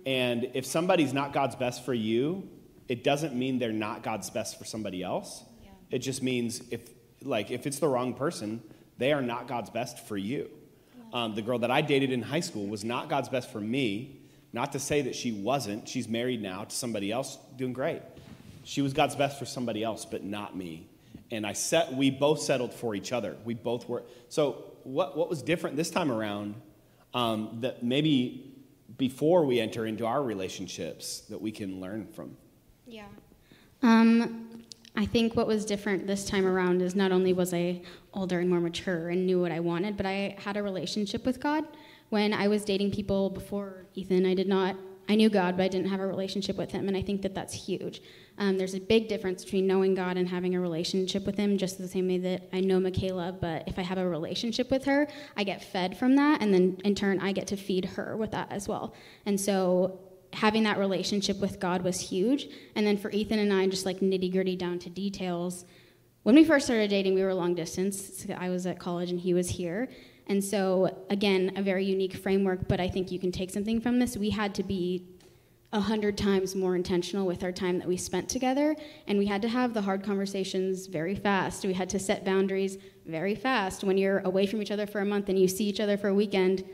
And 0.06 0.50
if 0.54 0.64
somebody's 0.64 1.12
not 1.12 1.34
God's 1.34 1.54
best 1.54 1.84
for 1.84 1.92
you, 1.92 2.48
it 2.88 3.04
doesn't 3.04 3.34
mean 3.34 3.58
they're 3.58 3.72
not 3.72 4.02
God's 4.02 4.30
best 4.30 4.58
for 4.58 4.64
somebody 4.64 5.02
else. 5.02 5.44
It 5.90 5.98
just 5.98 6.22
means 6.22 6.62
if, 6.70 6.88
like, 7.22 7.50
if 7.50 7.66
it's 7.66 7.78
the 7.78 7.88
wrong 7.88 8.14
person, 8.14 8.62
they 8.98 9.12
are 9.12 9.22
not 9.22 9.48
God's 9.48 9.70
best 9.70 10.06
for 10.06 10.16
you. 10.16 10.50
Um, 11.12 11.34
the 11.34 11.42
girl 11.42 11.58
that 11.60 11.70
I 11.70 11.80
dated 11.80 12.12
in 12.12 12.22
high 12.22 12.40
school 12.40 12.66
was 12.66 12.84
not 12.84 13.08
God's 13.08 13.28
best 13.28 13.50
for 13.50 13.60
me. 13.60 14.20
Not 14.52 14.72
to 14.72 14.78
say 14.78 15.02
that 15.02 15.14
she 15.14 15.32
wasn't. 15.32 15.88
She's 15.88 16.08
married 16.08 16.42
now 16.42 16.64
to 16.64 16.74
somebody 16.74 17.12
else, 17.12 17.38
doing 17.56 17.72
great. 17.72 18.02
She 18.64 18.82
was 18.82 18.92
God's 18.92 19.16
best 19.16 19.38
for 19.38 19.44
somebody 19.44 19.82
else, 19.82 20.04
but 20.04 20.24
not 20.24 20.56
me. 20.56 20.88
And 21.30 21.46
I 21.46 21.52
set, 21.52 21.92
we 21.92 22.10
both 22.10 22.40
settled 22.40 22.72
for 22.72 22.94
each 22.94 23.12
other. 23.12 23.36
We 23.44 23.54
both 23.54 23.88
were. 23.88 24.02
So 24.28 24.64
what, 24.84 25.16
what 25.16 25.28
was 25.28 25.42
different 25.42 25.76
this 25.76 25.90
time 25.90 26.10
around 26.10 26.54
um, 27.14 27.58
that 27.60 27.82
maybe 27.82 28.54
before 28.96 29.44
we 29.44 29.60
enter 29.60 29.86
into 29.86 30.06
our 30.06 30.22
relationships 30.22 31.20
that 31.28 31.40
we 31.40 31.52
can 31.52 31.80
learn 31.80 32.06
from? 32.06 32.36
Yeah. 32.86 33.06
Um, 33.82 34.57
I 34.98 35.06
think 35.06 35.36
what 35.36 35.46
was 35.46 35.64
different 35.64 36.06
this 36.06 36.24
time 36.24 36.44
around 36.44 36.82
is 36.82 36.94
not 36.94 37.12
only 37.12 37.32
was 37.32 37.54
I 37.54 37.82
older 38.12 38.40
and 38.40 38.50
more 38.50 38.60
mature 38.60 39.08
and 39.08 39.24
knew 39.24 39.40
what 39.40 39.52
I 39.52 39.60
wanted, 39.60 39.96
but 39.96 40.04
I 40.04 40.36
had 40.38 40.56
a 40.56 40.62
relationship 40.62 41.24
with 41.24 41.40
God 41.40 41.64
when 42.10 42.32
I 42.32 42.48
was 42.48 42.64
dating 42.64 42.92
people 42.92 43.30
before 43.30 43.86
Ethan, 43.94 44.26
I 44.26 44.34
did 44.34 44.48
not, 44.48 44.76
I 45.08 45.14
knew 45.14 45.28
God, 45.28 45.56
but 45.56 45.64
I 45.64 45.68
didn't 45.68 45.88
have 45.88 46.00
a 46.00 46.06
relationship 46.06 46.56
with 46.56 46.70
Him. 46.70 46.88
And 46.88 46.96
I 46.96 47.02
think 47.02 47.22
that 47.22 47.34
that's 47.34 47.52
huge. 47.52 48.02
Um, 48.38 48.56
there's 48.56 48.74
a 48.74 48.80
big 48.80 49.08
difference 49.08 49.44
between 49.44 49.66
knowing 49.66 49.94
God 49.94 50.16
and 50.16 50.28
having 50.28 50.54
a 50.54 50.60
relationship 50.60 51.26
with 51.26 51.36
Him, 51.36 51.58
just 51.58 51.78
the 51.78 51.88
same 51.88 52.08
way 52.08 52.18
that 52.18 52.48
I 52.52 52.60
know 52.60 52.80
Michaela, 52.80 53.36
but 53.38 53.64
if 53.66 53.78
I 53.78 53.82
have 53.82 53.98
a 53.98 54.08
relationship 54.08 54.70
with 54.70 54.84
her, 54.84 55.06
I 55.36 55.44
get 55.44 55.62
fed 55.62 55.98
from 55.98 56.16
that. 56.16 56.40
And 56.42 56.52
then 56.52 56.78
in 56.84 56.94
turn, 56.94 57.20
I 57.20 57.32
get 57.32 57.46
to 57.48 57.56
feed 57.56 57.84
her 57.84 58.16
with 58.16 58.30
that 58.30 58.50
as 58.50 58.68
well. 58.68 58.94
And 59.26 59.40
so 59.40 59.98
having 60.32 60.62
that 60.64 60.78
relationship 60.78 61.38
with 61.38 61.58
God 61.58 61.82
was 61.82 62.00
huge. 62.00 62.48
And 62.74 62.86
then 62.86 62.96
for 62.96 63.10
Ethan 63.10 63.38
and 63.38 63.52
I, 63.52 63.66
just 63.66 63.86
like 63.86 64.00
nitty 64.00 64.30
gritty 64.32 64.56
down 64.56 64.78
to 64.80 64.90
details. 64.90 65.64
When 66.22 66.34
we 66.34 66.44
first 66.44 66.66
started 66.66 66.90
dating, 66.90 67.14
we 67.14 67.22
were 67.22 67.32
long 67.34 67.54
distance. 67.54 68.26
I 68.36 68.50
was 68.50 68.66
at 68.66 68.78
college 68.78 69.10
and 69.10 69.20
he 69.20 69.34
was 69.34 69.48
here. 69.48 69.88
And 70.26 70.44
so, 70.44 71.04
again, 71.08 71.52
a 71.56 71.62
very 71.62 71.84
unique 71.84 72.14
framework, 72.14 72.68
but 72.68 72.80
I 72.80 72.88
think 72.88 73.10
you 73.10 73.18
can 73.18 73.32
take 73.32 73.50
something 73.50 73.80
from 73.80 73.98
this. 73.98 74.16
We 74.16 74.30
had 74.30 74.54
to 74.56 74.62
be 74.62 75.06
a 75.72 75.80
hundred 75.80 76.16
times 76.16 76.54
more 76.54 76.76
intentional 76.76 77.26
with 77.26 77.44
our 77.44 77.52
time 77.52 77.78
that 77.78 77.86
we 77.86 77.96
spent 77.96 78.28
together, 78.28 78.74
and 79.06 79.18
we 79.18 79.26
had 79.26 79.42
to 79.42 79.48
have 79.48 79.74
the 79.74 79.82
hard 79.82 80.02
conversations 80.02 80.86
very 80.86 81.14
fast. 81.14 81.64
We 81.64 81.74
had 81.74 81.90
to 81.90 81.98
set 81.98 82.24
boundaries 82.24 82.78
very 83.06 83.34
fast. 83.34 83.84
When 83.84 83.98
you're 83.98 84.20
away 84.20 84.46
from 84.46 84.62
each 84.62 84.70
other 84.70 84.86
for 84.86 85.00
a 85.00 85.04
month 85.04 85.28
and 85.28 85.38
you 85.38 85.48
see 85.48 85.64
each 85.64 85.80
other 85.80 85.98
for 85.98 86.08
a 86.08 86.14
weekend, 86.14 86.64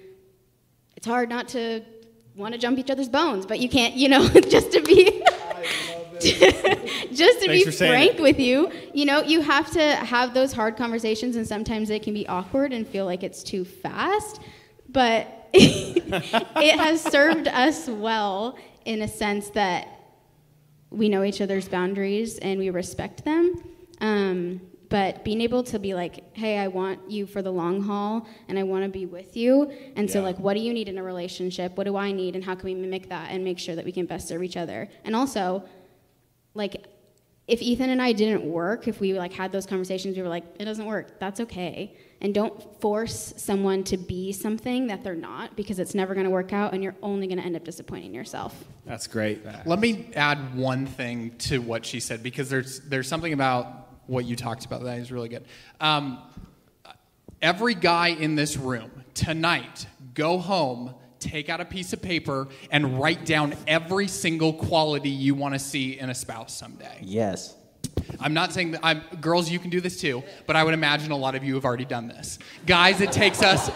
it's 0.97 1.07
hard 1.07 1.29
not 1.29 1.49
to 1.49 1.83
want 2.35 2.53
to 2.55 2.59
jump 2.59 2.79
each 2.79 2.91
other's 2.91 3.09
bones, 3.09 3.47
but 3.47 3.61
you 3.61 3.69
can't, 3.69 3.95
you 3.95 4.09
know, 4.09 4.29
just 4.49 4.73
to 4.73 4.83
be. 4.83 5.23
just 6.21 7.41
to 7.41 7.47
Thanks 7.47 7.65
be 7.65 7.71
frank 7.71 8.15
it. 8.15 8.23
with 8.23 8.39
you, 8.39 8.71
you 8.93 9.05
know, 9.05 9.23
you 9.23 9.41
have 9.41 9.71
to 9.73 9.97
have 9.97 10.33
those 10.33 10.53
hard 10.53 10.77
conversations, 10.77 11.37
and 11.37 11.47
sometimes 11.47 11.89
they 11.89 11.99
can 11.99 12.15
be 12.15 12.27
awkward 12.29 12.73
and 12.73 12.87
feel 12.87 13.05
like 13.05 13.23
it's 13.23 13.43
too 13.43 13.65
fast. 13.65 14.41
But 14.89 15.49
it 15.53 16.79
has 16.79 17.03
served 17.03 17.49
us 17.49 17.89
well 17.89 18.57
in 18.85 19.03
a 19.03 19.09
sense 19.09 19.51
that 19.51 19.89
we 20.91 21.09
know 21.09 21.25
each 21.25 21.41
other's 21.41 21.69
boundaries 21.69 22.39
and 22.39 22.59
we 22.59 22.71
respect 22.71 23.25
them. 23.25 23.63
Um, 24.01 24.61
but 24.89 25.25
being 25.25 25.41
able 25.41 25.63
to 25.65 25.79
be 25.79 25.95
like, 25.95 26.37
hey, 26.37 26.59
I 26.59 26.69
want 26.69 27.11
you 27.11 27.27
for 27.27 27.43
the 27.43 27.51
long 27.51 27.83
haul 27.83 28.27
and 28.49 28.59
I 28.59 28.63
want 28.63 28.85
to 28.85 28.91
be 28.91 29.07
with 29.07 29.37
you. 29.37 29.73
And 29.97 30.11
so, 30.11 30.21
like, 30.21 30.39
what 30.39 30.55
do 30.55 30.61
you 30.61 30.73
need 30.73 30.89
in 30.89 30.99
a 30.99 31.03
relationship? 31.03 31.77
What 31.77 31.85
do 31.85 31.97
I 31.97 32.13
need? 32.13 32.35
And 32.35 32.45
how 32.45 32.55
can 32.55 32.65
we 32.67 32.75
mimic 32.75 33.09
that 33.09 33.31
and 33.31 33.45
make 33.45 33.59
sure 33.59 33.75
that 33.75 33.85
we 33.85 33.93
can 33.93 34.07
best 34.07 34.29
serve 34.29 34.43
each 34.43 34.57
other? 34.57 34.89
And 35.05 35.17
also, 35.17 35.65
like, 36.55 36.87
if 37.47 37.61
Ethan 37.61 37.91
and 37.91 38.01
I 38.01 38.13
didn't 38.13 38.45
work, 38.45 38.89
if 38.89 39.01
we 39.01 39.13
like 39.15 39.33
had 39.33 39.53
those 39.53 39.67
conversations, 39.67 40.17
we 40.17 40.23
were 40.23 40.29
like, 40.29 40.45
it 40.59 40.65
doesn't 40.65 40.87
work. 40.87 41.19
That's 41.21 41.41
okay. 41.41 41.95
And 42.21 42.33
don't 42.33 42.81
force 42.81 43.35
someone 43.37 43.85
to 43.85 43.99
be 43.99 44.33
something 44.33 44.87
that 44.87 45.05
they're 45.05 45.15
not 45.15 45.55
because 45.55 45.79
it's 45.79 45.95
never 45.95 46.15
going 46.15 46.25
to 46.25 46.31
work 46.31 46.55
out 46.55 46.73
and 46.73 46.83
you're 46.83 46.95
only 47.03 47.27
going 47.27 47.39
to 47.39 47.45
end 47.45 47.55
up 47.55 47.65
disappointing 47.65 48.15
yourself. 48.15 48.65
That's 48.87 49.07
great. 49.07 49.45
Let 49.67 49.79
me 49.79 50.09
add 50.15 50.55
one 50.55 50.87
thing 50.87 51.33
to 51.41 51.59
what 51.59 51.85
she 51.85 52.01
said 52.01 52.23
because 52.23 52.49
there's 52.49 52.81
there's 52.81 53.09
something 53.09 53.35
about 53.35 53.94
what 54.07 54.25
you 54.25 54.37
talked 54.37 54.65
about 54.65 54.83
that 54.85 54.99
is 54.99 55.11
really 55.11 55.29
good. 55.29 55.45
Um, 55.81 56.19
every 57.41 57.75
guy 57.75 58.09
in 58.09 58.35
this 58.35 58.57
room 58.57 58.91
tonight, 59.15 59.87
go 60.15 60.39
home, 60.39 60.95
take 61.21 61.49
out 61.49 61.61
a 61.61 61.65
piece 61.65 61.93
of 61.93 62.03
paper, 62.03 62.49
and 62.71 62.99
write 63.01 63.25
down 63.25 63.55
every 63.67 64.09
single 64.09 64.53
quality 64.53 65.11
you 65.11 65.35
want 65.35 65.55
to 65.55 65.59
see 65.59 65.99
in 65.99 66.11
a 66.11 66.15
spouse 66.15 66.57
someday. 66.57 66.99
Yes. 67.03 67.55
I'm 68.21 68.35
not 68.35 68.53
saying 68.53 68.73
that 68.73 68.81
I'm 68.83 69.03
girls. 69.21 69.51
You 69.51 69.59
can 69.59 69.71
do 69.71 69.81
this 69.81 70.01
too, 70.01 70.23
but 70.47 70.57
I 70.57 70.65
would 70.65 70.75
imagine 70.75 71.11
a 71.11 71.17
lot 71.17 71.35
of 71.35 71.45
you 71.45 71.55
have 71.55 71.65
already 71.65 71.85
done 71.85 72.09
this. 72.09 72.39
Guys, 72.67 73.01
it 73.01 73.13
takes 73.13 73.43
us 73.43 73.71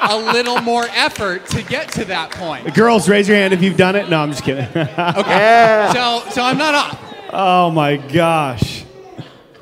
a 0.00 0.16
little 0.16 0.60
more 0.60 0.84
effort 0.90 1.46
to 1.46 1.62
get 1.62 1.90
to 1.92 2.04
that 2.06 2.30
point. 2.30 2.74
Girls, 2.74 3.08
raise 3.08 3.28
your 3.28 3.36
hand 3.36 3.52
if 3.54 3.62
you've 3.62 3.76
done 3.76 3.96
it. 3.96 4.08
No, 4.08 4.20
I'm 4.20 4.30
just 4.30 4.44
kidding. 4.44 4.66
Okay. 4.76 5.90
So, 5.92 6.22
so 6.30 6.42
I'm 6.42 6.58
not 6.58 6.74
off. 6.74 7.14
Oh 7.32 7.70
my 7.70 7.96
gosh. 7.96 8.81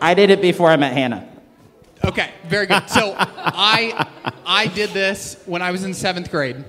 I 0.00 0.14
did 0.14 0.30
it 0.30 0.40
before 0.40 0.68
I 0.68 0.76
met 0.76 0.92
Hannah. 0.92 1.28
Okay, 2.02 2.30
very 2.46 2.66
good. 2.66 2.88
So 2.88 3.14
I 3.18 4.06
I 4.46 4.66
did 4.68 4.90
this 4.90 5.42
when 5.44 5.60
I 5.60 5.70
was 5.70 5.84
in 5.84 5.92
seventh 5.92 6.30
grade, 6.30 6.64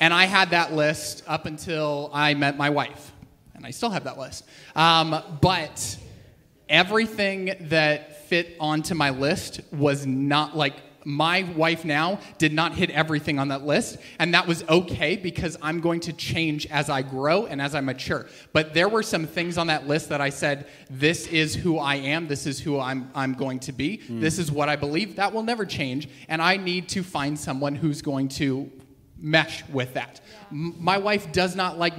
and 0.00 0.14
I 0.14 0.26
had 0.26 0.50
that 0.50 0.72
list 0.72 1.24
up 1.26 1.46
until 1.46 2.10
I 2.12 2.34
met 2.34 2.56
my 2.56 2.70
wife, 2.70 3.12
and 3.54 3.66
I 3.66 3.70
still 3.70 3.90
have 3.90 4.04
that 4.04 4.18
list. 4.18 4.44
Um, 4.76 5.20
but 5.40 5.98
everything 6.68 7.56
that 7.62 8.28
fit 8.28 8.56
onto 8.60 8.94
my 8.94 9.10
list 9.10 9.60
was 9.72 10.06
not 10.06 10.56
like 10.56 10.76
my 11.04 11.42
wife 11.56 11.84
now 11.84 12.18
did 12.38 12.52
not 12.52 12.74
hit 12.74 12.90
everything 12.90 13.38
on 13.38 13.48
that 13.48 13.64
list 13.64 13.98
and 14.18 14.34
that 14.34 14.46
was 14.46 14.62
okay 14.68 15.16
because 15.16 15.56
i'm 15.62 15.80
going 15.80 16.00
to 16.00 16.12
change 16.12 16.66
as 16.66 16.88
i 16.88 17.02
grow 17.02 17.46
and 17.46 17.60
as 17.60 17.74
i 17.74 17.80
mature. 17.80 18.26
But 18.52 18.74
there 18.74 18.88
were 18.88 19.02
some 19.02 19.26
things 19.26 19.58
on 19.58 19.66
that 19.68 19.86
list 19.86 20.08
that 20.08 20.20
i 20.20 20.28
said 20.28 20.68
this 20.90 21.26
is 21.26 21.54
who 21.54 21.78
i 21.78 21.96
am. 21.96 22.28
This 22.28 22.46
is 22.46 22.60
who 22.60 22.78
i'm, 22.78 23.10
I'm 23.14 23.34
going 23.34 23.60
to 23.60 23.72
be. 23.72 23.98
Hmm. 23.98 24.20
This 24.20 24.38
is 24.38 24.50
what 24.50 24.68
i 24.68 24.76
believe. 24.76 25.16
That 25.16 25.32
will 25.32 25.42
never 25.42 25.66
change 25.66 26.08
and 26.28 26.40
i 26.40 26.56
need 26.56 26.88
to 26.90 27.02
find 27.02 27.38
someone 27.38 27.74
who's 27.74 28.02
going 28.02 28.28
to 28.28 28.70
mesh 29.22 29.66
with 29.68 29.94
that. 29.94 30.20
M- 30.50 30.74
my 30.78 30.98
wife 30.98 31.32
does 31.32 31.54
not 31.54 31.78
like 31.78 31.96